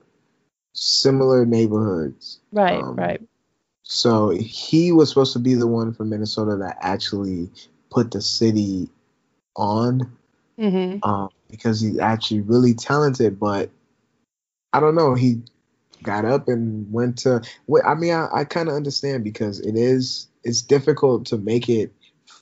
similar 0.72 1.46
neighborhoods. 1.46 2.40
Right, 2.52 2.82
Um, 2.82 2.96
right. 2.96 3.20
So 3.90 4.28
he 4.28 4.92
was 4.92 5.08
supposed 5.08 5.32
to 5.32 5.38
be 5.38 5.54
the 5.54 5.66
one 5.66 5.94
from 5.94 6.10
Minnesota 6.10 6.56
that 6.56 6.76
actually 6.82 7.50
put 7.90 8.10
the 8.10 8.20
city 8.20 8.90
on 9.56 10.12
hmm 10.58 10.98
um, 11.02 11.30
because 11.50 11.80
he's 11.80 11.98
actually 11.98 12.42
really 12.42 12.74
talented. 12.74 13.40
But 13.40 13.70
I 14.74 14.80
don't 14.80 14.94
know. 14.94 15.14
He 15.14 15.40
got 16.02 16.26
up 16.26 16.48
and 16.48 16.92
went 16.92 17.16
to. 17.20 17.40
I 17.82 17.94
mean, 17.94 18.12
I, 18.12 18.28
I 18.30 18.44
kind 18.44 18.68
of 18.68 18.74
understand 18.74 19.24
because 19.24 19.58
it 19.60 19.74
is 19.74 20.28
it's 20.44 20.60
difficult 20.60 21.24
to 21.26 21.38
make 21.38 21.70
it 21.70 21.90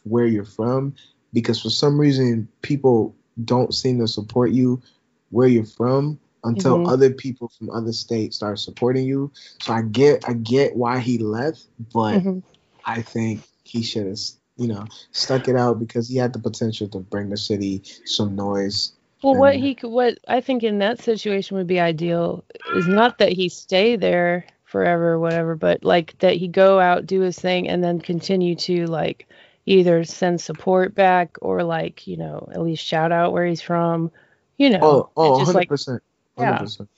where 0.02 0.26
you're 0.26 0.44
from 0.44 0.96
because 1.32 1.62
for 1.62 1.70
some 1.70 1.96
reason 1.96 2.48
people 2.62 3.14
don't 3.44 3.72
seem 3.72 4.00
to 4.00 4.08
support 4.08 4.50
you 4.50 4.82
where 5.30 5.46
you're 5.46 5.64
from 5.64 6.18
until 6.46 6.76
Mhm. 6.76 6.86
other 6.86 7.10
people 7.12 7.50
from 7.58 7.70
other 7.70 7.92
states 7.92 8.36
start 8.36 8.58
supporting 8.58 9.06
you. 9.06 9.32
So 9.62 9.72
I 9.74 9.82
get 9.82 10.28
I 10.28 10.34
get 10.34 10.76
why 10.76 11.00
he 11.00 11.18
left, 11.18 11.66
but 11.94 12.22
Mhm. 12.22 12.42
I 12.84 13.02
think 13.02 13.42
he 13.64 13.82
should 13.82 14.06
have 14.06 14.18
you 14.56 14.68
know 14.68 14.86
stuck 15.12 15.48
it 15.48 15.56
out 15.56 15.80
because 15.80 16.08
he 16.08 16.16
had 16.16 16.32
the 16.32 16.40
potential 16.40 16.88
to 16.88 17.00
bring 17.00 17.30
the 17.30 17.36
city 17.36 17.84
some 18.06 18.36
noise. 18.36 18.92
Well, 19.22 19.36
what 19.36 19.56
he 19.56 19.74
could, 19.74 19.90
what 19.90 20.18
I 20.28 20.40
think 20.40 20.62
in 20.62 20.78
that 20.78 21.00
situation 21.00 21.56
would 21.56 21.66
be 21.66 21.80
ideal 21.80 22.44
is 22.64 22.86
not 22.88 23.18
that 23.18 23.32
he 23.32 23.48
stay 23.48 23.96
there 23.96 24.46
forever 24.64 25.12
or 25.12 25.18
whatever, 25.20 25.56
but 25.56 25.84
like 25.84 26.18
that 26.20 26.36
he 26.36 26.48
go 26.48 26.78
out, 26.80 27.06
do 27.06 27.20
his 27.20 27.38
thing, 27.38 27.68
and 27.68 27.82
then 27.82 28.00
continue 28.00 28.54
to 28.56 28.86
like 28.86 29.28
either 29.66 30.04
send 30.04 30.40
support 30.40 30.94
back 30.94 31.38
or 31.42 31.64
like 31.64 32.06
you 32.06 32.16
know 32.16 32.48
at 32.52 32.62
least 32.62 32.84
shout 32.84 33.12
out 33.12 33.32
where 33.32 33.46
he's 33.46 33.62
from, 33.62 34.12
you 34.58 34.70
know, 34.70 34.80
Oh, 34.80 35.10
oh, 35.16 35.22
and 35.22 35.34
just 35.34 35.54
100 35.54 35.54
like 35.54 35.70
percent, 35.70 36.02
yeah. 36.38 36.58
because 36.58 36.88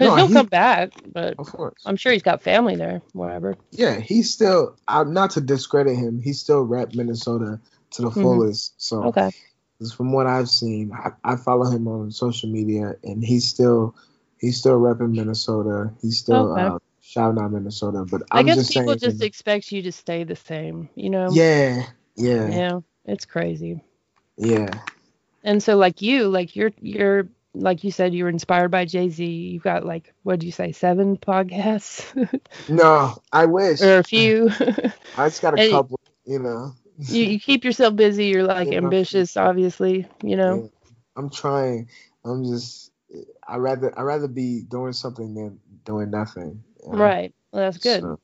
No, 0.00 0.16
he'll 0.16 0.28
he- 0.28 0.34
come 0.34 0.46
back, 0.46 0.92
but 1.12 1.38
Of 1.38 1.46
course. 1.52 1.82
I'm 1.86 1.96
sure 1.96 2.12
he's 2.12 2.22
got 2.22 2.42
family 2.42 2.76
there, 2.76 3.02
whatever. 3.12 3.56
Yeah, 3.72 3.98
he's 4.00 4.32
still. 4.32 4.76
I'm 4.86 5.12
not 5.12 5.30
to 5.32 5.40
discredit 5.40 5.96
him. 5.96 6.20
He 6.20 6.32
still 6.32 6.62
rep 6.62 6.94
Minnesota 6.94 7.60
to 7.92 8.02
the 8.02 8.08
Mhm. 8.08 8.22
fullest. 8.22 8.74
So 8.78 9.04
Okay, 9.04 9.30
from 9.94 10.12
what 10.12 10.26
I've 10.26 10.48
seen, 10.48 10.92
I, 10.92 11.10
I 11.24 11.36
follow 11.36 11.70
him 11.70 11.86
on 11.88 12.10
social 12.10 12.48
media, 12.50 12.96
and 13.04 13.24
he's 13.24 13.46
still 13.46 13.94
he's 14.38 14.58
still 14.58 14.78
repping 14.78 15.14
Minnesota. 15.14 15.92
He's 16.02 16.18
still 16.18 16.52
Okay. 16.52 16.62
uh, 16.62 16.78
shouting 17.02 17.42
out 17.42 17.52
Minnesota. 17.52 18.04
But 18.10 18.22
I 18.30 18.40
I'm 18.40 18.46
guess 18.46 18.56
just 18.56 18.72
people 18.72 18.94
saying, 18.96 18.98
just 18.98 19.22
expect 19.22 19.72
you 19.72 19.82
to 19.82 19.92
stay 19.92 20.24
the 20.24 20.36
same, 20.36 20.88
you 20.94 21.10
know. 21.10 21.30
yeah, 21.32 21.84
yeah, 22.16 22.48
Yeah, 22.50 22.80
it's 23.04 23.24
crazy. 23.24 23.82
yeah. 24.36 24.70
And 25.44 25.62
so 25.62 25.76
like 25.76 26.02
you, 26.02 26.28
like 26.28 26.56
you're 26.56 26.72
you're 26.80 27.28
like 27.60 27.84
you 27.84 27.90
said 27.90 28.14
you 28.14 28.24
were 28.24 28.30
inspired 28.30 28.70
by 28.70 28.84
Jay-Z. 28.84 29.24
You've 29.24 29.62
got 29.62 29.84
like 29.84 30.12
what 30.22 30.38
do 30.40 30.46
you 30.46 30.52
say, 30.52 30.72
seven 30.72 31.16
podcasts 31.16 32.04
No, 32.68 33.16
I 33.32 33.46
wish. 33.46 33.80
or 33.82 33.98
a 33.98 34.04
few. 34.04 34.50
I 35.16 35.28
just 35.28 35.42
got 35.42 35.54
a 35.58 35.70
couple. 35.70 35.98
You 36.24 36.40
know, 36.40 36.72
you, 36.98 37.24
you 37.24 37.40
keep 37.40 37.64
yourself 37.64 37.94
busy, 37.94 38.26
you're 38.26 38.42
like 38.42 38.68
Yeah. 38.68 38.78
ambitious, 38.78 39.36
obviously, 39.36 40.06
you 40.22 40.36
know. 40.36 40.70
I'm 41.16 41.30
trying. 41.30 41.88
I'm 42.24 42.44
just. 42.44 42.90
I 43.46 43.56
rather 43.56 43.96
I 43.96 44.02
rather 44.02 44.26
be 44.28 44.62
doing 44.62 44.92
something 44.92 45.34
than 45.34 45.60
doing 45.84 46.10
nothing. 46.10 46.64
you 46.84 46.92
know? 46.92 46.98
Right. 46.98 47.32
Well, 47.52 47.62
that's 47.62 47.78
good. 47.78 48.02
So, 48.02 48.18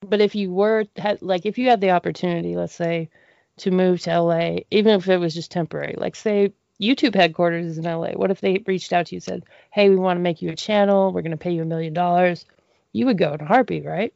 But 0.00 0.20
if 0.22 0.34
you 0.34 0.50
were 0.50 0.86
had 0.96 1.20
like 1.22 1.44
if 1.44 1.58
you 1.58 1.68
had 1.68 1.80
the 1.82 1.90
opportunity, 1.90 2.56
let's 2.56 2.74
say, 2.74 3.10
to 3.58 3.70
move 3.70 4.00
to 4.02 4.18
LA, 4.18 4.56
even 4.70 4.94
if 4.94 5.08
it 5.08 5.18
was 5.18 5.34
just 5.34 5.50
temporary, 5.50 5.94
like 5.98 6.16
say 6.16 6.52
YouTube 6.80 7.14
headquarters 7.14 7.66
is 7.66 7.78
in 7.78 7.84
LA. 7.84 8.12
What 8.12 8.30
if 8.30 8.40
they 8.40 8.62
reached 8.66 8.92
out 8.92 9.06
to 9.06 9.14
you 9.14 9.18
and 9.18 9.22
said, 9.22 9.44
Hey, 9.72 9.90
we 9.90 9.96
want 9.96 10.18
to 10.18 10.22
make 10.22 10.42
you 10.42 10.50
a 10.50 10.56
channel, 10.56 11.12
we're 11.12 11.22
gonna 11.22 11.36
pay 11.36 11.52
you 11.52 11.62
a 11.62 11.66
million 11.66 11.94
dollars? 11.94 12.44
You 12.92 13.06
would 13.06 13.18
go 13.18 13.32
in 13.34 13.40
a 13.40 13.46
heartbeat, 13.46 13.84
right? 13.84 14.14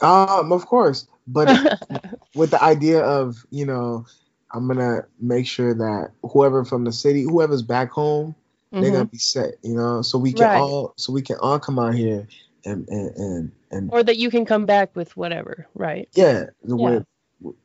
um, 0.00 0.52
of 0.52 0.66
course, 0.66 1.06
but 1.26 1.48
with 2.34 2.50
the 2.50 2.62
idea 2.62 3.00
of 3.00 3.36
you 3.50 3.66
know 3.66 4.06
i'm 4.52 4.68
gonna 4.68 5.04
make 5.20 5.46
sure 5.46 5.74
that 5.74 6.10
whoever 6.22 6.64
from 6.64 6.84
the 6.84 6.92
city 6.92 7.22
whoever's 7.22 7.62
back 7.62 7.90
home 7.90 8.34
they're 8.72 8.90
Mhm. 8.90 8.92
gonna 8.92 9.04
be 9.06 9.18
set 9.18 9.54
you 9.62 9.74
know 9.74 10.02
so 10.02 10.18
we 10.18 10.32
can 10.32 10.46
Right. 10.46 10.60
all 10.60 10.94
so 10.96 11.12
we 11.12 11.22
can 11.22 11.36
all 11.38 11.58
come 11.58 11.78
out 11.78 11.94
here 11.94 12.26
and 12.64 12.88
and 12.88 13.16
and, 13.16 13.52
and 13.70 13.92
Or 13.92 14.02
that 14.02 14.16
you 14.16 14.30
can 14.30 14.44
come 14.44 14.66
back 14.66 14.94
with 14.96 15.16
whatever, 15.16 15.66
right? 15.74 16.08
yeah, 16.14 16.46
with 16.64 17.04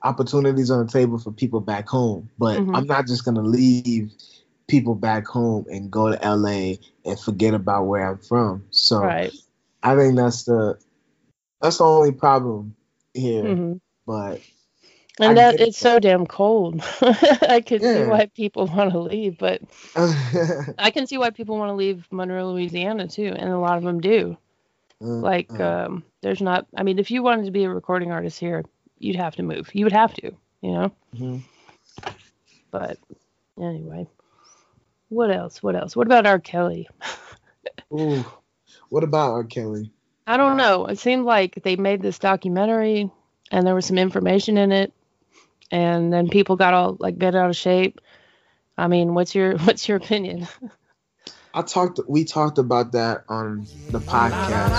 opportunities 0.04 0.70
on 0.72 0.86
the 0.86 0.92
table 0.92 1.18
for 1.18 1.32
people 1.32 1.60
back 1.62 1.88
home 1.88 2.30
but 2.38 2.60
Mhm. 2.60 2.76
i'm 2.76 2.86
not 2.88 3.08
just 3.08 3.26
gonna 3.26 3.42
leave 3.42 4.12
people 4.68 4.96
back 4.96 5.26
home 5.26 5.66
and 5.70 5.90
go 5.92 6.12
to 6.16 6.36
la 6.36 6.74
and 7.06 7.20
forget 7.20 7.54
about 7.54 7.86
where 7.86 8.10
i'm 8.12 8.18
from 8.18 8.64
so 8.72 9.02
Right. 9.04 9.34
i 9.84 9.96
think 9.96 10.16
that's 10.16 10.44
the 10.44 10.78
that's 11.62 11.78
the 11.78 11.84
only 11.86 12.12
problem 12.12 12.76
here 13.14 13.56
hmm 13.56 13.74
but 14.06 14.42
And 15.20 15.32
I 15.32 15.36
that 15.38 15.52
get 15.52 15.62
it, 15.62 15.70
it's 15.70 15.78
so 15.78 16.00
damn 16.00 16.26
cold. 16.26 16.82
I 17.02 17.62
can 17.66 17.80
see 17.80 18.04
why 18.04 18.26
people 18.28 18.68
want 18.68 18.92
to 18.92 19.00
leave, 19.00 19.38
but 19.38 19.62
I 20.78 20.92
can 20.92 21.08
see 21.08 21.18
why 21.18 21.32
people 21.32 21.58
want 21.58 21.70
to 21.70 21.76
leave 21.76 22.08
Monroe, 22.12 22.52
Louisiana 22.52 23.08
too, 23.08 23.34
and 23.36 23.50
a 23.50 23.60
lot 23.60 23.78
of 23.78 23.84
them 23.84 24.00
do. 24.02 24.38
Like, 25.22 25.60
Uh, 25.60 25.60
um, 25.60 26.04
there's 26.22 26.42
not. 26.42 26.68
I 26.76 26.84
mean, 26.84 27.00
if 27.00 27.12
you 27.12 27.24
wanted 27.24 27.46
to 27.46 27.52
be 27.52 27.66
a 27.66 27.70
recording 27.70 28.12
artist 28.12 28.40
here, 28.40 28.64
you'd 29.00 29.16
have 29.16 29.36
to 29.38 29.44
move. 29.44 29.70
You 29.74 29.86
would 29.86 29.94
have 29.94 30.14
to, 30.16 30.32
you 30.62 30.72
know. 30.72 30.92
mhm. 31.16 31.42
But 32.72 32.98
anyway, 33.60 34.08
what 35.10 35.32
else? 35.32 35.64
What 35.64 35.76
else? 35.76 35.96
What 35.96 36.06
about 36.08 36.28
R. 36.28 36.40
Kelly? 36.40 36.88
Ooh, 37.94 38.24
what 38.90 39.04
about 39.04 39.32
R. 39.32 39.44
Kelly? 39.44 39.92
I 40.28 40.38
don't 40.38 40.58
know. 40.58 40.86
It 40.86 41.00
seemed 41.00 41.26
like 41.26 41.56
they 41.64 41.76
made 41.76 42.02
this 42.04 42.20
documentary, 42.20 43.10
and 43.52 43.66
there 43.66 43.74
was 43.74 43.88
some 43.88 43.98
information 43.98 44.58
in 44.60 44.72
it, 44.72 44.94
and 45.72 46.14
then 46.14 46.30
people 46.30 46.56
got 46.56 46.76
all 46.76 46.96
like 47.00 47.18
bent 47.18 47.36
out 47.36 47.50
of 47.50 47.56
shape. 47.56 48.00
I 48.78 48.88
mean, 48.88 49.16
what's 49.16 49.34
your 49.34 49.58
what's 49.66 49.88
your 49.88 49.98
opinion? 49.98 50.48
I 51.52 51.64
talked. 51.64 52.00
We 52.08 52.26
talked 52.26 52.60
about 52.60 52.92
that 52.92 53.24
on 53.28 53.66
the 53.90 54.00
podcast. 54.00 54.70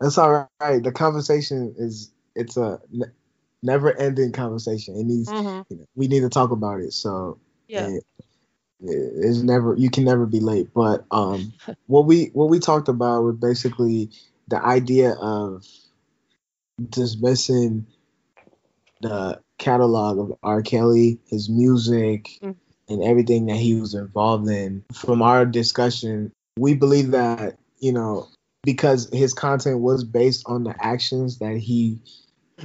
That's 0.00 0.18
all 0.18 0.48
right. 0.60 0.82
The 0.82 0.92
conversation 0.92 1.74
is 1.78 2.12
it's 2.34 2.56
a 2.56 2.80
ne- 2.92 3.06
never-ending 3.62 4.32
conversation. 4.32 4.96
It 4.96 5.04
needs. 5.04 5.28
Mhm. 5.28 5.64
you 5.70 5.76
know, 5.78 5.84
we 5.94 6.06
need 6.08 6.20
to 6.20 6.28
talk 6.28 6.50
about 6.50 6.80
it. 6.80 6.92
So 6.92 7.38
Yeah. 7.68 7.88
it, 7.88 8.04
it's 8.80 9.38
never 9.38 9.74
you 9.74 9.90
can 9.90 10.04
never 10.04 10.26
be 10.26 10.40
late. 10.40 10.68
But 10.74 11.04
um, 11.10 11.52
what 11.86 12.04
we 12.06 12.26
what 12.34 12.50
we 12.50 12.58
talked 12.58 12.88
about 12.88 13.22
was 13.24 13.36
basically 13.36 14.10
the 14.48 14.62
idea 14.64 15.12
of 15.12 15.66
dismissing 16.90 17.86
the 19.00 19.40
catalog 19.58 20.18
of 20.18 20.38
R. 20.42 20.62
Kelly, 20.62 21.18
his 21.26 21.48
music, 21.48 22.38
Mm. 22.42 22.56
and 22.88 23.02
everything 23.02 23.46
that 23.46 23.56
he 23.56 23.80
was 23.80 23.94
involved 23.94 24.48
in. 24.48 24.84
From 24.92 25.22
our 25.22 25.44
discussion, 25.44 26.32
we 26.58 26.74
believe 26.74 27.10
that 27.12 27.58
you 27.78 27.92
know 27.92 28.28
because 28.62 29.08
his 29.12 29.34
content 29.34 29.80
was 29.80 30.02
based 30.02 30.44
on 30.46 30.64
the 30.64 30.74
actions 30.84 31.38
that 31.38 31.56
he 31.56 32.00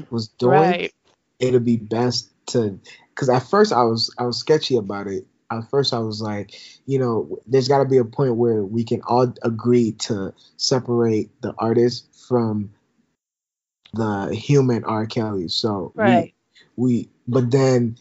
was 0.09 0.27
doing 0.29 0.51
Right. 0.51 0.93
it'll 1.39 1.59
be 1.59 1.77
best 1.77 2.29
to 2.47 2.79
because 3.09 3.29
at 3.29 3.43
first 3.43 3.73
I 3.73 3.83
was 3.83 4.13
I 4.17 4.25
was 4.25 4.37
sketchy 4.37 4.77
about 4.77 5.07
it. 5.07 5.27
At 5.51 5.69
first 5.69 5.93
I 5.93 5.99
was 5.99 6.21
like, 6.21 6.53
you 6.85 6.97
know, 6.97 7.39
there's 7.45 7.67
got 7.67 7.79
to 7.79 7.89
be 7.89 7.97
a 7.97 8.05
point 8.05 8.35
where 8.35 8.63
we 8.63 8.85
can 8.85 9.01
all 9.01 9.33
agree 9.43 9.91
to 9.93 10.33
separate 10.55 11.29
the 11.41 11.53
artist 11.57 12.07
from 12.27 12.71
the 13.93 14.33
human 14.33 14.83
R. 14.83 15.05
Kelly. 15.05 15.47
So 15.47 15.91
we- 15.95 16.01
Right. 16.03 16.33
we, 16.77 17.09
but 17.27 17.51
then 17.51 17.97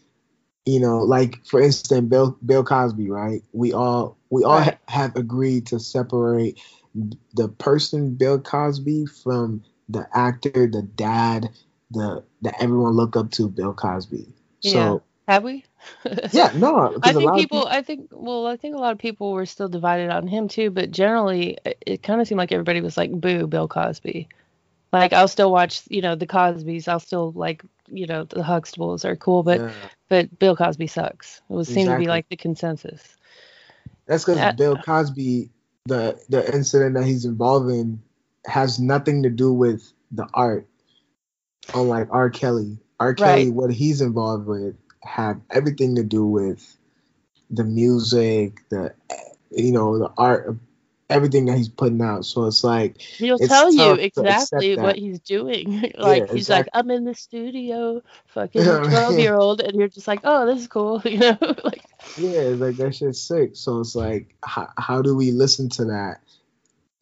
you 0.65 0.79
know, 0.79 0.99
like 0.99 1.43
for 1.45 1.59
instance, 1.59 2.07
Bill 2.07 2.37
Bill 2.45 2.63
Cosby, 2.63 3.09
right? 3.09 3.43
We 3.51 3.73
all 3.73 4.17
we 4.29 4.43
all 4.43 4.57
Right. 4.59 4.77
ha- 4.87 4.93
have 5.03 5.15
agreed 5.15 5.65
to 5.67 5.79
separate 5.79 6.59
the 7.33 7.47
person 7.47 8.13
Bill 8.13 8.39
Cosby 8.39 9.07
from 9.07 9.63
the 9.89 10.07
actor, 10.13 10.67
the 10.67 10.83
dad, 10.83 11.49
the 11.89 12.23
that 12.43 12.61
everyone 12.61 12.93
look 12.93 13.15
up 13.15 13.31
to, 13.31 13.49
Bill 13.49 13.73
Cosby. 13.73 14.27
So 14.61 15.01
Have 15.27 15.43
we? 15.43 15.63
yeah, 16.31 16.51
no. 16.55 16.95
I 17.01 17.11
think 17.13 17.29
of 17.29 17.35
people, 17.35 17.67
I 17.67 17.81
think, 17.81 18.09
well, 18.11 18.45
I 18.45 18.55
think 18.55 18.75
a 18.75 18.79
lot 18.79 18.91
of 18.91 18.99
people 18.99 19.31
were 19.31 19.47
still 19.47 19.67
divided 19.67 20.11
on 20.11 20.27
him 20.27 20.47
too, 20.47 20.69
but 20.69 20.91
generally, 20.91 21.57
it, 21.65 21.83
it 21.87 22.03
kind 22.03 22.21
of 22.21 22.27
seemed 22.27 22.37
like 22.37 22.51
everybody 22.51 22.81
was 22.81 22.97
like, 22.97 23.11
boo, 23.11 23.47
Bill 23.47 23.67
Cosby. 23.67 24.27
Like, 24.91 25.13
I'll 25.13 25.27
still 25.27 25.51
watch, 25.51 25.81
you 25.89 26.01
know, 26.01 26.15
the 26.15 26.27
Cosbys. 26.27 26.87
I'll 26.87 26.99
still 26.99 27.31
like, 27.31 27.63
you 27.87 28.07
know, 28.07 28.25
the 28.25 28.41
Huxtables 28.41 29.05
are 29.05 29.15
cool, 29.15 29.43
but 29.43 29.61
yeah. 29.61 29.71
but 30.09 30.39
Bill 30.39 30.55
Cosby 30.55 30.87
sucks. 30.87 31.41
It 31.49 31.53
was 31.53 31.67
seemed 31.67 31.89
to 31.89 31.97
be 31.97 32.07
like 32.07 32.27
the 32.29 32.35
consensus. 32.35 33.01
That's 34.05 34.25
because 34.25 34.39
Uh, 34.39 34.51
Bill 34.53 34.77
Cosby, 34.77 35.49
the 35.85 36.19
the 36.29 36.53
incident 36.53 36.95
that 36.95 37.05
he's 37.05 37.25
involved 37.25 37.69
in, 37.71 38.01
has 38.45 38.79
nothing 38.79 39.23
to 39.23 39.29
do 39.29 39.53
with 39.53 39.91
the 40.11 40.27
art. 40.33 40.67
Unlike 41.73 42.07
R. 42.11 42.29
Kelly, 42.29 42.79
R. 42.99 43.13
Kelly, 43.13 43.45
Right. 43.45 43.53
what 43.53 43.71
he's 43.71 44.01
involved 44.01 44.47
with 44.47 44.75
had 45.03 45.41
everything 45.49 45.95
to 45.95 46.03
do 46.03 46.25
with 46.25 46.77
the 47.49 47.63
music, 47.63 48.67
the 48.69 48.93
you 49.51 49.71
know 49.71 49.99
the 49.99 50.11
art, 50.17 50.57
everything 51.11 51.45
that 51.45 51.57
he's 51.57 51.69
putting 51.69 52.01
out. 52.01 52.25
So 52.25 52.45
it's 52.45 52.63
like 52.63 53.01
He'll 53.01 53.37
It's 53.37 53.47
tell 53.47 53.71
you 53.71 53.93
exactly 53.93 54.75
what 54.77 54.97
he's 54.97 55.19
doing. 55.19 55.91
like 55.97 56.29
he's 56.31 56.49
like. 56.49 56.67
I'm 56.73 56.89
in 56.91 57.03
the 57.05 57.15
studio, 57.15 58.01
fucking 58.27 58.63
twelve 58.89 59.19
year 59.19 59.35
old, 59.35 59.61
and 59.61 59.77
you're 59.77 59.87
just 59.87 60.07
like, 60.07 60.21
oh, 60.23 60.45
this 60.45 60.61
is 60.61 60.67
cool, 60.67 61.01
you 61.05 61.17
know? 61.19 61.37
like, 61.63 61.83
yeah, 62.17 62.41
it's 62.41 62.61
like 62.61 62.77
that 62.77 62.95
shit's 62.95 63.21
sick. 63.21 63.51
So 63.55 63.79
it's 63.79 63.95
like 63.95 64.35
how, 64.43 64.69
how 64.77 65.01
do 65.01 65.15
we 65.15 65.31
listen 65.31 65.69
to 65.69 65.85
that? 65.85 66.21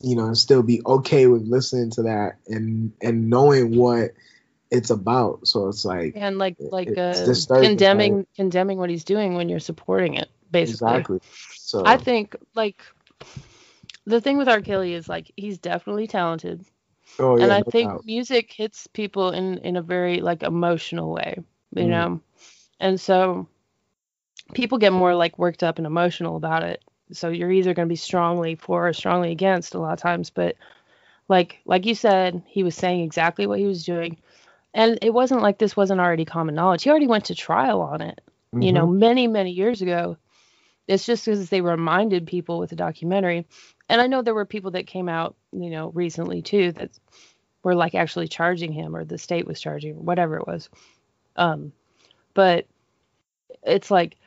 You 0.02 0.16
know, 0.16 0.26
and 0.26 0.38
still 0.38 0.64
be 0.64 0.82
okay 0.86 1.28
with 1.28 1.44
listening 1.44 1.92
to 1.92 2.04
that 2.04 2.38
and 2.48 2.94
and 3.02 3.30
knowing 3.30 3.76
what 3.76 4.12
it's 4.72 4.90
about. 4.90 5.48
So 5.48 5.68
it's 5.68 5.86
like 5.86 6.14
and 6.16 6.38
like 6.38 6.56
like 6.60 6.98
uh, 6.98 7.34
condemning 7.50 8.18
right? 8.18 8.28
condemning 8.36 8.78
what 8.78 8.90
he's 8.90 9.04
doing 9.04 9.36
when 9.36 9.50
you're 9.50 9.60
supporting 9.60 10.16
it, 10.16 10.30
basically. 10.52 10.98
exactly. 10.98 11.20
So 11.56 11.84
I 11.86 11.98
think 11.98 12.36
like 12.56 12.82
the 14.06 14.22
thing 14.22 14.38
with 14.38 14.48
R. 14.50 14.62
Kelly 14.62 14.94
is 14.94 15.08
like 15.10 15.32
he's 15.36 15.58
definitely 15.60 16.08
talented, 16.08 16.64
oh 17.20 17.38
yeah, 17.38 17.46
and 17.46 17.52
I 17.52 17.62
no 17.66 17.72
think 17.72 17.94
doubt. 17.94 18.06
music 18.06 18.52
hits 18.52 18.88
people 18.88 19.32
in 19.32 19.58
in 19.60 19.78
a 19.78 19.82
very 19.82 20.22
like 20.22 20.44
emotional 20.44 21.12
way, 21.14 21.38
you 21.76 21.88
Mm. 21.88 21.90
know, 21.90 22.22
and 22.80 23.00
so 23.00 23.48
people 24.54 24.78
get 24.78 24.94
more 24.94 25.16
like 25.16 25.38
worked 25.38 25.64
up 25.64 25.78
and 25.78 25.88
emotional 25.88 26.36
about 26.36 26.64
it. 26.64 26.84
So 27.12 27.30
you're 27.30 27.52
either 27.52 27.74
going 27.74 27.88
to 27.88 27.92
be 27.92 27.96
strongly 27.96 28.56
for 28.56 28.88
or 28.88 28.94
strongly 28.94 29.32
against 29.32 29.74
a 29.76 29.80
lot 29.80 29.94
of 29.94 30.00
times, 30.00 30.30
but 30.30 30.56
like 31.28 31.60
like 31.66 31.86
you 31.86 31.96
said, 31.96 32.44
he 32.48 32.64
was 32.64 32.76
saying 32.76 33.02
exactly 33.02 33.48
what 33.48 33.60
he 33.60 33.66
was 33.66 33.86
doing. 33.86 34.18
And 34.74 35.00
it 35.02 35.14
wasn't 35.14 35.42
like 35.42 35.58
this 35.58 35.76
wasn't 35.78 36.02
already 36.02 36.26
common 36.26 36.56
knowledge. 36.56 36.84
He 36.84 36.90
already 36.90 37.08
went 37.08 37.26
to 37.26 37.36
trial 37.36 37.82
on 37.82 38.02
it 38.02 38.22
you 38.60 38.72
know, 38.74 38.88
Mhm. 38.88 38.94
many, 38.94 39.28
many 39.28 39.52
years 39.52 39.82
ago. 39.82 40.18
It's 40.90 41.06
just 41.06 41.26
because 41.26 41.50
they 41.50 41.62
reminded 41.62 42.28
people 42.28 42.60
with 42.60 42.72
the 42.72 42.76
documentary. 42.76 43.46
And 43.88 44.02
I 44.02 44.08
know 44.08 44.24
there 44.24 44.34
were 44.34 44.46
people 44.46 44.72
that 44.72 44.88
came 44.88 45.08
out, 45.08 45.36
you 45.52 45.70
know, 45.70 45.90
recently 45.92 46.42
too 46.42 46.72
that 46.74 46.90
were 47.64 47.76
like 47.76 47.94
actually 47.94 48.28
charging 48.28 48.74
him 48.74 48.96
or 48.96 49.06
the 49.06 49.20
state 49.20 49.46
was 49.46 49.62
charging 49.62 49.98
or 49.98 50.02
whatever 50.02 50.38
it 50.38 50.48
was. 50.48 50.70
Um, 51.36 51.74
but 52.34 52.66
it's 53.64 53.92
like, 53.92 54.18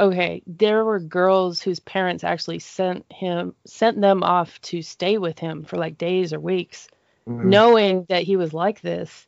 okay, 0.00 0.42
there 0.46 0.84
were 0.84 0.98
girls 0.98 1.62
whose 1.62 1.78
parents 1.78 2.24
actually 2.24 2.58
sent 2.58 3.06
him, 3.12 3.54
sent 3.64 4.00
them 4.00 4.24
off 4.24 4.60
to 4.62 4.82
stay 4.82 5.18
with 5.18 5.38
him 5.38 5.64
for 5.64 5.76
like 5.76 5.98
days 5.98 6.32
or 6.32 6.40
weeks 6.40 6.88
Mhm. 7.28 7.44
knowing 7.44 8.06
that 8.08 8.24
he 8.24 8.36
was 8.36 8.52
like 8.52 8.80
this 8.80 9.26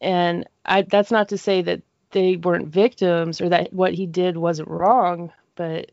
and 0.00 0.46
i 0.66 0.82
that's 0.82 1.10
not 1.10 1.30
to 1.30 1.38
say 1.38 1.62
that 1.62 1.80
they 2.10 2.36
weren't 2.36 2.68
victims 2.68 3.40
or 3.40 3.48
that 3.48 3.72
what 3.72 3.94
he 3.94 4.06
did 4.06 4.36
wasn't 4.36 4.68
wrong 4.68 5.32
but 5.56 5.92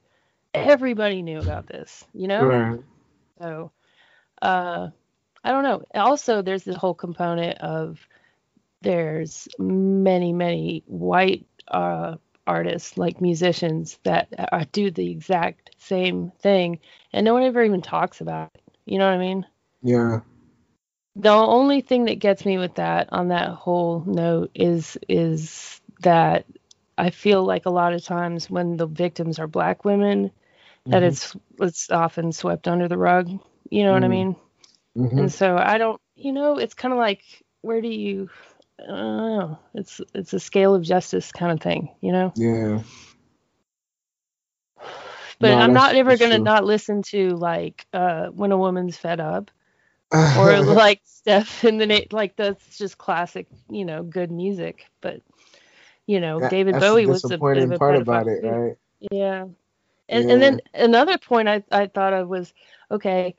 everybody 0.54 1.24
knew 1.24 1.40
about 1.40 1.68
this 1.68 2.06
you 2.14 2.28
know 2.28 2.54
Right. 2.54 2.82
so 3.40 3.72
uh 4.42 4.88
i 5.44 5.52
don't 5.52 5.64
know 5.64 5.84
also 5.96 6.42
there's 6.42 6.64
the 6.64 6.78
whole 6.78 6.94
component 6.96 7.58
of 7.60 8.08
there's 8.82 9.48
many 9.58 10.34
many 10.34 10.84
white 10.88 11.46
uh 11.70 12.16
artists 12.48 12.98
like 12.98 13.22
musicians 13.22 14.00
that 14.04 14.28
uh, 14.38 14.66
do 14.72 14.92
the 14.92 15.12
exact 15.12 15.72
same 15.78 16.32
thing 16.40 16.80
and 17.14 17.26
no 17.26 17.34
one 17.34 17.44
ever 17.44 17.64
even 17.64 17.82
talks 17.82 18.22
about 18.22 18.50
it 18.50 18.62
you 18.86 18.98
know 18.98 19.06
what 19.06 19.14
i 19.16 19.18
mean 19.18 19.46
Yeah. 19.84 20.22
the 21.16 21.30
only 21.30 21.82
thing 21.82 22.06
that 22.06 22.20
gets 22.20 22.46
me 22.46 22.58
with 22.58 22.76
that 22.76 23.10
on 23.12 23.30
that 23.30 23.50
whole 23.50 24.04
note 24.06 24.52
is 24.56 24.98
is 25.08 25.82
that 26.02 26.46
I 27.04 27.12
feel 27.12 27.44
like 27.46 27.66
a 27.66 27.72
lot 27.72 27.94
of 27.94 28.04
times 28.04 28.50
when 28.50 28.78
the 28.78 28.88
victims 28.88 29.40
are 29.40 29.48
black 29.48 29.86
women 29.86 30.32
that 30.90 31.04
Mhm. 31.04 31.04
it's 31.04 31.36
it's 31.60 31.90
often 31.92 32.32
swept 32.32 32.68
under 32.68 32.88
the 32.88 32.98
rug. 32.98 33.30
You 33.70 33.84
know 33.84 33.94
what 33.94 34.04
I 34.04 34.08
Mm. 34.08 34.10
mean? 34.10 34.36
Mhm. 34.98 35.18
And 35.18 35.32
so 35.32 35.58
I 35.58 35.78
don't 35.78 36.02
you 36.16 36.34
know, 36.34 36.58
it's 36.58 36.76
kind 36.76 36.94
of 36.94 37.00
like 37.00 37.24
where 37.62 37.82
do 37.82 37.90
you 37.90 38.30
I 38.80 38.88
don't 38.88 39.40
know. 39.40 39.60
It's 39.76 40.02
it's 40.14 40.34
a 40.34 40.40
scale 40.40 40.76
of 40.76 40.84
justice 40.84 41.32
kind 41.32 41.52
of 41.52 41.62
thing, 41.62 41.90
you 42.02 42.12
know? 42.14 42.34
Yeah. 42.36 42.80
But 45.40 45.58
No, 45.58 45.60
I'm 45.60 45.74
not 45.74 45.96
ever 45.96 46.18
going 46.18 46.32
to 46.32 46.40
true. 46.40 46.40
not 46.40 46.66
listen 46.66 47.02
to 47.12 47.36
like 47.36 47.86
uh 47.94 48.28
when 48.28 48.52
a 48.52 48.58
woman's 48.58 48.98
fed 48.98 49.20
up 49.20 49.52
or 50.34 50.62
like 50.62 51.02
Steph 51.04 51.64
in 51.66 51.78
the 51.78 51.88
na- 51.88 52.10
like 52.12 52.36
that's 52.36 52.78
just 52.78 52.98
classic, 52.98 53.48
you 53.70 53.86
know, 53.86 54.04
good 54.04 54.32
music. 54.32 54.88
But 55.02 55.22
you 56.08 56.20
know, 56.20 56.40
That- 56.40 56.52
David 56.52 56.80
Bowie 56.80 57.06
was 57.06 57.24
a 57.24 57.28
bit 57.28 57.32
disappointing 57.32 57.64
of 57.64 57.72
a 57.72 57.80
part 57.80 57.96
about 57.96 58.28
it, 58.28 58.44
right? 58.44 58.76
Yeah. 59.12 59.46
And 60.10 60.30
and 60.30 60.42
then 60.42 60.62
another 60.74 61.18
point 61.18 61.48
I, 61.48 61.64
I 61.72 61.88
thought 61.88 62.14
of 62.14 62.28
was 62.28 62.54
okay, 62.92 63.36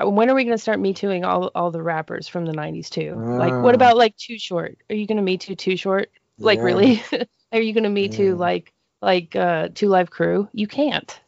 when 0.00 0.30
are 0.30 0.34
we 0.34 0.44
gonna 0.44 0.58
start 0.58 0.80
me 0.80 0.94
tooing 0.94 1.24
all 1.24 1.50
all 1.54 1.70
the 1.70 1.82
rappers 1.82 2.26
from 2.28 2.46
the 2.46 2.52
nineties 2.52 2.88
too? 2.90 3.14
Like 3.14 3.52
what 3.62 3.74
Ah. 3.74 3.76
about 3.76 3.96
like 3.96 4.16
Too 4.16 4.38
Short? 4.38 4.78
Are 4.90 4.94
you 4.96 5.06
gonna 5.06 5.22
me 5.22 5.36
too 5.36 5.54
Too 5.54 5.76
Short? 5.76 6.10
Like 6.38 6.58
Yeah. 6.58 6.64
really? 6.64 7.02
Are 7.52 7.60
you 7.60 7.72
gonna 7.72 7.90
me 7.90 8.08
too 8.08 8.36
like 8.36 8.72
like 9.02 9.36
uh 9.36 9.68
Two 9.74 9.88
Live 9.88 10.10
Crew? 10.10 10.48
You 10.52 10.66
can't. 10.66 11.20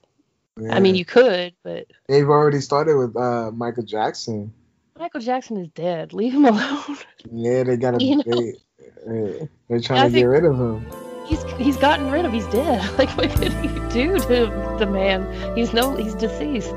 I 0.70 0.80
mean 0.80 0.94
you 0.94 1.04
could, 1.04 1.54
but 1.62 1.86
they've 2.08 2.28
already 2.28 2.60
started 2.60 2.96
with 2.96 3.16
uh 3.16 3.50
Michael 3.50 3.84
Jackson. 3.84 4.52
Michael 4.98 5.20
Jackson 5.20 5.56
is 5.58 5.68
dead. 5.68 6.12
Leave 6.12 6.34
him 6.34 6.44
alone. 6.46 6.96
Yeah, 7.30 7.62
they 7.64 7.76
gotta. 7.76 8.02
You 8.04 8.16
know? 8.16 8.22
They, 8.26 8.54
they, 9.06 9.48
they're 9.68 9.80
trying 9.80 10.02
I 10.02 10.08
to 10.08 10.10
get 10.10 10.24
rid 10.24 10.44
of 10.44 10.58
him. 10.58 10.86
he's 11.24 11.42
he's 11.58 11.76
gotten 11.76 12.10
rid 12.10 12.24
of. 12.24 12.32
He's 12.32 12.46
dead. 12.48 12.82
Like 12.98 13.10
what 13.16 13.30
could 13.30 13.52
he 13.54 13.68
do 13.90 14.18
to 14.18 14.76
the 14.78 14.86
man? 14.86 15.56
He's 15.56 15.72
no. 15.72 15.96
He's 15.96 16.14
deceased. 16.14 16.74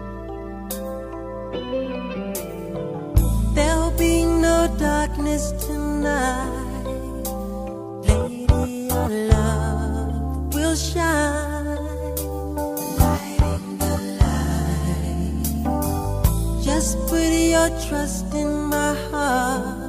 There'll 3.56 3.92
be 3.98 4.26
no 4.26 4.74
darkness 4.80 5.52
tonight. 5.68 6.86
Lady, 8.08 8.88
your 8.90 9.10
love 9.30 10.54
will 10.54 10.76
shine. 10.76 12.16
Lighting 13.00 13.78
the 13.80 13.98
light. 14.22 15.68
Just 16.64 16.98
put 17.08 17.32
your 17.32 17.70
trust 17.88 18.34
in 18.34 18.64
my 18.66 18.94
heart 19.12 19.83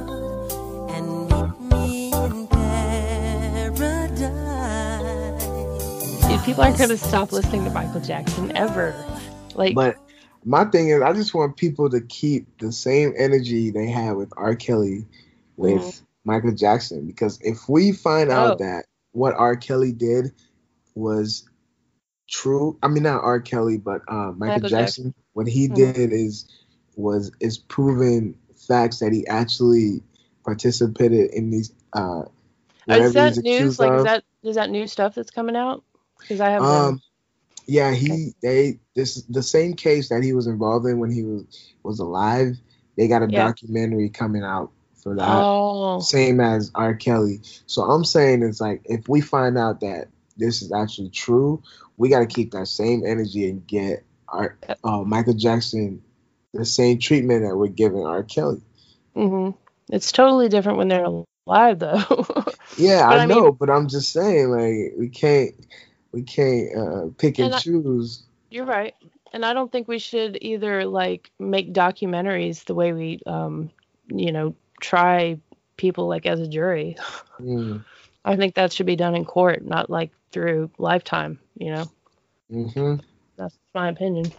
people 6.45 6.63
aren't 6.63 6.77
gonna 6.77 6.97
stop 6.97 7.31
listening 7.31 7.63
to 7.65 7.71
Michael 7.71 8.01
Jackson 8.01 8.55
ever. 8.55 8.93
Like 9.55 9.73
But 9.75 9.97
my 10.43 10.65
thing 10.65 10.89
is, 10.89 11.01
I 11.01 11.11
just 11.13 11.33
want 11.33 11.57
people 11.57 11.89
to 11.89 12.01
keep 12.01 12.59
the 12.59 12.71
same 12.71 13.13
energy 13.17 13.71
they 13.71 13.87
had 13.87 14.15
with 14.15 14.31
R. 14.37 14.55
Kelly 14.55 15.07
with 15.57 15.81
Mhm. 15.81 16.01
Michael 16.23 16.51
Jackson. 16.51 17.07
Because 17.07 17.39
if 17.41 17.67
we 17.67 17.91
find 17.91 18.29
Oh. 18.29 18.35
out 18.35 18.59
that 18.59 18.85
what 19.13 19.33
R. 19.33 19.55
Kelly 19.55 19.91
did 19.91 20.33
was 20.93 21.43
true, 22.29 22.77
I 22.83 22.89
mean 22.89 23.03
not 23.03 23.23
R. 23.23 23.39
Kelly, 23.39 23.77
but 23.77 24.01
uh, 24.07 24.31
Michael, 24.31 24.35
Michael 24.37 24.69
Jackson, 24.69 25.13
what 25.33 25.47
he 25.47 25.67
Mhm. 25.67 25.75
did 25.75 26.13
is 26.13 26.45
was 26.95 27.31
is 27.39 27.57
proven 27.57 28.35
facts 28.67 28.99
that 28.99 29.11
he 29.11 29.25
actually 29.27 30.01
participated 30.43 31.31
in 31.31 31.49
these 31.49 31.73
uh 31.93 32.23
is 32.87 33.13
that 33.13 33.37
news? 33.37 33.79
Like 33.79 33.91
of. 33.91 33.97
is 33.97 34.03
that 34.03 34.23
is 34.43 34.55
that 34.57 34.69
new 34.69 34.85
stuff 34.85 35.15
that's 35.15 35.31
coming 35.31 35.55
out? 35.55 35.83
Because 36.19 36.41
I 36.41 36.49
haven't. 36.49 36.69
Um, 36.69 37.01
yeah, 37.67 37.91
he 37.93 38.33
they 38.41 38.79
this 38.95 39.21
the 39.23 39.43
same 39.43 39.73
case 39.73 40.09
that 40.09 40.23
he 40.23 40.33
was 40.33 40.47
involved 40.47 40.85
in 40.85 40.99
when 40.99 41.11
he 41.11 41.23
was 41.23 41.73
was 41.83 41.99
alive. 41.99 42.57
They 42.97 43.07
got 43.07 43.23
a 43.23 43.27
Yeah. 43.27 43.47
documentary 43.47 44.09
coming 44.09 44.43
out 44.43 44.71
for 45.03 45.15
that, 45.15 45.43
oh, 45.43 45.99
same 45.99 46.39
as 46.39 46.71
R. 46.75 46.93
Kelly. 46.95 47.41
So 47.65 47.83
I'm 47.83 48.05
saying 48.05 48.43
it's 48.43 48.61
like 48.61 48.81
if 48.85 49.07
we 49.09 49.21
find 49.21 49.57
out 49.57 49.81
that 49.81 50.07
this 50.37 50.61
is 50.61 50.71
actually 50.71 51.09
true, 51.09 51.61
we 51.97 52.09
got 52.09 52.19
to 52.19 52.25
keep 52.27 52.51
that 52.51 52.67
same 52.67 53.03
energy 53.05 53.49
and 53.49 53.65
get 53.65 54.03
our 54.29 54.57
uh, 54.83 54.99
Michael 54.99 55.33
Jackson 55.33 56.01
the 56.53 56.65
same 56.65 56.99
treatment 56.99 57.43
that 57.43 57.55
we're 57.55 57.67
giving 57.67 58.05
R. 58.05 58.23
Kelly. 58.23 58.61
hmm 59.13 59.51
it's 59.91 60.11
totally 60.11 60.49
different 60.49 60.77
when 60.79 60.87
they're 60.87 61.05
alive, 61.47 61.79
though. 61.79 62.25
Yeah, 62.77 63.07
I, 63.07 63.17
I 63.17 63.25
mean- 63.25 63.37
know, 63.37 63.51
but 63.51 63.69
I'm 63.69 63.87
just 63.87 64.11
saying 64.11 64.49
like 64.49 64.93
we 64.97 65.09
can't 65.09 65.53
we 66.15 66.23
can't 66.23 66.75
uh, 66.75 67.05
pick 67.17 67.37
and, 67.39 67.47
And 67.47 67.55
I- 67.55 67.59
choose. 67.59 68.23
You're 68.49 68.65
right. 68.65 68.95
And 69.33 69.45
I 69.45 69.53
don't 69.53 69.69
think 69.69 69.87
we 69.89 69.99
should 69.99 70.37
either 70.41 70.85
like 70.85 71.29
make 71.39 71.73
documentaries 71.73 72.63
the 72.63 72.73
way 72.73 72.93
we 72.93 73.19
um 73.27 73.69
you 74.07 74.31
know 74.31 74.55
try 74.79 75.37
people 75.75 76.07
like 76.07 76.25
as 76.25 76.39
a 76.39 76.47
jury. 76.47 76.95
Mm. 77.39 77.83
I 78.23 78.37
think 78.37 78.55
that 78.55 78.71
should 78.71 78.85
be 78.85 78.95
done 78.95 79.13
in 79.13 79.25
court, 79.25 79.65
not 79.65 79.89
like 79.89 80.11
through 80.31 80.71
lifetime, 80.77 81.37
you 81.57 81.71
know. 81.71 81.89
hmm 82.49 82.95
That's 83.37 83.57
my 83.73 83.89
opinion. 83.89 84.31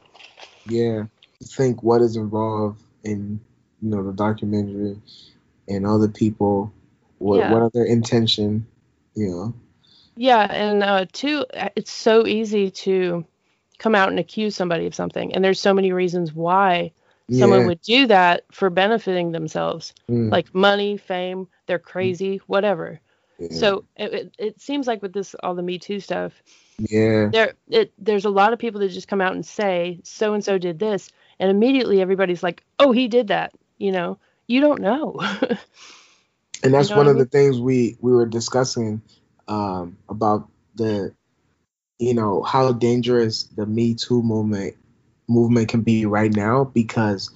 Yeah, 0.65 1.05
think 1.45 1.83
what 1.83 2.01
is 2.01 2.17
involved 2.17 2.81
in 3.05 3.39
you 3.83 3.91
know 3.91 4.03
the 4.03 4.13
documentary 4.13 4.99
and 5.69 5.87
other 5.87 6.09
people. 6.09 6.73
What 7.19 7.41
Yeah. 7.41 7.53
what 7.53 7.63
are 7.63 7.71
their 7.75 7.85
intention? 7.85 8.67
You 9.15 9.29
know. 9.31 9.55
Yeah, 10.17 10.47
and 10.51 10.83
uh 10.83 11.07
two 11.13 11.45
it's 11.77 11.93
so 11.93 12.27
easy 12.27 12.71
to 12.71 13.25
come 13.79 13.95
out 13.95 14.09
and 14.09 14.19
accuse 14.19 14.57
somebody 14.57 14.87
of 14.87 14.95
something. 14.95 15.35
And 15.35 15.45
there's 15.45 15.61
so 15.61 15.75
many 15.75 15.93
reasons 15.93 16.33
why 16.33 16.93
someone 17.31 17.61
would 17.67 17.81
do 17.83 18.07
that 18.07 18.45
for 18.53 18.71
benefiting 18.71 19.33
themselves, 19.33 19.93
Mm, 20.09 20.31
like 20.31 20.55
money, 20.55 20.97
fame, 20.97 21.49
they're 21.67 21.79
crazy, 21.79 22.41
whatever. 22.47 23.01
yeah. 23.39 23.49
So 23.51 23.85
it, 23.97 24.15
it, 24.15 24.35
it 24.39 24.61
seems 24.61 24.87
like 24.87 25.03
with 25.03 25.13
this 25.13 25.35
all 25.43 25.55
the 25.55 25.63
Me 25.63 25.79
Too 25.79 26.01
stuff, 26.01 26.33
yeah. 26.79 27.29
there 27.31 27.55
it 27.69 27.93
there's 27.99 28.25
a 28.25 28.31
lot 28.31 28.53
of 28.53 28.59
people 28.59 28.81
that 28.81 28.89
just 28.89 29.09
come 29.09 29.21
out 29.21 29.35
and 29.35 29.45
say 29.45 30.01
so 30.05 30.33
and 30.35 30.43
so 30.45 30.57
did 30.57 30.79
this, 30.79 31.11
and 31.39 31.51
immediately 31.51 32.01
everybody's 32.01 32.43
like, 32.43 32.63
oh, 32.79 32.93
he 32.93 33.09
did 33.09 33.29
that. 33.29 33.53
You 33.79 33.93
know, 33.93 34.19
you 34.47 34.61
don't 34.61 34.81
know. 34.81 35.17
and 36.63 36.73
that's 36.73 36.91
know 36.91 36.97
one 36.97 37.09
I 37.09 37.11
of 37.11 37.19
the 37.19 37.27
things 37.27 37.59
we 37.61 37.97
we 38.01 38.13
were 38.13 38.27
discussing 38.27 39.03
um, 39.49 39.97
about 40.09 40.49
the 40.75 41.15
you 41.99 42.15
know 42.15 42.43
how 42.43 42.73
dangerous 42.73 43.45
the 43.45 43.67
Me 43.67 43.95
Too 43.95 44.23
movement 44.23 44.77
movement 45.29 45.69
can 45.69 45.83
be 45.83 46.07
right 46.07 46.33
now 46.33 46.65
because 46.65 47.31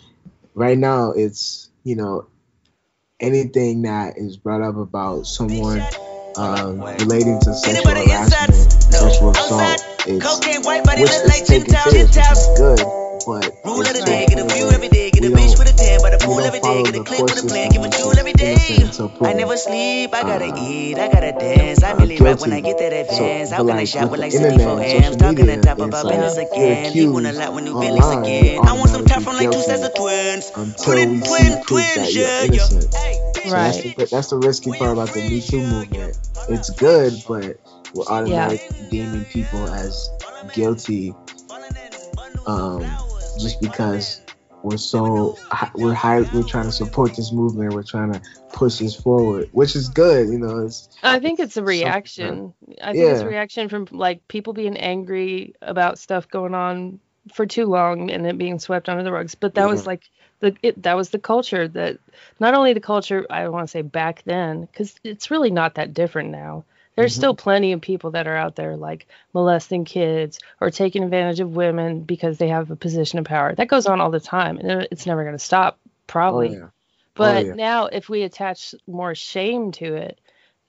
right 0.54 0.78
now 0.78 1.12
it's 1.12 1.70
you 1.84 1.96
know 1.96 2.26
anything 3.18 3.82
that 3.82 4.16
is 4.18 4.36
brought 4.36 4.62
up 4.62 4.76
about 4.76 5.26
someone 5.26 5.82
um, 6.36 6.80
relating 6.80 7.40
to 7.40 7.54
sexual 7.54 7.92
harassment, 7.92 8.54
sexual 8.54 9.30
assault, 9.30 9.84
it's 10.06 10.24
Cocaine 10.24 10.62
white 10.62 10.84
body 10.84 11.02
which 11.02 11.10
is 11.10 11.22
taken 11.22 11.66
Gentiles. 11.66 11.90
serious, 11.90 12.06
which 12.06 12.14
Gentiles. 12.14 12.38
is 12.38 12.58
good, 12.58 12.78
but 13.26 13.44
it's 13.64 14.49
a 16.20 16.26
tan, 16.26 16.28
by 16.28 16.28
the 16.28 16.28
we 16.28 16.34
pool 16.34 16.40
every 16.40 16.60
day, 16.60 16.62
follow 16.62 16.84
get 16.84 16.94
a 16.94 16.98
the 16.98 17.04
clip 17.04 17.20
with 17.22 17.44
a 17.44 17.48
plan, 17.48 17.70
give 17.70 17.82
a 17.82 17.88
jewel 17.90 18.18
every 18.18 18.32
day. 18.32 18.56
I 19.22 19.32
never 19.34 19.56
sleep, 19.56 20.14
I 20.14 20.22
gotta 20.22 20.46
uh, 20.46 20.68
eat, 20.68 20.98
I 20.98 21.08
gotta 21.12 21.32
dance. 21.32 21.82
I 21.82 21.94
merely 21.94 22.18
rap 22.18 22.40
when 22.40 22.52
I 22.52 22.60
get 22.60 22.78
that 22.78 22.92
So, 23.10 23.14
advance. 23.14 23.50
but 23.50 23.56
How 23.56 23.62
can 23.64 23.70
I 23.70 23.84
like 23.84 23.94
with 23.94 24.10
with 24.10 24.20
the 24.20 24.26
like 24.26 24.34
internet 24.34 24.60
64 24.60 24.80
and 24.80 25.04
amps? 25.04 25.16
Talking 25.16 25.46
media, 25.46 25.56
on 25.56 25.62
top 25.62 25.78
about 25.80 26.06
like 26.06 26.20
business 26.20 26.36
again. 26.52 26.92
He 26.92 27.06
wanna 27.06 27.28
accused 27.30 27.38
lot 27.40 27.54
with 27.54 27.64
new 27.64 27.74
Billy's 27.80 28.10
again. 28.10 28.60
I 28.66 28.72
want 28.74 28.90
some 28.90 29.04
top 29.04 29.22
from 29.22 29.34
like 29.36 29.50
two 29.50 29.62
sets 29.62 29.82
of 29.84 29.94
twins. 29.94 30.52
until 30.56 30.94
Twin, 30.94 31.20
twin, 31.20 31.24
see 31.24 31.62
proof 31.64 31.94
that 31.94 31.94
twins, 31.94 32.16
yeah, 32.16 32.22
yeah. 32.22 32.44
innocent. 32.44 32.94
Hey, 32.94 33.20
that's 33.34 33.52
Right. 33.52 33.96
the, 33.96 34.06
that's 34.10 34.30
the 34.30 34.38
risky 34.38 34.70
part 34.72 34.92
about 34.92 35.12
the 35.12 35.20
Me 35.28 35.40
Too 35.40 35.60
movement. 35.62 36.18
It's 36.48 36.70
good, 36.70 37.14
but 37.26 37.56
we're 37.94 38.04
automatically 38.06 38.86
deeming 38.90 39.24
people 39.24 39.66
as 39.68 40.08
guilty 40.52 41.14
um, 42.46 42.80
just 43.38 43.60
because 43.60 44.20
we're 44.62 44.76
so 44.76 45.38
we're 45.74 45.94
high, 45.94 46.20
we're 46.20 46.42
trying 46.42 46.66
to 46.66 46.72
support 46.72 47.14
this 47.14 47.32
movement. 47.32 47.72
We're 47.72 47.82
trying 47.82 48.12
to 48.12 48.20
push 48.52 48.78
this 48.78 48.94
forward, 48.94 49.48
which 49.52 49.74
is 49.74 49.88
good. 49.88 50.28
You 50.28 50.38
know, 50.38 50.58
it's 50.64 50.88
I 51.02 51.18
think 51.18 51.40
it's 51.40 51.56
a 51.56 51.62
reaction. 51.62 52.52
I 52.82 52.92
think 52.92 53.04
it's 53.04 53.22
a 53.22 53.28
reaction 53.28 53.68
from 53.68 53.86
like 53.90 54.26
people 54.28 54.52
being 54.52 54.76
angry 54.76 55.54
about 55.62 55.98
stuff 55.98 56.28
going 56.28 56.54
on 56.54 57.00
for 57.32 57.46
too 57.46 57.66
long 57.66 58.10
and 58.10 58.26
it 58.26 58.38
being 58.38 58.58
swept 58.58 58.88
under 58.88 59.02
the 59.02 59.12
rugs. 59.12 59.34
But 59.34 59.54
that 59.54 59.68
was 59.68 59.86
like 59.86 60.02
the 60.40 60.54
it, 60.62 60.82
that 60.82 60.96
was 60.96 61.10
the 61.10 61.18
culture 61.18 61.68
that 61.68 61.98
not 62.38 62.54
only 62.54 62.72
the 62.72 62.80
culture 62.80 63.26
I 63.30 63.48
want 63.48 63.66
to 63.66 63.70
say 63.70 63.82
back 63.82 64.22
then 64.24 64.62
because 64.62 64.94
it's 65.04 65.30
really 65.30 65.50
not 65.50 65.74
that 65.74 65.94
different 65.94 66.30
now. 66.30 66.64
There's 67.00 67.12
Mhm. 67.14 67.16
still 67.16 67.34
plenty 67.34 67.72
of 67.72 67.80
people 67.80 68.12
that 68.12 68.26
are 68.26 68.36
out 68.36 68.56
there 68.56 68.76
like 68.76 69.06
molesting 69.32 69.84
kids 69.84 70.38
or 70.60 70.70
taking 70.70 71.02
advantage 71.02 71.40
of 71.40 71.54
women 71.56 72.00
because 72.02 72.38
they 72.38 72.48
have 72.48 72.70
a 72.70 72.76
position 72.76 73.18
of 73.18 73.24
power. 73.24 73.54
That 73.54 73.68
goes 73.68 73.86
on 73.86 74.00
all 74.00 74.10
the 74.10 74.20
time 74.20 74.58
and 74.58 74.86
it's 74.90 75.06
never 75.06 75.22
going 75.24 75.36
to 75.36 75.44
stop 75.44 75.78
oh 75.84 75.90
probably. 76.06 76.54
yeah, 76.54 76.68
But 77.14 77.46
yeah. 77.46 77.52
now, 77.54 77.86
if 77.86 78.08
we 78.08 78.22
attach 78.22 78.74
more 78.86 79.14
shame 79.14 79.72
to 79.72 79.94
it, 79.94 80.20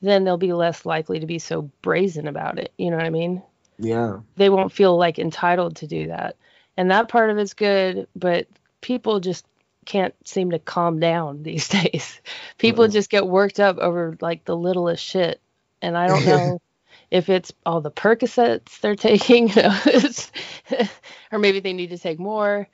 then 0.01 0.23
they'll 0.23 0.37
be 0.37 0.53
less 0.53 0.85
likely 0.85 1.19
to 1.19 1.25
be 1.27 1.39
so 1.39 1.69
brazen 1.81 2.27
about 2.27 2.57
it. 2.59 2.71
You 2.77 2.89
know 2.89 2.97
what 2.97 3.05
I 3.05 3.09
mean? 3.11 3.43
yeah, 3.77 4.19
They 4.35 4.49
won't 4.49 4.71
feel 4.71 4.97
like 4.97 5.19
entitled 5.19 5.77
to 5.77 5.87
do 5.87 6.07
that. 6.07 6.35
And 6.77 6.91
that 6.91 7.09
part 7.09 7.29
of 7.29 7.37
it's 7.37 7.53
good, 7.53 8.07
but 8.15 8.47
people 8.79 9.19
just 9.19 9.45
can't 9.85 10.13
seem 10.27 10.51
to 10.51 10.59
calm 10.59 10.99
down 10.99 11.43
these 11.43 11.67
days. 11.67 12.19
People 12.57 12.87
just 12.87 13.09
get 13.09 13.27
worked 13.27 13.59
up 13.59 13.77
over 13.77 14.17
like 14.21 14.45
the 14.45 14.55
littlest 14.55 15.03
shit. 15.03 15.39
And 15.81 15.97
I 15.97 16.07
don't 16.07 16.25
know 16.25 16.61
if 17.11 17.29
it's 17.29 17.51
all 17.65 17.81
the 17.81 17.91
Percocets 17.91 18.79
they're 18.79 18.95
taking, 18.95 19.49
you 19.55 19.61
know, 19.61 20.87
or 21.31 21.39
maybe 21.39 21.59
they 21.59 21.73
need 21.73 21.89
to 21.91 21.97
take 21.97 22.19
more. 22.19 22.67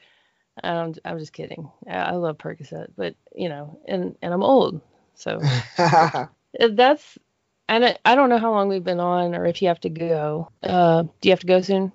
I'm 0.63 0.95
just 1.19 1.33
kidding. 1.33 1.69
I, 1.87 1.97
I 1.97 2.11
love 2.11 2.37
Percocet, 2.37 2.87
but 2.95 3.15
you 3.35 3.49
know, 3.49 3.79
and 3.87 4.15
and 4.21 4.33
I'm 4.33 4.43
old, 4.43 4.81
so 5.15 5.41
uh, 5.77 6.25
that's. 6.71 7.17
And 7.69 7.83
I, 7.83 7.97
I 8.05 8.15
don't 8.15 8.29
know 8.29 8.37
how 8.37 8.51
long 8.51 8.69
we've 8.69 8.83
been 8.83 9.01
on, 9.01 9.35
or 9.35 9.45
if 9.45 9.61
you 9.61 9.67
have 9.67 9.81
to 9.81 9.89
go. 9.89 10.49
Uh, 10.63 11.03
do 11.03 11.29
you 11.29 11.31
have 11.31 11.41
to 11.41 11.47
go 11.47 11.61
soon? 11.61 11.91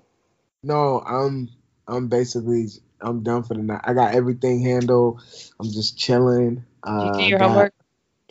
no, 0.62 1.00
I'm 1.00 1.48
I'm 1.88 2.08
basically 2.08 2.68
I'm 3.00 3.22
done 3.22 3.42
for 3.42 3.54
the 3.54 3.62
night. 3.62 3.80
I 3.84 3.94
got 3.94 4.14
everything 4.14 4.62
handled. 4.62 5.22
I'm 5.58 5.70
just 5.70 5.98
chilling. 5.98 6.64
Uh, 6.82 7.12
you 7.16 7.24
do 7.24 7.28
your 7.30 7.38
got- 7.38 7.48
homework? 7.48 7.74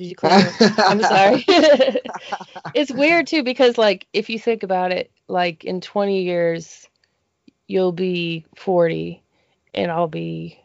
Did 0.02 0.10
you? 0.10 0.16
I'm 0.80 1.04
sorry. 1.04 1.46
it's 2.74 2.92
weird 2.92 3.28
too 3.28 3.44
because 3.44 3.78
like 3.78 4.08
if 4.14 4.32
you 4.32 4.40
think 4.40 4.64
about 4.64 4.92
it, 4.92 5.12
like 5.28 5.64
in 5.64 5.80
20 5.80 6.24
years, 6.24 6.90
you'll 7.68 7.92
be 7.92 8.44
40, 8.56 9.22
and 9.76 9.92
I'll 9.92 10.08
be 10.08 10.60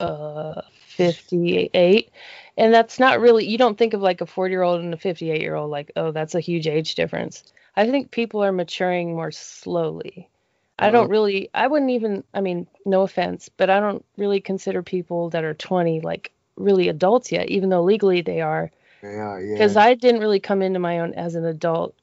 uh 0.00 0.62
58, 0.86 2.10
and 2.56 2.72
that's 2.72 2.98
not 2.98 3.20
really. 3.20 3.46
You 3.46 3.58
don't 3.58 3.76
think 3.76 3.92
of 3.92 4.00
like 4.00 4.22
a 4.22 4.26
40 4.26 4.52
year 4.52 4.62
old 4.62 4.80
and 4.80 4.94
a 4.94 4.96
58 4.96 5.42
year 5.42 5.54
old 5.54 5.70
like, 5.70 5.92
oh, 5.96 6.10
that's 6.10 6.34
a 6.34 6.40
huge 6.40 6.66
age 6.66 6.94
difference. 6.94 7.44
I 7.76 7.90
think 7.90 8.10
people 8.10 8.42
are 8.42 8.52
maturing 8.52 9.14
more 9.14 9.32
slowly. 9.32 10.30
I 10.78 10.90
don't 10.90 11.10
really. 11.10 11.50
I 11.52 11.66
wouldn't 11.66 11.90
even. 11.90 12.24
I 12.32 12.40
mean, 12.40 12.66
no 12.86 13.02
offense, 13.02 13.50
but 13.54 13.68
I 13.68 13.80
don't 13.80 14.02
really 14.16 14.40
consider 14.40 14.82
people 14.82 15.28
that 15.30 15.44
are 15.44 15.52
20 15.52 16.00
like 16.00 16.32
really 16.56 16.88
adults 16.88 17.32
yet, 17.32 17.48
even 17.48 17.68
though 17.70 17.82
legally 17.82 18.22
they 18.22 18.40
are 18.40 18.70
Yeah, 19.02 19.38
yeah. 19.38 19.54
because 19.54 19.76
I 19.76 19.94
didn't 19.94 20.20
really 20.20 20.40
come 20.40 20.62
into 20.62 20.78
my 20.78 21.00
own 21.00 21.14
as 21.14 21.34
an 21.34 21.44
adult 21.44 21.94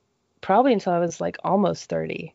probably 0.41 0.73
until 0.73 0.93
I 0.93 0.99
was 0.99 1.19
like 1.21 1.37
almost 1.43 1.89
30. 1.89 2.33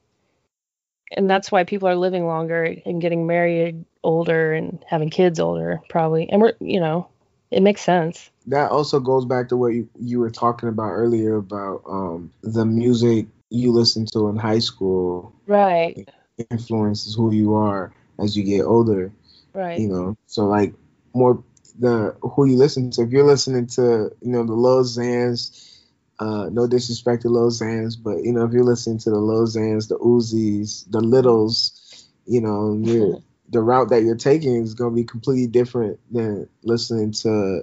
And 1.17 1.29
that's 1.31 1.51
why 1.53 1.65
people 1.65 1.89
are 1.89 1.97
living 1.97 2.27
longer 2.27 2.75
and 2.85 3.01
getting 3.01 3.27
married 3.27 3.85
older 4.03 4.53
and 4.53 4.85
having 4.89 5.11
kids 5.11 5.39
older, 5.41 5.81
probably. 5.89 6.29
And 6.31 6.41
we're, 6.41 6.55
you 6.61 6.81
know, 6.81 7.09
it 7.51 7.63
makes 7.63 7.83
sense. 7.83 8.31
that 8.47 8.71
also 8.71 9.01
goes 9.01 9.25
back 9.25 9.49
to 9.49 9.57
what 9.57 9.69
you, 9.75 9.89
you 9.99 10.19
were 10.21 10.31
talking 10.31 10.69
about 10.69 10.91
earlier 10.91 11.37
about 11.37 11.83
um, 11.89 12.31
the 12.43 12.65
music 12.65 13.27
you 13.51 13.73
listen 13.73 14.07
to 14.07 14.29
in 14.29 14.37
high 14.37 14.59
school 14.59 15.33
Right. 15.47 16.09
influences 16.51 17.15
who 17.15 17.33
you 17.33 17.55
are 17.55 17.93
as 18.19 18.37
you 18.37 18.43
get 18.43 18.65
older 18.65 19.13
Right. 19.55 19.79
you 19.79 19.89
know 19.89 20.17
so 20.27 20.47
like 20.47 20.75
more 21.15 21.43
the 21.79 22.17
who 22.21 22.47
you 22.47 22.57
listen 22.57 22.91
to 22.91 23.03
if 23.03 23.11
you're 23.11 23.27
listening 23.27 23.67
to 23.67 24.11
you 24.21 24.33
know 24.33 24.45
the 24.45 24.53
Lil 24.53 24.85
Xans 24.85 25.81
uh 26.21 26.49
no 26.51 26.67
disrespect 26.67 27.23
to 27.23 27.29
Lil 27.29 27.51
Xans 27.51 27.97
but 28.01 28.23
you 28.23 28.33
know 28.33 28.45
if 28.45 28.53
you're 28.53 28.65
listening 28.65 28.99
to 28.99 29.11
the 29.11 29.19
Lil 29.19 29.47
Xans 29.47 29.89
the 29.89 29.99
Uzis 29.99 30.89
the 30.91 31.01
Littles 31.01 32.07
you 32.27 32.41
know 32.41 32.79
you're 32.81 33.19
the 33.51 33.61
route 33.61 33.91
that 33.91 34.03
you're 34.03 34.17
taking 34.17 34.63
is 34.63 34.75
going 34.75 34.93
to 34.93 34.97
be 34.97 35.05
completely 35.05 35.47
different 35.47 35.99
than 36.13 36.49
listening 36.63 37.13
to 37.13 37.63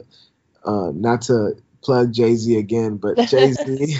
uh 0.65 0.91
not 0.93 1.21
to 1.23 1.53
plug 1.81 2.13
Jay-Z 2.13 2.57
again 2.57 2.97
but 2.97 3.17
Jay-Z 3.17 3.63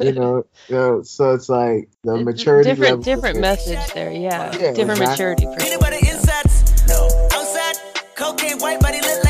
you 0.00 0.12
know 0.12 0.44
you 0.68 0.74
know 0.76 1.02
so 1.02 1.34
it's 1.34 1.48
like 1.48 1.88
the 2.04 2.16
maturity 2.18 2.70
different 2.70 2.90
level 2.90 3.02
different 3.02 3.36
is- 3.36 3.40
message 3.40 3.92
there. 3.94 4.12
Yeah. 4.12 4.52
Yeah, 4.52 4.72
different 4.72 5.00
exactly. 5.00 5.06
maturity 5.06 5.44
for 5.46 5.60
sure. 5.60 5.72
Anybody 5.72 5.96
yeah. 6.02 6.14
insides? 6.14 6.88
No. 6.88 7.28
Outside, 7.32 7.76
cocaine 8.14 8.58
white 8.58 8.80
body 8.80 9.00
look 9.00 9.24
like 9.24 9.29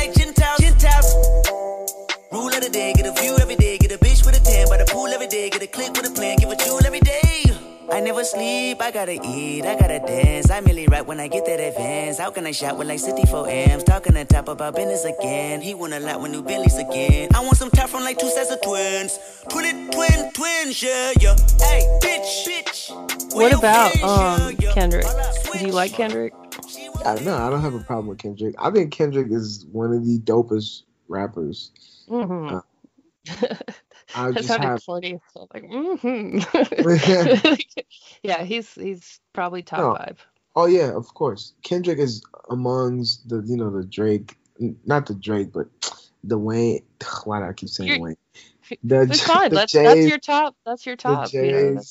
Rule 2.71 2.79
day, 2.79 2.93
get 2.93 3.05
a 3.05 3.21
view 3.21 3.35
every 3.41 3.55
day, 3.57 3.77
get 3.77 3.91
a 3.91 3.97
bitch 3.97 4.25
with 4.25 4.39
a 4.39 4.43
tan 4.43 4.69
by 4.69 4.77
the 4.77 4.85
pool 4.85 5.07
every 5.07 5.27
day, 5.27 5.49
get 5.49 5.61
a 5.61 5.67
click 5.67 5.91
with 5.91 6.09
a 6.09 6.11
plan, 6.13 6.37
give 6.37 6.49
a 6.49 6.55
jewel 6.55 6.79
every 6.85 7.01
day. 7.01 7.43
I 7.91 7.99
never 7.99 8.23
sleep, 8.23 8.81
I 8.81 8.91
gotta 8.91 9.19
eat, 9.25 9.65
I 9.65 9.75
gotta 9.77 9.99
dance. 9.99 10.49
I 10.49 10.61
merely 10.61 10.87
rap 10.87 11.05
when 11.05 11.19
I 11.19 11.27
get 11.27 11.45
that 11.47 11.59
advance. 11.59 12.19
How 12.19 12.31
can 12.31 12.45
I 12.45 12.53
shot 12.53 12.77
with 12.77 12.87
like 12.87 12.99
64 12.99 13.49
amps? 13.49 13.83
Talking 13.83 14.15
on 14.15 14.25
top 14.27 14.47
about 14.47 14.75
business 14.75 15.03
again. 15.03 15.59
He 15.59 15.73
want 15.73 15.91
a 15.93 15.99
lot 15.99 16.21
with 16.21 16.31
new 16.31 16.41
Billies 16.41 16.77
again. 16.77 17.27
I 17.35 17.41
want 17.41 17.57
some 17.57 17.69
top 17.71 17.89
from 17.89 18.05
like 18.05 18.17
two 18.17 18.29
sets 18.29 18.51
of 18.51 18.61
twins. 18.61 19.19
Twin, 19.49 19.91
twin, 19.91 20.31
twins, 20.31 20.81
yeah, 20.81 21.11
yeah. 21.19 21.35
Hey, 21.59 21.99
bitch, 22.01 22.47
bitch. 22.47 23.35
What 23.35 23.51
about 23.51 24.01
um 24.01 24.55
Kendrick? 24.73 25.05
Do 25.51 25.65
you 25.65 25.73
like 25.73 25.91
Kendrick? 25.91 26.33
I 27.05 27.15
don't 27.15 27.25
know. 27.25 27.35
I 27.35 27.49
don't 27.49 27.61
have 27.61 27.73
a 27.73 27.79
problem 27.79 28.07
with 28.07 28.19
Kendrick. 28.19 28.55
I 28.57 28.69
think 28.69 28.93
Kendrick 28.93 29.29
is 29.29 29.65
one 29.73 29.91
of 29.91 30.05
the 30.05 30.19
dopest 30.19 30.83
rappers. 31.09 31.71
Mm-hmm. 32.11 32.55
Uh, 32.55 32.61
I 34.15 34.31
that 34.31 34.43
sounded 34.45 34.67
have 34.67 34.85
corny. 34.85 35.19
So 35.33 35.47
like, 35.53 35.63
mm-hmm. 35.63 37.53
yeah, 38.23 38.43
he's 38.43 38.73
he's 38.75 39.19
probably 39.33 39.61
top 39.63 39.79
No. 39.79 39.95
five. 39.95 40.25
Oh 40.55 40.65
yeah, 40.65 40.91
of 40.95 41.13
course. 41.13 41.53
Kendrick 41.63 41.99
is 41.99 42.23
amongst 42.49 43.29
the 43.29 43.41
you 43.45 43.55
know 43.57 43.69
the 43.71 43.85
Drake, 43.85 44.35
not 44.85 45.05
the 45.05 45.13
Drake, 45.15 45.51
but 45.53 45.67
the 46.23 46.37
Wayne. 46.37 46.83
Why 47.23 47.39
do 47.39 47.45
I 47.45 47.53
keep 47.53 47.69
saying 47.69 47.89
You're- 47.89 48.01
Wayne? 48.01 48.17
The, 48.83 49.01
It's 49.01 49.21
fine. 49.21 49.49
the 49.49 49.55
That's 49.57 49.73
that's 49.73 50.07
your 50.07 50.17
top. 50.19 50.55
That's 50.65 50.85
your 50.85 50.95
top. 50.95 51.29
The 51.31 51.45
you 51.45 51.51
know, 51.51 51.81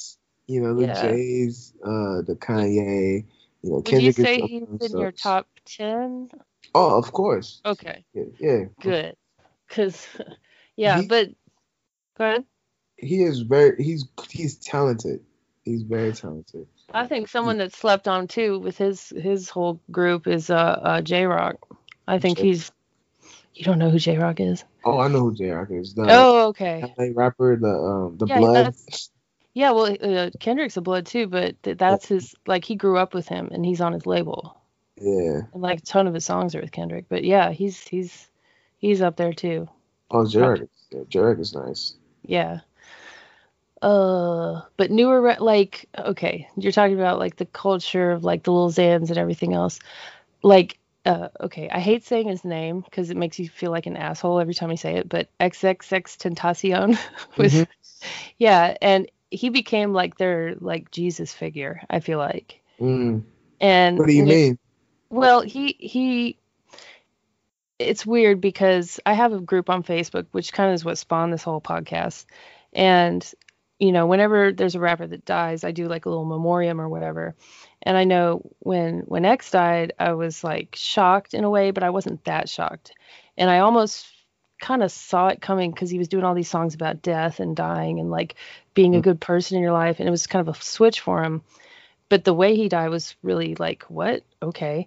you 0.47 0.61
know, 0.63 0.75
the 0.75 0.87
Yeah. 0.87 1.03
Jays, 1.03 1.75
uh, 1.85 2.23
the 2.23 2.37
Kanye, 2.41 3.25
You 3.63 3.71
know, 3.71 3.77
Would 3.77 3.89
you 3.89 4.13
Kendrick 4.13 4.19
is 4.19 4.25
say 4.25 4.41
he's 4.41 4.91
in 4.93 4.99
your 4.99 5.13
top 5.13 5.47
ten? 5.67 6.31
Oh, 6.75 6.97
of 6.97 7.13
course. 7.13 7.61
Okay, 7.67 8.05
Yeah, 8.15 8.25
yeah. 8.39 8.65
good. 8.81 9.17
Cause 9.71 10.07
yeah, 10.77 11.01
He- 11.01 11.09
but 11.09 11.29
go 12.19 12.25
ahead. 12.25 12.45
He 12.97 13.23
is 13.23 13.41
very. 13.41 13.83
He's 13.83 14.07
he's 14.29 14.57
talented. 14.57 15.21
He's 15.65 15.83
very 15.83 16.13
talented. 16.13 16.67
I 16.93 17.07
think 17.07 17.29
someone 17.29 17.59
that 17.59 17.73
slept 17.75 18.09
on 18.09 18.29
too 18.29 18.59
with 18.59 18.77
his 18.77 19.09
his 19.11 19.49
whole 19.49 19.81
group 19.91 20.27
is 20.27 20.51
uh, 20.51 20.55
uh 20.83 21.01
Jay 21.01 21.25
Rock. 21.25 21.57
I 22.07 22.19
think 22.19 22.39
J- 22.39 22.45
he's. 22.49 22.71
You 23.55 23.65
don't 23.65 23.79
know 23.79 23.91
who 23.91 23.99
Jay 23.99 24.17
Rock 24.19 24.41
is? 24.41 24.65
Oh, 24.85 24.99
I 24.99 25.09
know 25.09 25.21
who 25.21 25.35
Jay 25.35 25.51
Rock 25.51 25.71
is. 25.71 25.95
The 25.95 26.07
Oh, 26.09 26.49
okay. 26.49 26.95
LA 26.99 27.07
rapper, 27.15 27.57
the 27.57 27.69
um, 27.69 28.17
the 28.19 28.27
Yeah, 28.27 28.39
blood. 28.39 28.75
Yeah, 29.53 29.73
well, 29.73 29.97
uh, 30.01 30.31
Kendrick's 30.39 30.77
a 30.77 30.81
blood 30.81 31.07
too, 31.07 31.27
but 31.27 31.61
th- 31.63 31.77
that's 31.79 32.07
his. 32.07 32.35
Like 32.47 32.65
he 32.65 32.77
grew 32.77 32.97
up 32.99 33.13
with 33.15 33.29
him, 33.29 33.49
and 33.53 33.65
he's 33.65 33.81
on 33.81 33.93
his 33.93 34.07
label, 34.07 34.57
Yeah. 35.01 35.43
and 35.53 35.63
like 35.63 35.81
a 35.81 35.83
ton 35.83 36.07
of 36.07 36.15
his 36.15 36.25
songs 36.25 36.55
are 36.55 36.61
with 36.61 36.71
Kendrick. 36.73 37.07
But 37.09 37.25
yeah, 37.25 37.51
he's 37.51 37.81
he's 37.81 38.30
he's 38.81 39.01
up 39.03 39.17
there 39.17 39.33
too. 39.33 39.69
Oh, 40.11 40.27
Jay 40.27 40.41
Rock. 40.41 40.61
Yeah, 40.91 41.03
Jay 41.09 41.21
Rock 41.21 41.39
is 41.39 41.55
nice. 41.55 41.95
Yeah. 42.25 42.61
Uh, 43.83 44.61
but 44.77 44.91
newer, 44.91 45.37
like, 45.41 45.87
okay, 45.97 46.49
you're 46.57 46.73
talking 46.73 46.99
about 46.99 47.19
like 47.19 47.37
the 47.37 47.47
culture 47.47 48.11
of 48.11 48.25
like 48.25 48.43
the 48.43 48.53
little 48.53 48.71
Xans 48.71 49.09
and 49.09 49.17
everything 49.19 49.55
else. 49.55 49.79
Like, 50.43 50.79
uh, 51.07 51.29
okay, 51.41 51.71
I 51.71 51.81
hate 51.81 52.05
saying 52.05 52.29
his 52.29 52.45
name 52.45 52.81
because 52.83 53.11
it 53.11 53.17
makes 53.17 53.39
you 53.39 53.49
feel 53.49 53.71
like 53.71 53.87
an 53.87 53.97
asshole 53.97 54.39
every 54.39 54.55
time 54.55 54.71
I 54.71 54.75
say 54.75 54.97
it, 54.97 55.09
but 55.09 55.29
XXX 55.41 56.19
Tentacion 56.19 56.99
was, 57.39 57.53
Mhm. 57.55 57.67
yeah, 58.39 58.77
and 58.83 59.11
he 59.31 59.49
became 59.49 59.93
like 59.93 60.19
their 60.19 60.57
like 60.57 60.91
Jesus 60.91 61.33
figure, 61.33 61.81
I 61.89 62.01
feel 62.01 62.19
like. 62.19 62.61
Mm. 62.81 63.23
And 63.61 63.99
What 63.99 64.09
do 64.09 64.13
you 64.13 64.25
when 64.25 64.29
mean? 64.29 64.59
well, 65.11 65.41
he 65.41 65.77
he 65.79 66.37
it's 67.81 68.07
weird 68.07 68.41
because 68.41 69.01
I 69.07 69.15
have 69.15 69.33
a 69.33 69.41
group 69.41 69.71
on 69.71 69.83
Facebook 69.83 70.27
which 70.33 70.53
kind 70.53 70.71
of 70.71 70.75
is 70.75 70.85
what 70.85 70.99
spawned 70.99 71.33
this 71.33 71.43
whole 71.43 71.61
podcast. 71.61 72.27
And 72.73 73.29
you 73.79 73.93
know, 73.93 74.07
whenever 74.07 74.53
there's 74.53 74.75
a 74.75 74.81
rapper 74.81 75.07
that 75.07 75.25
dies, 75.25 75.65
I 75.65 75.71
do 75.71 75.89
like 75.89 76.05
a 76.05 76.11
little 76.11 76.27
memoriam 76.27 76.81
or 76.81 76.89
whatever. 76.89 77.35
And 77.83 77.97
I 77.97 78.05
know 78.05 78.43
when 78.59 79.01
when 79.01 79.25
X 79.25 79.51
died, 79.51 79.95
I 79.99 80.13
was 80.13 80.45
like 80.45 80.77
shocked 80.77 81.33
in 81.33 81.45
a 81.45 81.51
way, 81.51 81.71
but 81.71 81.83
I 81.83 81.91
wasn't 81.91 82.25
that 82.25 82.49
shocked. 82.49 82.93
And 83.39 83.49
I 83.49 83.61
almost 83.61 84.07
kind 84.61 84.83
of 84.83 84.93
saw 84.93 85.29
it 85.29 85.41
coming 85.41 85.71
because 85.71 85.89
he 85.89 85.99
was 85.99 86.09
doing 86.09 86.25
all 86.25 86.35
these 86.35 86.51
songs 86.51 86.75
about 86.75 87.01
death 87.01 87.41
and 87.41 87.57
dying 87.57 87.99
and 87.99 88.11
like 88.11 88.35
being 88.75 88.95
a 88.95 88.99
mm-hmm. 88.99 89.05
good 89.05 89.21
person 89.21 89.57
in 89.57 89.63
your 89.63 89.73
life 89.73 89.99
and 89.99 90.07
it 90.07 90.11
was 90.11 90.27
kind 90.27 90.47
of 90.47 90.55
a 90.55 90.63
switch 90.63 91.01
for 91.01 91.25
him 91.25 91.43
but 92.11 92.25
the 92.25 92.35
way 92.35 92.55
he 92.55 92.69
died 92.69 92.91
was 92.91 93.17
really 93.23 93.55
like 93.55 93.85
what 93.85 94.23
okay 94.43 94.87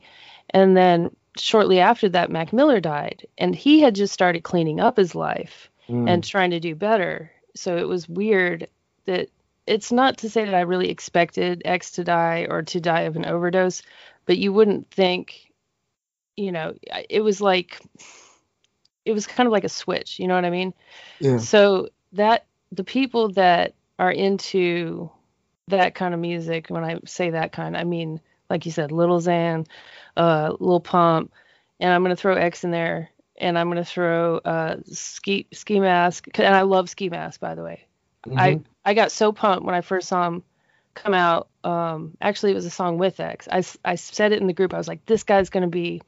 and 0.51 0.77
then 0.77 1.09
shortly 1.37 1.79
after 1.79 2.09
that 2.09 2.29
mac 2.31 2.53
miller 2.53 2.79
died 2.79 3.25
and 3.37 3.55
he 3.55 3.79
had 3.79 3.95
just 3.95 4.13
started 4.13 4.43
cleaning 4.43 4.79
up 4.79 4.97
his 4.97 5.15
life 5.15 5.69
Mm. 5.89 6.09
and 6.09 6.23
trying 6.23 6.51
to 6.51 6.61
do 6.61 6.75
better 6.75 7.29
so 7.55 7.75
it 7.75 7.85
was 7.85 8.07
weird 8.07 8.67
that 9.03 9.27
it's 9.67 9.91
not 9.91 10.19
to 10.19 10.29
say 10.29 10.45
that 10.45 10.55
i 10.55 10.61
really 10.61 10.89
expected 10.89 11.61
x 11.65 11.91
to 11.91 12.05
die 12.05 12.47
or 12.49 12.61
to 12.61 12.79
die 12.79 13.01
of 13.01 13.17
an 13.17 13.25
overdose 13.25 13.81
but 14.25 14.37
you 14.37 14.53
wouldn't 14.53 14.89
think 14.91 15.51
you 16.37 16.53
know 16.53 16.73
it 17.09 17.19
was 17.19 17.41
like 17.41 17.81
it 19.03 19.11
was 19.11 19.27
kind 19.27 19.45
of 19.45 19.51
like 19.51 19.65
a 19.65 19.69
switch 19.69 20.19
you 20.19 20.27
know 20.29 20.35
what 20.35 20.45
i 20.45 20.49
mean 20.49 20.73
yeah. 21.19 21.37
so 21.37 21.89
that 22.13 22.45
the 22.71 22.85
people 22.85 23.33
that 23.33 23.73
are 23.99 24.11
into 24.11 25.11
that 25.67 25.95
kind 25.95 26.13
of 26.13 26.19
music, 26.19 26.67
when 26.69 26.83
I 26.83 26.99
say 27.05 27.29
that 27.29 27.51
kind, 27.51 27.77
I 27.77 27.83
mean 27.83 28.19
like 28.53 28.67
you 28.67 28.71
said, 28.71 28.91
Little 28.91 29.19
Xan, 29.19 29.65
uh, 30.15 30.55
Lil 30.59 30.79
Pump, 30.79 31.33
and 31.79 31.91
I'm 31.91 32.03
gonna 32.03 32.15
throw 32.15 32.35
X 32.35 32.63
in 32.63 32.69
there, 32.69 33.09
and 33.35 33.57
I'm 33.57 33.67
gonna 33.67 33.83
throw 33.83 34.37
uh, 34.37 34.77
Ski 34.85 35.47
Ski 35.51 35.79
Mask, 35.79 36.27
and 36.35 36.55
I 36.55 36.61
love 36.61 36.87
Ski 36.87 37.09
Mask 37.09 37.39
by 37.39 37.55
the 37.55 37.63
way. 37.63 37.87
I 38.37 38.53
Mhm. 38.53 38.65
I 38.85 38.93
got 38.93 39.11
so 39.11 39.31
pumped 39.31 39.65
when 39.65 39.73
I 39.75 39.81
first 39.81 40.07
saw 40.07 40.27
him 40.27 40.43
come 40.93 41.15
out. 41.15 41.47
Um, 41.63 42.15
actually, 42.21 42.51
it 42.51 42.55
was 42.55 42.65
a 42.65 42.69
song 42.69 42.99
with 42.99 43.19
X. 43.19 43.47
I 43.51 43.63
I 43.83 43.95
said 43.95 44.31
it 44.33 44.39
in 44.39 44.47
the 44.47 44.53
group. 44.53 44.73
I 44.73 44.77
was 44.77 44.87
like, 44.87 45.03
this 45.07 45.23
guy's 45.23 45.49
gonna 45.49 45.67
be 45.67 46.03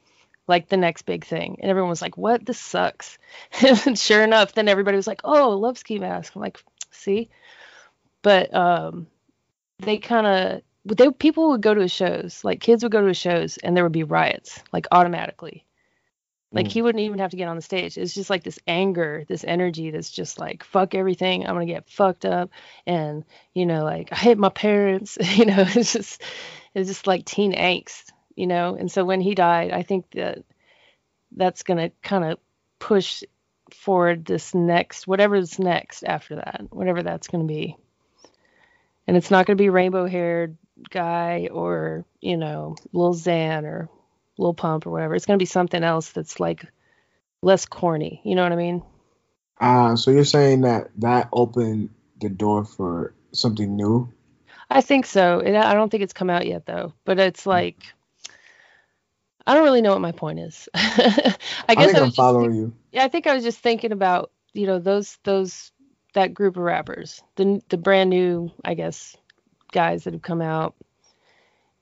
like 0.48 0.70
the 0.70 0.78
next 0.78 1.02
big 1.02 1.26
thing, 1.26 1.58
and 1.60 1.72
everyone 1.72 1.90
was 1.90 2.04
like, 2.04 2.16
what? 2.16 2.46
This 2.46 2.60
sucks. 2.60 3.18
and 3.62 3.98
sure 4.08 4.24
enough, 4.24 4.54
then 4.54 4.68
everybody 4.68 4.98
was 4.98 5.08
like, 5.08 5.22
oh, 5.24 5.50
love 5.58 5.80
Ski 5.80 5.98
Mask. 5.98 6.36
I'm 6.36 6.42
like, 6.44 6.62
see, 6.92 7.30
but 8.22 8.54
um, 8.54 9.08
they 9.80 9.98
kind 9.98 10.28
of 10.28 10.62
they 10.86 11.10
people 11.12 11.50
would 11.50 11.62
go 11.62 11.74
to 11.74 11.82
his 11.82 11.92
shows, 11.92 12.44
like 12.44 12.60
kids 12.60 12.84
would 12.84 12.92
go 12.92 13.02
to 13.02 13.08
his 13.08 13.18
shows, 13.18 13.58
and 13.58 13.76
there 13.76 13.84
would 13.84 13.92
be 13.92 14.04
riots, 14.04 14.62
like 14.72 14.88
automatically. 14.92 15.66
Like 16.52 16.68
Mm. 16.68 16.72
he 16.72 16.82
wouldn't 16.82 17.04
even 17.04 17.20
have 17.20 17.32
to 17.32 17.38
get 17.38 17.48
on 17.50 17.56
the 17.58 17.62
stage. 17.62 17.98
It's 17.98 18.14
just 18.14 18.30
like 18.30 18.44
this 18.44 18.60
anger, 18.68 19.26
this 19.28 19.44
energy 19.44 19.92
that's 19.92 20.12
just 20.12 20.40
like 20.40 20.64
fuck 20.64 20.96
everything. 20.96 21.46
I'm 21.46 21.56
gonna 21.56 21.66
get 21.66 21.90
fucked 21.90 22.26
up, 22.26 22.52
and 22.86 23.26
you 23.54 23.66
know, 23.66 23.84
like 23.84 24.10
I 24.12 24.16
hate 24.16 24.38
my 24.38 24.50
parents. 24.50 25.18
you 25.38 25.46
know, 25.46 25.66
it's 25.68 25.94
just 25.94 26.22
it's 26.74 26.90
just 26.90 27.08
like 27.08 27.26
teen 27.26 27.54
angst, 27.54 28.12
you 28.36 28.48
know. 28.48 28.76
And 28.76 28.92
so 28.92 29.04
when 29.04 29.22
he 29.22 29.36
died, 29.36 29.72
I 29.72 29.82
think 29.84 30.10
that 30.12 30.44
that's 31.32 31.64
gonna 31.64 31.92
kind 32.04 32.24
of 32.24 32.40
push 32.80 33.24
forward 33.74 34.26
this 34.26 34.54
next 34.54 35.08
whatever's 35.08 35.58
next 35.60 36.04
after 36.04 36.36
that, 36.36 36.68
whatever 36.70 37.02
that's 37.04 37.28
gonna 37.28 37.46
be. 37.46 37.76
And 39.08 39.18
it's 39.18 39.32
not 39.32 39.46
gonna 39.46 39.58
be 39.58 39.70
rainbow 39.70 40.06
haired 40.08 40.58
guy 40.90 41.50
or 41.52 42.06
you 42.22 42.38
know 42.38 42.76
Lil 42.94 43.14
Xan 43.14 43.64
or 43.64 43.90
Lil 44.38 44.54
Pump 44.54 44.86
or 44.86 44.92
whatever. 44.92 45.16
It's 45.16 45.26
gonna 45.26 45.38
be 45.38 45.46
something 45.46 45.84
else 45.84 46.12
that's 46.12 46.40
like 46.40 46.66
less 47.42 47.66
corny. 47.66 48.22
You 48.24 48.36
know 48.36 48.44
what 48.44 48.52
I 48.52 48.58
mean? 48.58 48.84
Uh, 49.60 49.96
so 49.96 50.12
you're 50.12 50.26
saying 50.26 50.62
that 50.62 50.90
that 50.98 51.30
opened 51.32 51.90
the 52.20 52.30
door 52.30 52.66
for 52.66 53.14
something 53.32 53.76
new? 53.76 54.12
I 54.70 54.82
think 54.82 55.06
so. 55.06 55.40
It, 55.40 55.56
I 55.56 55.74
don't 55.74 55.90
think 55.90 56.04
it's 56.04 56.14
come 56.14 56.30
out 56.30 56.48
yet 56.48 56.66
though, 56.66 56.94
but 57.06 57.20
it's 57.20 57.46
like 57.46 57.78
I 59.48 59.54
don't 59.54 59.64
really 59.64 59.82
know 59.82 59.92
what 59.92 60.02
my 60.02 60.12
point 60.12 60.40
is. 60.40 60.68
I 60.76 61.76
guess 61.76 61.86
think 61.86 61.98
I 61.98 62.06
just 62.06 62.16
following 62.16 62.56
you. 62.56 62.74
yeah, 62.92 63.04
I 63.04 63.08
think 63.08 63.28
I 63.28 63.36
was 63.36 63.44
just 63.44 63.60
thinking 63.60 63.92
about 63.92 64.32
you 64.54 64.66
know 64.66 64.80
those 64.80 65.18
those 65.24 65.72
that 66.14 66.34
group 66.34 66.58
of 66.58 66.64
rappers, 66.64 67.22
the 67.36 67.62
the 67.70 67.78
brand 67.78 68.10
new 68.10 68.52
I 68.64 68.74
guess 68.74 69.16
guys 69.76 70.06
that 70.06 70.14
have 70.14 70.24
come 70.24 70.42
out, 70.42 70.76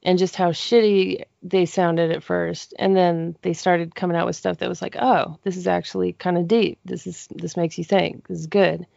and 0.04 0.20
just 0.20 0.36
how 0.36 0.52
shitty 0.52 1.24
they 1.44 1.66
sounded 1.66 2.12
at 2.12 2.24
first, 2.24 2.74
and 2.80 2.98
then 2.98 3.38
they 3.44 3.54
started 3.54 3.96
coming 3.96 4.18
out 4.18 4.26
with 4.28 4.36
stuff 4.36 4.58
that 4.58 4.70
was 4.70 4.82
like, 4.82 4.98
oh, 5.00 5.40
this 5.44 5.58
is 5.58 5.68
actually 5.68 6.14
kind 6.14 6.38
of 6.38 6.50
deep. 6.50 6.80
This 6.86 7.08
is 7.08 7.30
this 7.34 7.58
makes 7.58 7.78
you 7.78 7.86
think. 7.86 8.28
This 8.28 8.40
is 8.40 8.48
good. 8.48 8.88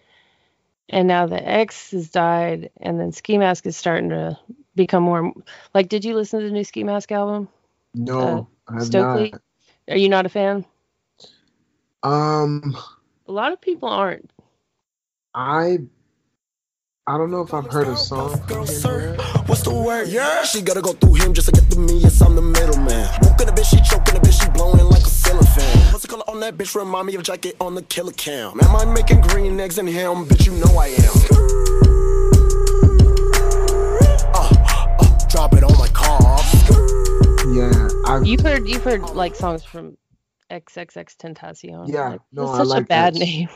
And 0.89 1.09
now 1.09 1.27
the 1.27 1.43
X 1.47 1.93
has 1.93 2.11
died, 2.11 2.71
and 2.81 2.99
then 3.01 3.13
Ski 3.13 3.39
Mask 3.39 3.67
is 3.67 3.77
starting 3.77 4.11
to 4.11 4.39
become 4.75 5.05
more 5.05 5.33
like. 5.75 5.89
Did 5.89 6.05
you 6.05 6.15
listen 6.15 6.41
to 6.41 6.47
the 6.47 6.53
new 6.53 6.65
Ski 6.65 6.85
Mask 6.85 7.13
album? 7.13 7.49
No, 7.95 8.49
Uh, 8.69 8.75
Stokeley? 8.79 9.33
not. 9.33 9.43
Are 9.89 9.97
you 9.97 10.09
not 10.09 10.27
a 10.27 10.31
fan? 10.31 10.65
Um, 12.03 12.77
A 13.29 13.33
lot 13.33 13.53
of 13.53 13.61
people 13.61 13.89
aren't. 13.89 14.31
I 15.35 15.79
I 17.09 17.17
don't 17.17 17.31
know 17.31 17.41
if 17.43 17.55
I've 17.55 17.71
heard 17.71 17.87
a 17.87 17.97
song. 17.97 18.37
from 18.49 18.67
him 18.67 19.17
what's 19.47 19.63
the 19.63 19.73
word? 19.73 20.09
Yeah, 20.09 20.43
she 20.43 20.61
gotta 20.61 20.83
go 20.83 20.93
through 20.93 21.15
him 21.15 21.35
just 21.35 21.47
to 21.47 21.53
get 21.53 21.71
to 21.71 21.79
me. 21.79 21.99
Yes, 21.99 22.21
I'm 22.21 22.35
the 22.35 22.43
middleman. 22.43 23.09
Woken 23.23 23.49
a 23.49 23.53
bitch, 23.53 23.71
she 23.71 23.77
choking 23.89 24.17
a 24.17 24.21
bitch, 24.21 24.43
she 24.43 24.51
blowing 24.51 24.85
like 24.87 25.05
a 25.05 25.09
ceiling 25.09 25.47
fan. 25.47 25.93
What's 25.93 26.03
the 26.03 26.09
color 26.09 26.25
on 26.27 26.41
that 26.41 26.57
bitch? 26.59 26.75
Remind 26.75 27.07
me 27.07 27.15
of 27.15 27.23
jacket 27.23 27.55
on 27.61 27.77
the 27.77 27.83
killer 27.83 28.11
cam. 28.11 28.59
Am 28.61 28.75
I 28.75 28.85
making 28.87 29.21
green 29.21 29.61
eggs 29.61 29.79
and 29.79 29.89
ham? 29.89 30.25
Bitch, 30.25 30.47
you 30.47 30.53
know 30.55 30.77
I 30.77 30.89
am. 30.89 31.15
Uh, 34.35 34.51
uh, 34.99 35.29
drop 35.29 35.53
it 35.55 35.63
on 35.63 35.79
my 35.79 35.87
car. 35.95 36.21
Yeah, 37.55 37.89
I 38.05 38.21
You've 38.25 38.41
heard 38.41 38.67
you've 38.67 38.83
heard 38.83 39.03
like 39.11 39.37
songs 39.37 39.63
from 39.63 39.97
XXX 40.51 41.17
Tentacion. 41.19 41.87
Yeah, 41.87 42.09
like, 42.09 42.21
no, 42.33 42.47
that's 42.57 42.69
I 42.69 42.75
such 42.75 42.83
a 42.83 42.87
bad 42.87 43.15
X. 43.15 43.19
name. 43.21 43.49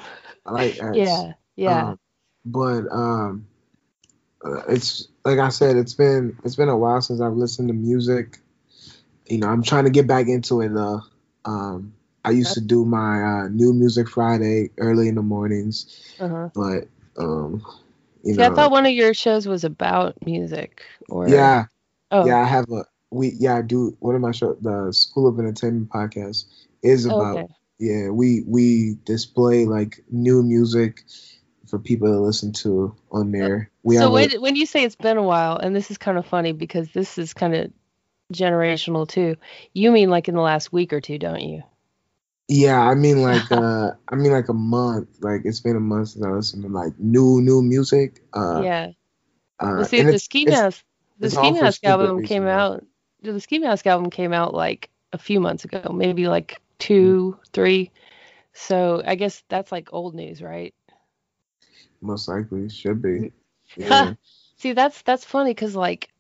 I 0.47 0.53
like 0.53 0.79
X. 0.81 0.97
Yeah, 0.97 1.33
yeah. 1.57 1.89
Um, 1.89 1.99
but 2.45 2.85
um, 2.91 3.47
uh, 4.45 4.63
it's 4.69 5.09
like 5.25 5.39
I 5.39 5.49
said, 5.49 5.77
it's 5.77 5.95
been 5.95 6.37
it's 6.45 6.57
been 6.57 6.69
a 6.69 6.77
while 6.77 7.01
since 7.01 7.21
I've 7.21 7.35
listened 7.35 7.69
to 7.69 7.75
music. 7.75 8.39
You 9.27 9.39
know, 9.39 9.49
I'm 9.49 9.63
trying 9.63 9.85
to 9.85 9.91
get 9.91 10.07
back 10.07 10.29
into 10.29 10.61
it 10.61 10.71
though. 10.73 11.03
Um, 11.45 11.95
I 12.25 12.31
used 12.31 12.55
to 12.55 12.61
do 12.61 12.85
my 12.85 13.23
uh, 13.23 13.49
new 13.49 13.73
music 13.73 14.09
Friday 14.09 14.71
early 14.79 15.09
in 15.09 15.15
the 15.15 15.23
mornings, 15.23 16.15
uh-huh. 16.19 16.51
but 16.55 16.89
um, 17.19 17.63
you 18.23 18.35
See, 18.35 18.43
know, 18.43 18.47
I 18.47 18.51
thought 18.51 18.71
one 18.71 18.87
of 18.87 18.93
your 18.93 19.15
shows 19.15 19.47
was 19.47 19.65
about 19.65 20.25
music. 20.25 20.83
Or 21.09 21.29
yeah, 21.29 21.67
Oh, 22.11 22.25
yeah, 22.25 22.39
I 22.41 22.45
have 22.45 22.67
a 22.71 22.85
we 23.11 23.35
yeah 23.39 23.57
I 23.57 23.63
do 23.63 23.97
one 24.01 24.15
of 24.15 24.21
my 24.21 24.33
show 24.33 24.55
the 24.61 24.93
School 24.93 25.29
of 25.29 25.39
Entertainment 25.39 25.91
podcast 25.91 26.45
is 26.83 27.07
Oh, 27.09 27.17
about 27.17 27.37
okay. 27.37 27.53
yeah 27.79 28.09
we 28.11 28.43
we 28.47 28.97
display 29.05 29.67
like 29.67 30.03
new 30.11 30.43
music 30.43 31.05
for 31.71 31.79
people 31.79 32.09
to 32.09 32.21
listen 32.21 32.53
to 32.55 32.95
on 33.13 33.33
there. 33.33 33.71
We 33.85 33.97
so 33.97 34.11
have 34.11 34.15
a- 34.15 34.31
when 34.31 34.41
when 34.41 34.57
you 34.57 34.67
say 34.67 34.85
it's 34.85 34.97
been 34.97 35.17
a 35.17 35.23
while, 35.23 35.57
and 35.57 35.75
this 35.75 35.91
is 35.91 35.99
kind 35.99 36.19
of 36.19 36.27
funny 36.27 36.53
because 36.53 36.91
this 36.91 37.19
is 37.19 37.35
kind 37.35 37.55
of 37.55 37.73
generational 38.33 39.09
too. 39.09 39.37
You 39.75 39.93
mean 39.93 40.11
like 40.11 40.29
in 40.29 40.35
the 40.37 40.41
last 40.43 40.73
week 40.73 40.93
or 40.93 41.01
two, 41.01 41.19
don't 41.19 41.41
you? 41.43 41.63
Yeah, 42.49 42.81
I 42.81 42.95
mean 42.95 43.23
like 43.23 43.51
uh 43.53 43.93
I 44.09 44.17
mean 44.17 44.33
like 44.33 44.49
a 44.49 44.55
month. 44.55 45.09
Like 45.23 45.43
it's 45.45 45.61
been 45.61 45.77
a 45.77 45.81
month 45.81 46.11
since 46.11 46.25
I 46.25 46.31
listened 46.31 46.63
to 46.65 46.69
like 46.69 46.99
new 46.99 47.41
new 47.41 47.63
music. 47.63 48.23
Uh 48.35 48.67
yeah. 48.67 48.93
uh, 49.61 49.67
Well, 49.77 49.87
see, 49.87 50.03
the 50.05 50.19
Ski 50.19 50.47
Mask, 50.47 50.85
the 51.19 51.31
Ski 51.31 51.53
Mask 51.53 51.85
album 51.85 52.23
reasons, 52.23 52.23
came 52.23 52.47
though. 52.49 52.49
out. 52.49 52.85
The 53.23 53.41
Ski 53.41 53.59
Mask 53.61 53.87
album 53.87 54.11
came 54.11 54.33
out 54.33 54.55
like 54.55 54.91
a 55.13 55.19
few 55.19 55.41
months 55.41 55.65
ago, 55.65 55.93
maybe 55.95 56.29
like 56.29 56.61
two, 56.79 57.39
three. 57.53 57.91
So 58.55 59.03
I 59.07 59.17
guess 59.17 59.45
that's 59.49 59.73
like 59.73 59.93
old 59.93 60.15
news, 60.15 60.43
right? 60.43 60.75
Most 62.01 62.29
likely 62.29 62.69
should 62.69 63.03
be. 63.03 63.33
Yeah. 63.77 64.15
See, 64.57 64.73
that's 64.73 65.01
that's 65.03 65.25
funny 65.25 65.53
because 65.53 65.77
like 65.77 66.11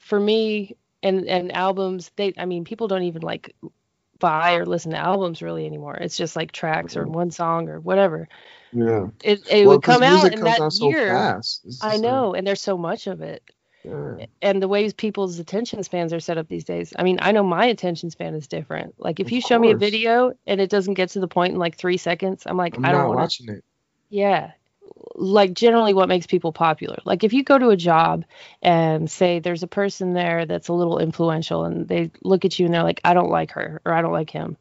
for 0.00 0.18
me 0.18 0.76
and 1.00 1.28
and 1.28 1.52
albums, 1.52 2.10
they 2.16 2.32
I 2.36 2.44
mean 2.44 2.64
people 2.64 2.88
don't 2.88 3.04
even 3.04 3.22
like 3.22 3.54
buy 4.18 4.54
or 4.54 4.66
listen 4.66 4.90
to 4.90 4.98
albums 4.98 5.42
really 5.42 5.64
anymore. 5.64 5.94
It's 5.94 6.16
just 6.16 6.34
like 6.34 6.50
tracks 6.50 6.96
or 6.96 7.04
mm-hmm. 7.04 7.12
one 7.12 7.30
song 7.30 7.68
or 7.68 7.78
whatever. 7.78 8.28
yeah. 8.72 9.06
It 9.22 9.46
it 9.48 9.66
Well, 9.66 9.76
would 9.76 9.82
come 9.84 10.02
out 10.02 10.32
in 10.32 10.40
that 10.42 10.60
out 10.60 10.72
so 10.72 10.88
year. 10.88 11.08
fast. 11.08 11.64
I 11.82 11.96
like- 11.96 11.98
uh, 11.98 12.00
know, 12.00 12.34
and 12.34 12.44
there's 12.44 12.60
so 12.60 12.76
much 12.76 13.06
of 13.06 13.20
it. 13.20 13.42
yeah. 13.84 14.26
and 14.40 14.60
the 14.62 14.68
ways 14.68 14.92
people's 14.92 15.38
attention 15.38 15.82
spans 15.84 16.12
are 16.12 16.20
set 16.20 16.38
up 16.38 16.48
these 16.48 16.64
days. 16.64 16.92
I 16.98 17.04
mean, 17.04 17.18
I 17.22 17.30
know 17.32 17.44
my 17.44 17.66
attention 17.66 18.10
span 18.10 18.34
is 18.34 18.48
different. 18.48 18.94
Like 18.98 19.20
if 19.20 19.26
Of 19.26 19.32
you 19.32 19.40
show 19.40 19.58
me 19.58 19.70
a 19.70 19.76
video 19.76 20.32
and 20.48 20.60
it 20.60 20.70
doesn't 20.70 20.94
get 20.94 21.10
to 21.10 21.20
the 21.20 21.28
point 21.28 21.52
in 21.52 21.58
like 21.60 21.76
three 21.76 21.96
seconds, 21.96 22.42
I'm 22.46 22.56
like, 22.56 22.76
I'm 22.76 22.84
I 22.84 22.90
don't 22.90 23.02
not 23.02 23.08
want 23.08 23.18
to. 23.18 23.22
watching 23.22 23.48
it. 23.50 23.64
Yeah. 24.08 24.52
Like 25.14 25.54
generally 25.54 25.94
what 25.94 26.08
makes 26.08 26.26
people 26.26 26.52
popular. 26.52 26.98
Like 27.04 27.22
if 27.24 27.32
you 27.32 27.44
go 27.44 27.58
to 27.58 27.68
a 27.70 27.76
job 27.76 28.24
and 28.62 29.10
say 29.10 29.38
there's 29.38 29.62
a 29.62 29.68
person 29.68 30.14
there 30.14 30.46
that's 30.46 30.68
a 30.68 30.72
little 30.72 30.98
influential 30.98 31.64
and 31.64 31.86
they 31.86 32.10
look 32.22 32.44
at 32.44 32.58
you 32.58 32.66
and 32.66 32.74
they're 32.74 32.82
like, 32.82 33.00
I 33.04 33.14
don't 33.14 33.30
like 33.30 33.52
her 33.52 33.80
or 33.84 33.92
I 33.92 34.02
don't 34.02 34.12
like 34.12 34.30
him. 34.30 34.56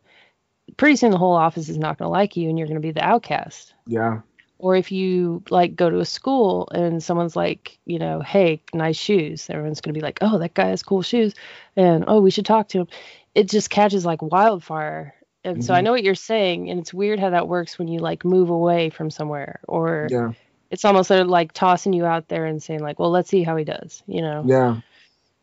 Pretty 0.78 0.96
soon 0.96 1.12
the 1.12 1.18
whole 1.18 1.36
office 1.36 1.70
is 1.70 1.78
not 1.78 1.98
going 1.98 2.08
to 2.08 2.12
like 2.12 2.38
you 2.38 2.50
and 2.50 2.58
you're 2.58 2.68
going 2.68 2.82
to 2.82 2.88
be 2.88 2.92
the 2.92 3.04
outcast 3.04 3.74
Yeah. 3.88 4.22
or 4.58 4.76
if 4.76 4.92
you 4.92 5.44
like 5.50 5.76
go 5.76 5.90
to 5.90 6.00
a 6.00 6.06
school 6.06 6.70
and 6.72 7.04
someone's 7.04 7.36
like 7.36 7.78
you 7.86 8.00
know 8.00 8.22
hey 8.22 8.62
nice 8.74 8.96
shoes 8.98 9.50
everyone's 9.50 9.82
going 9.82 9.94
to 9.94 9.98
be 10.00 10.04
like 10.04 10.20
oh 10.22 10.38
that 10.38 10.54
guy 10.54 10.68
has 10.68 10.84
cool 10.84 11.02
shoes 11.02 11.34
and 11.76 12.06
oh 12.08 12.22
we 12.22 12.32
should 12.32 12.46
talk 12.46 12.70
to 12.70 12.82
him 12.82 12.88
it 13.36 13.50
just 13.50 13.70
catches 13.70 14.06
like 14.06 14.22
wildfire 14.22 15.14
and 15.44 15.64
so 15.64 15.74
i 15.74 15.80
Mhm. 15.80 15.84
know 15.86 15.92
what 15.92 16.04
you're 16.04 16.16
saying 16.16 16.70
and 16.70 16.80
it's 16.80 16.94
weird 16.94 17.20
how 17.20 17.30
that 17.32 17.48
works 17.48 17.78
when 17.80 17.88
you 17.88 18.00
like 18.00 18.24
move 18.26 18.50
away 18.50 18.90
from 18.90 19.10
somewhere 19.10 19.60
or 19.68 20.08
Yeah. 20.12 20.34
it's 20.70 20.86
almost 20.86 21.08
sort 21.08 21.22
of 21.22 21.28
like 21.28 21.52
tossing 21.54 21.94
you 21.94 22.06
out 22.06 22.28
there 22.28 22.46
and 22.46 22.62
saying 22.62 22.82
like 22.82 23.00
well 23.00 23.12
let's 23.12 23.30
see 23.30 23.44
how 23.44 23.56
he 23.56 23.64
does 23.64 24.04
you 24.08 24.22
know 24.22 24.44
Yeah. 24.48 24.82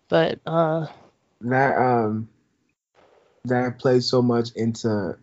but 0.09 0.41
uh 0.47 0.87
That 1.43 1.77
um 1.77 2.29
that 3.45 3.79
plays 3.79 4.09
so 4.09 4.21
much 4.23 4.51
into 4.57 5.17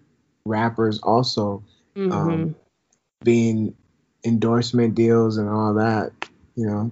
rappers 0.46 1.00
also 1.00 1.64
mhm. 1.96 2.12
um 2.12 2.56
being 3.24 3.76
endorsement 4.24 4.96
deals 4.96 5.38
and 5.38 5.50
all 5.50 5.76
that, 5.76 6.12
you 6.56 6.66
know. 6.66 6.92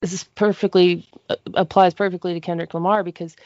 this 0.00 0.12
is 0.12 0.24
perfectly 0.34 1.08
uh, 1.28 1.36
applies 1.54 1.94
perfectly 1.94 2.34
to 2.34 2.40
Kendrick 2.40 2.74
Lamar 2.74 3.02
because 3.02 3.36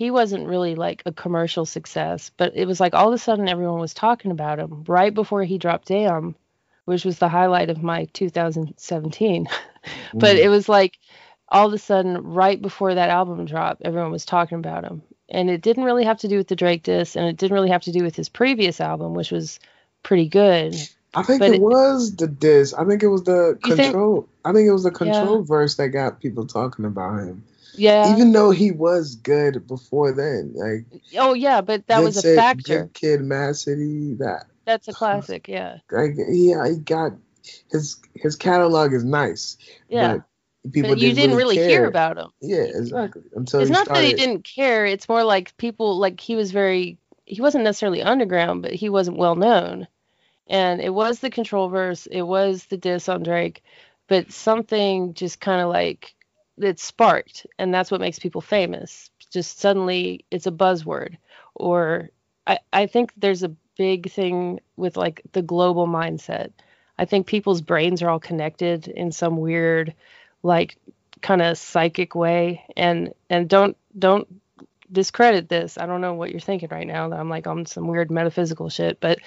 he 0.00 0.10
wasn't 0.10 0.48
really 0.48 0.74
like 0.76 1.02
a 1.04 1.12
commercial 1.12 1.66
success, 1.66 2.30
but 2.38 2.52
it 2.56 2.64
was 2.66 2.80
like 2.80 2.94
all 2.94 3.08
of 3.08 3.12
a 3.14 3.18
sudden 3.18 3.50
everyone 3.50 3.78
was 3.80 3.92
talking 3.92 4.30
about 4.30 4.58
him 4.58 4.82
right 4.88 5.12
before 5.12 5.44
he 5.44 5.58
dropped 5.58 5.88
Damn, 5.88 6.34
which 6.86 7.04
was 7.04 7.18
the 7.18 7.28
highlight 7.28 7.68
of 7.68 7.82
my 7.82 8.06
2017. 8.14 9.46
but 10.14 10.36
Mm. 10.36 10.38
it 10.38 10.48
was 10.48 10.70
like 10.70 10.96
all 11.50 11.66
of 11.66 11.74
a 11.74 11.78
sudden 11.78 12.16
right 12.32 12.60
before 12.62 12.94
that 12.94 13.10
album 13.10 13.44
dropped, 13.44 13.82
everyone 13.84 14.10
was 14.10 14.24
talking 14.24 14.56
about 14.56 14.84
him. 14.84 15.02
And 15.28 15.50
it 15.50 15.60
didn't 15.60 15.84
really 15.84 16.04
have 16.04 16.18
to 16.20 16.28
do 16.28 16.38
with 16.38 16.48
the 16.48 16.56
Drake 16.56 16.82
diss 16.82 17.14
and 17.14 17.26
it 17.26 17.36
didn't 17.36 17.54
really 17.54 17.68
have 17.70 17.82
to 17.82 17.92
do 17.92 18.02
with 18.02 18.16
his 18.16 18.30
previous 18.30 18.80
album, 18.80 19.12
which 19.12 19.30
was 19.30 19.60
pretty 20.02 20.28
good. 20.28 20.74
I 21.12 21.22
think 21.24 21.42
it, 21.42 21.54
it- 21.56 21.60
was 21.60 22.16
the 22.16 22.26
diss. 22.26 22.72
I 22.72 22.86
think 22.86 23.02
it 23.02 23.08
was 23.08 23.24
the 23.24 23.58
You 23.66 23.76
think- 23.76 23.92
control. 23.92 24.26
I 24.46 24.52
think 24.54 24.66
it 24.66 24.72
was 24.72 24.84
the 24.84 24.92
Yeah. 24.92 24.96
control 25.12 25.42
verse 25.42 25.74
that 25.76 25.88
got 25.88 26.20
people 26.20 26.46
talking 26.46 26.86
about 26.86 27.18
him. 27.18 27.44
Yeah. 27.74 28.12
Even 28.12 28.32
though 28.32 28.50
he 28.50 28.70
was 28.70 29.16
good 29.16 29.66
before 29.66 30.12
then, 30.12 30.52
like 30.54 31.02
oh 31.18 31.34
yeah, 31.34 31.60
but 31.60 31.86
that 31.86 32.02
was 32.02 32.22
a 32.24 32.34
factor. 32.34 32.84
Good 32.84 32.94
Kid, 32.94 33.20
Mad 33.22 33.56
City. 33.56 34.14
That 34.14 34.46
That's 34.64 34.88
a 34.88 34.92
classic, 34.94 35.48
yeah. 35.48 35.78
like 35.90 36.12
yeah, 36.16 36.68
he 36.68 36.76
got 36.76 37.12
his 37.70 37.96
his 38.14 38.36
catalog 38.36 38.92
is 38.92 39.04
nice. 39.04 39.56
Yeah. 39.88 40.18
but 40.62 40.72
people 40.72 40.90
but 40.90 40.98
you 40.98 41.12
didn't 41.12 41.36
really 41.36 41.56
hear 41.56 41.80
care. 41.80 41.86
about 41.86 42.18
him. 42.18 42.30
Yeah, 42.40 42.64
exactly. 42.64 43.22
Until 43.34 43.60
it's 43.60 43.70
not 43.70 43.86
started. 43.86 44.02
that 44.02 44.08
he 44.08 44.14
didn't 44.14 44.44
care. 44.44 44.86
It's 44.86 45.08
more 45.08 45.24
like 45.24 45.56
people 45.56 45.98
like 45.98 46.20
he 46.20 46.36
was 46.36 46.52
very 46.52 46.98
he 47.24 47.40
wasn't 47.40 47.64
necessarily 47.64 48.02
underground, 48.02 48.62
but 48.62 48.72
he 48.72 48.88
wasn't 48.88 49.16
well 49.16 49.36
known. 49.36 49.86
And 50.48 50.80
it 50.80 50.92
was 50.92 51.20
the 51.20 51.30
control 51.30 51.68
verse, 51.68 52.06
it 52.06 52.22
was 52.22 52.64
the 52.66 52.76
diss 52.76 53.08
on 53.08 53.22
Drake, 53.22 53.62
but 54.08 54.32
something 54.32 55.14
just 55.14 55.40
kind 55.40 55.60
of 55.60 55.68
like 55.68 56.16
it 56.62 56.80
sparked, 56.80 57.46
and 57.58 57.72
that's 57.72 57.90
what 57.90 58.00
makes 58.00 58.18
people 58.18 58.40
famous. 58.40 59.10
Just 59.32 59.60
suddenly 59.60 60.24
it's 60.30 60.46
a 60.46 60.52
buzzword. 60.52 61.16
Or 61.54 62.10
I, 62.46 62.58
I 62.72 62.86
think 62.86 63.12
there's 63.16 63.42
a 63.42 63.54
big 63.76 64.10
thing 64.10 64.60
with 64.76 64.96
like 64.96 65.22
the 65.32 65.42
global 65.42 65.86
mindset. 65.86 66.50
I 66.98 67.04
think 67.06 67.26
people's 67.26 67.62
brains 67.62 68.02
are 68.02 68.10
all 68.10 68.20
connected 68.20 68.88
in 68.88 69.12
some 69.12 69.38
weird 69.38 69.94
like 70.42 70.76
kind 71.20 71.42
of 71.42 71.58
psychic 71.58 72.14
way 72.14 72.64
and 72.76 73.12
and 73.28 73.48
don't 73.48 73.76
don't 73.98 74.26
discredit 74.90 75.48
this 75.48 75.78
i 75.78 75.86
don't 75.86 76.00
know 76.00 76.14
what 76.14 76.30
you're 76.30 76.40
thinking 76.40 76.68
right 76.70 76.86
now 76.86 77.08
that 77.08 77.18
i'm 77.18 77.28
like 77.28 77.46
on 77.46 77.66
some 77.66 77.86
weird 77.86 78.10
metaphysical 78.10 78.68
shit 78.68 78.98
but 79.00 79.18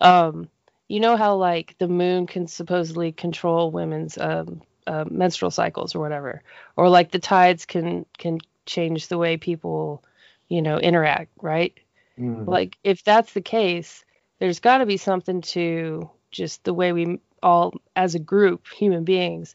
um 0.00 0.48
you 0.88 1.00
know 1.00 1.16
how 1.16 1.36
like 1.36 1.74
the 1.78 1.88
moon 1.88 2.26
can 2.26 2.46
supposedly 2.46 3.10
control 3.10 3.70
women's 3.70 4.18
um 4.18 4.60
uh, 4.90 5.04
menstrual 5.10 5.50
cycles 5.52 5.94
or 5.94 6.00
whatever 6.00 6.42
or 6.76 6.88
like 6.88 7.12
the 7.12 7.18
tides 7.20 7.66
can 7.66 8.04
can 8.18 8.38
change 8.66 9.08
the 9.08 9.18
way 9.18 9.36
people 9.36 10.02
you 10.48 10.62
know 10.62 10.78
interact 10.78 11.30
right 11.42 11.78
Mm. 12.18 12.46
like 12.46 12.76
if 12.84 13.04
that's 13.04 13.32
the 13.32 13.40
case 13.40 14.04
there's 14.40 14.60
got 14.60 14.78
to 14.78 14.86
be 14.86 14.96
something 14.96 15.42
to 15.42 16.10
just 16.30 16.64
the 16.64 16.74
way 16.74 16.92
we 16.92 17.20
all 17.42 17.74
as 17.96 18.14
a 18.14 18.18
group 18.18 18.66
human 18.68 19.04
beings 19.04 19.54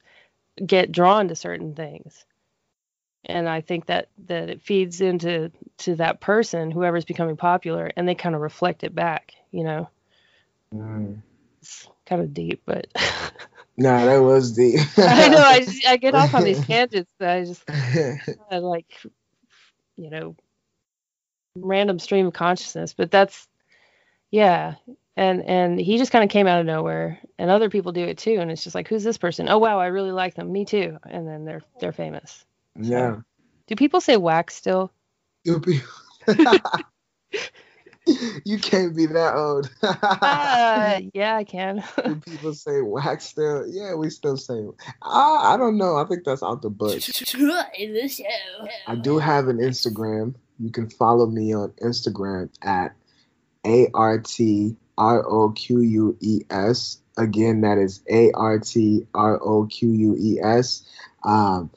get 0.65 0.91
drawn 0.91 1.27
to 1.27 1.35
certain 1.35 1.75
things 1.75 2.25
and 3.25 3.49
i 3.49 3.61
think 3.61 3.85
that 3.87 4.09
that 4.27 4.49
it 4.49 4.61
feeds 4.61 5.01
into 5.01 5.51
to 5.77 5.95
that 5.95 6.21
person 6.21 6.71
whoever's 6.71 7.05
becoming 7.05 7.37
popular 7.37 7.91
and 7.95 8.07
they 8.07 8.15
kind 8.15 8.35
of 8.35 8.41
reflect 8.41 8.83
it 8.83 8.95
back 8.95 9.33
you 9.51 9.63
know 9.63 9.89
Mm. 10.73 11.21
it's 11.61 11.87
kind 12.05 12.21
of 12.21 12.33
deep 12.33 12.61
but 12.65 12.87
Nah, 13.77 14.05
that 14.05 14.19
was 14.19 14.55
the. 14.55 14.77
i 14.97 15.27
know 15.27 15.37
i 15.37 15.59
just, 15.59 15.85
i 15.87 15.97
get 15.97 16.15
off 16.15 16.33
on 16.33 16.43
these 16.43 16.59
tangents 16.67 17.11
that 17.19 17.37
i 17.37 17.43
just 17.43 17.63
I 18.49 18.59
like 18.59 19.01
you 19.97 20.09
know 20.09 20.35
random 21.57 21.99
stream 21.99 22.27
of 22.27 22.33
consciousness 22.33 22.93
but 22.93 23.11
that's 23.11 23.47
yeah. 24.35 24.75
And 25.17 25.43
and 25.45 25.79
he 25.79 25.97
just 25.97 26.11
kind 26.11 26.25
of 26.25 26.29
came 26.29 26.45
out 26.45 26.59
of 26.59 26.65
nowhere 26.65 27.19
and 27.39 27.49
other 27.49 27.69
people 27.69 27.93
do 27.93 28.03
it 28.03 28.17
too 28.17 28.37
and 28.39 28.51
it's 28.51 28.65
just 28.65 28.75
like 28.75 28.89
who's 28.89 29.03
this 29.03 29.17
person? 29.17 29.47
Oh 29.47 29.59
wow 29.59 29.79
i 29.79 29.85
really 29.87 30.11
like 30.11 30.35
them. 30.35 30.51
Me 30.51 30.65
too. 30.65 30.97
And 31.09 31.25
then 31.25 31.45
they're 31.45 31.61
they're 31.79 31.93
famous. 31.93 32.43
Yeah. 32.77 33.21
do 33.67 33.75
people 33.77 34.01
say 34.01 34.17
wax 34.17 34.55
still 34.55 34.91
you 38.45 38.59
can't 38.59 38.95
be 38.95 39.05
that 39.07 39.35
old. 39.35 39.69
uh, 39.81 41.01
yeah 41.13 41.35
i 41.35 41.43
can 41.43 41.83
Do 42.03 42.15
people 42.25 42.53
say 42.53 42.81
wax 42.81 43.25
still? 43.25 43.65
Yeah, 43.67 43.95
we 43.95 44.09
still 44.09 44.37
say. 44.37 44.63
I, 45.01 45.53
I 45.53 45.57
don't 45.57 45.77
know. 45.77 45.97
I 45.97 46.05
think 46.05 46.23
that's 46.23 46.43
out 46.43 46.61
the 46.61 46.69
book. 46.69 46.93
In 47.77 47.93
the 47.93 48.07
show. 48.07 48.23
I 48.87 48.95
do 48.95 49.17
have 49.17 49.47
an 49.47 49.57
Instagram. 49.57 50.35
You 50.59 50.71
can 50.71 50.89
follow 50.89 51.25
me 51.25 51.53
on 51.53 51.71
Instagram 51.83 52.49
at 52.61 52.95
A 53.65 53.87
R 53.93 54.19
T 54.19 54.75
R 54.97 55.25
O 55.27 55.51
Q 55.51 55.81
U 55.81 56.17
E 56.21 56.41
S. 56.49 56.99
Again, 57.17 57.61
that 57.61 57.77
is 57.77 58.01
A 58.09 58.31
R 58.33 58.59
T 58.59 59.07
R 59.13 59.39
O 59.41 59.65
Q 59.65 59.91
U 59.91 60.15
E 60.19 60.39
S. 60.41 60.83
Um, 61.23 61.71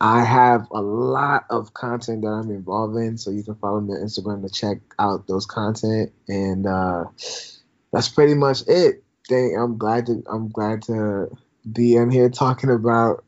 I 0.00 0.24
have 0.24 0.66
a 0.72 0.80
lot 0.80 1.44
of 1.50 1.72
content 1.74 2.22
that 2.22 2.28
I'm 2.28 2.50
involved 2.50 2.96
in, 2.96 3.16
so 3.16 3.30
you 3.30 3.42
can 3.42 3.54
follow 3.54 3.80
me 3.80 3.94
on 3.94 4.00
Instagram 4.04 4.42
to 4.42 4.52
check 4.52 4.78
out 4.98 5.26
those 5.26 5.46
content. 5.46 6.12
And 6.28 6.66
uh, 6.66 7.04
that's 7.92 8.08
pretty 8.08 8.34
much 8.34 8.62
it. 8.66 9.02
Thank, 9.28 9.56
I'm 9.58 9.78
glad 9.78 10.06
to 10.06 10.22
I'm 10.30 10.50
glad 10.50 10.82
to 10.82 11.28
be 11.70 11.96
in 11.96 12.10
here 12.10 12.28
talking 12.28 12.70
about. 12.70 13.24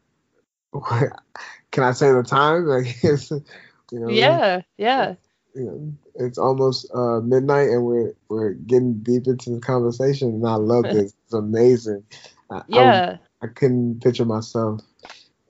Can 1.70 1.84
I 1.84 1.92
say 1.92 2.12
the 2.12 2.22
time? 2.22 2.66
Like, 2.68 2.86
it's, 3.02 3.30
you 3.30 4.00
know, 4.00 4.08
yeah 4.08 4.60
yeah 4.76 5.14
you 5.56 5.64
know, 5.64 5.92
it's 6.16 6.38
almost 6.38 6.86
uh, 6.94 7.20
midnight 7.20 7.70
and 7.70 7.84
we're 7.84 8.12
we're 8.28 8.52
getting 8.52 8.98
deep 9.00 9.26
into 9.26 9.50
the 9.50 9.60
conversation, 9.60 10.28
and 10.28 10.46
I 10.46 10.56
love 10.56 10.84
this. 10.92 11.14
It's 11.24 11.32
amazing. 11.32 12.04
I, 12.50 12.56
I- 12.56 12.62
yeah 12.68 13.16
I, 13.42 13.46
couldn't 13.48 14.02
picture 14.02 14.24
myself 14.24 14.80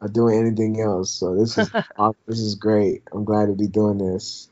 or 0.01 0.09
doing 0.09 0.39
anything 0.39 0.81
else. 0.81 1.11
So 1.11 1.35
this 1.35 1.59
is 1.59 1.71
this 2.27 2.39
is 2.41 2.55
great. 2.55 3.03
I'm 3.13 3.25
glad 3.25 3.47
to 3.47 3.55
be 3.55 3.69
doing 3.69 3.99
this. 3.99 4.49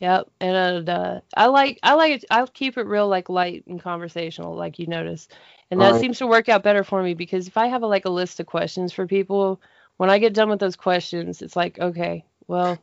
Yep, 0.00 0.30
and 0.40 0.88
uh, 0.88 1.20
I 1.36 1.46
like 1.46 1.78
I 1.82 1.94
like 1.94 2.12
it. 2.12 2.24
I 2.30 2.44
keep 2.46 2.76
it 2.78 2.82
real 2.86 3.08
like 3.08 3.28
light 3.28 3.64
and 3.66 3.80
conversational, 3.82 4.54
like 4.54 4.78
you 4.78 4.86
notice, 4.86 5.28
and 5.70 5.80
that 5.80 5.96
Right. 5.96 5.96
seems 5.96 6.18
to 6.18 6.26
work 6.26 6.48
out 6.48 6.62
better 6.62 6.84
for 6.84 7.02
me 7.02 7.14
because 7.14 7.48
if 7.48 7.56
I 7.56 7.66
have 7.68 7.82
a, 7.82 7.86
like 7.86 8.04
a 8.04 8.10
list 8.10 8.38
of 8.40 8.46
questions 8.46 8.92
for 8.92 9.06
people, 9.06 9.60
when 9.96 10.10
I 10.10 10.18
get 10.18 10.34
done 10.34 10.50
with 10.50 10.60
those 10.60 10.76
questions, 10.76 11.42
it's 11.42 11.56
like 11.56 11.78
okay, 11.80 12.24
well, 12.46 12.78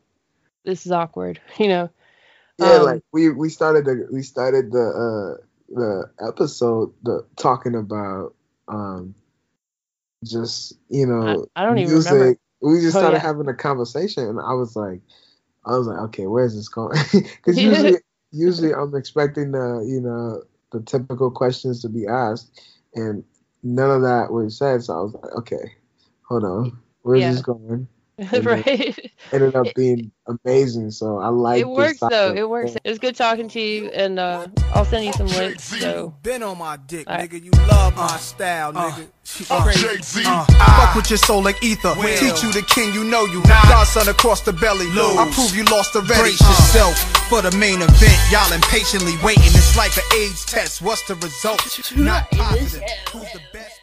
this 0.66 0.86
is 0.86 0.92
awkward, 0.92 1.42
you 1.60 1.68
know. 1.68 1.90
Yeah, 2.58 2.78
Um, 2.78 2.84
like 2.84 3.04
we 3.12 3.30
we 3.30 3.50
started 3.50 3.86
the 3.86 4.08
we 4.12 4.22
started 4.22 4.72
the 4.72 4.80
uh 5.40 5.44
the 5.70 6.12
episode 6.26 6.94
the 7.04 7.26
talking 7.36 7.76
about 7.76 8.34
um 8.68 9.16
just 10.24 10.74
you 10.90 11.06
know 11.06 11.46
I 11.56 11.66
don't 11.66 11.78
even 11.78 11.92
music. 11.92 12.12
remember. 12.12 12.40
We 12.62 12.80
just 12.82 12.96
Oh, 12.96 13.00
started 13.00 13.18
yeah. 13.18 13.22
having 13.22 13.48
a 13.48 13.54
conversation, 13.54 14.24
and 14.24 14.40
I 14.40 14.54
was 14.54 14.76
like, 14.76 15.02
I 15.66 15.78
was 15.78 15.88
like, 15.88 16.00
okay, 16.00 16.28
where's 16.28 16.56
this 16.56 16.68
going? 16.70 16.98
Because 17.14 17.60
usually 17.62 17.98
usually 18.32 18.74
I'm 18.74 18.96
expecting 18.96 19.52
the 19.52 19.86
you 19.88 20.02
know 20.02 20.44
the 20.72 20.82
typical 20.82 21.32
questions 21.32 21.82
to 21.82 21.90
be 21.90 22.08
asked, 22.08 22.62
and 22.96 23.24
none 23.64 23.92
of 23.92 24.02
that 24.02 24.32
was 24.32 24.58
said. 24.58 24.84
So 24.84 24.94
I 24.94 25.02
was 25.02 25.14
like, 25.14 25.32
okay, 25.40 25.74
hold 26.28 26.44
on, 26.44 26.78
where's 27.02 27.22
Yeah. 27.22 27.32
this 27.32 27.42
going? 27.42 27.88
Then- 28.18 28.44
right. 28.44 29.12
Ended 29.32 29.56
up 29.56 29.68
being 29.76 30.12
amazing. 30.28 30.92
So 30.92 31.18
I 31.20 31.28
like 31.30 31.62
it 31.62 31.66
this 31.66 31.76
works 31.76 32.00
type 32.00 32.12
though. 32.12 32.34
It 32.34 32.50
works. 32.50 32.76
It 32.84 32.90
was 32.90 33.00
good 33.00 33.16
talking 33.16 33.48
to 33.50 33.60
you, 33.60 33.90
and 33.90 34.20
uh, 34.20 34.48
I'll 34.74 34.86
send 34.86 35.06
you 35.06 35.14
some 35.14 35.28
links. 35.28 35.64
So 35.64 36.16
Been 36.24 36.44
on 36.44 36.58
my 36.58 36.78
dick, 36.78 37.08
Alright. 37.10 37.30
nigga. 37.30 37.44
You 37.44 37.52
love 37.68 37.96
my 37.98 38.18
style, 38.18 38.74
nigga. 38.74 39.08
She 39.24 39.44
crazy. 39.46 40.24
Uh, 40.26 40.46
I 40.50 40.86
fuck 40.86 40.96
with 40.96 41.10
your 41.10 41.18
soul 41.18 41.42
like 41.44 41.62
ether. 41.64 41.94
Teach 41.96 42.44
you 42.44 42.52
the 42.54 42.64
king, 42.70 42.94
you 42.94 43.04
know 43.04 43.26
you. 43.26 43.42
God's 43.44 43.90
Son 43.90 44.08
across 44.08 44.42
the 44.42 44.54
belly. 44.54 44.86
I 44.88 45.30
prove 45.34 45.56
you 45.56 45.64
lost 45.66 45.96
already. 45.96 46.22
Brace 46.22 46.42
yourself 46.42 46.98
for 47.28 47.42
the 47.42 47.52
main 47.58 47.82
event. 47.82 48.20
Y'all 48.32 48.52
impatiently 48.54 49.14
waiting. 49.24 49.44
It's 49.48 49.76
like 49.76 49.96
an 49.98 50.04
AIDS 50.16 50.46
test. 50.46 50.82
What's 50.82 51.06
the 51.08 51.16
result? 51.16 51.62
Not 51.98 52.30
positive. 52.32 52.88
Who's 53.12 53.32
the 53.34 53.42
best? 53.52 53.82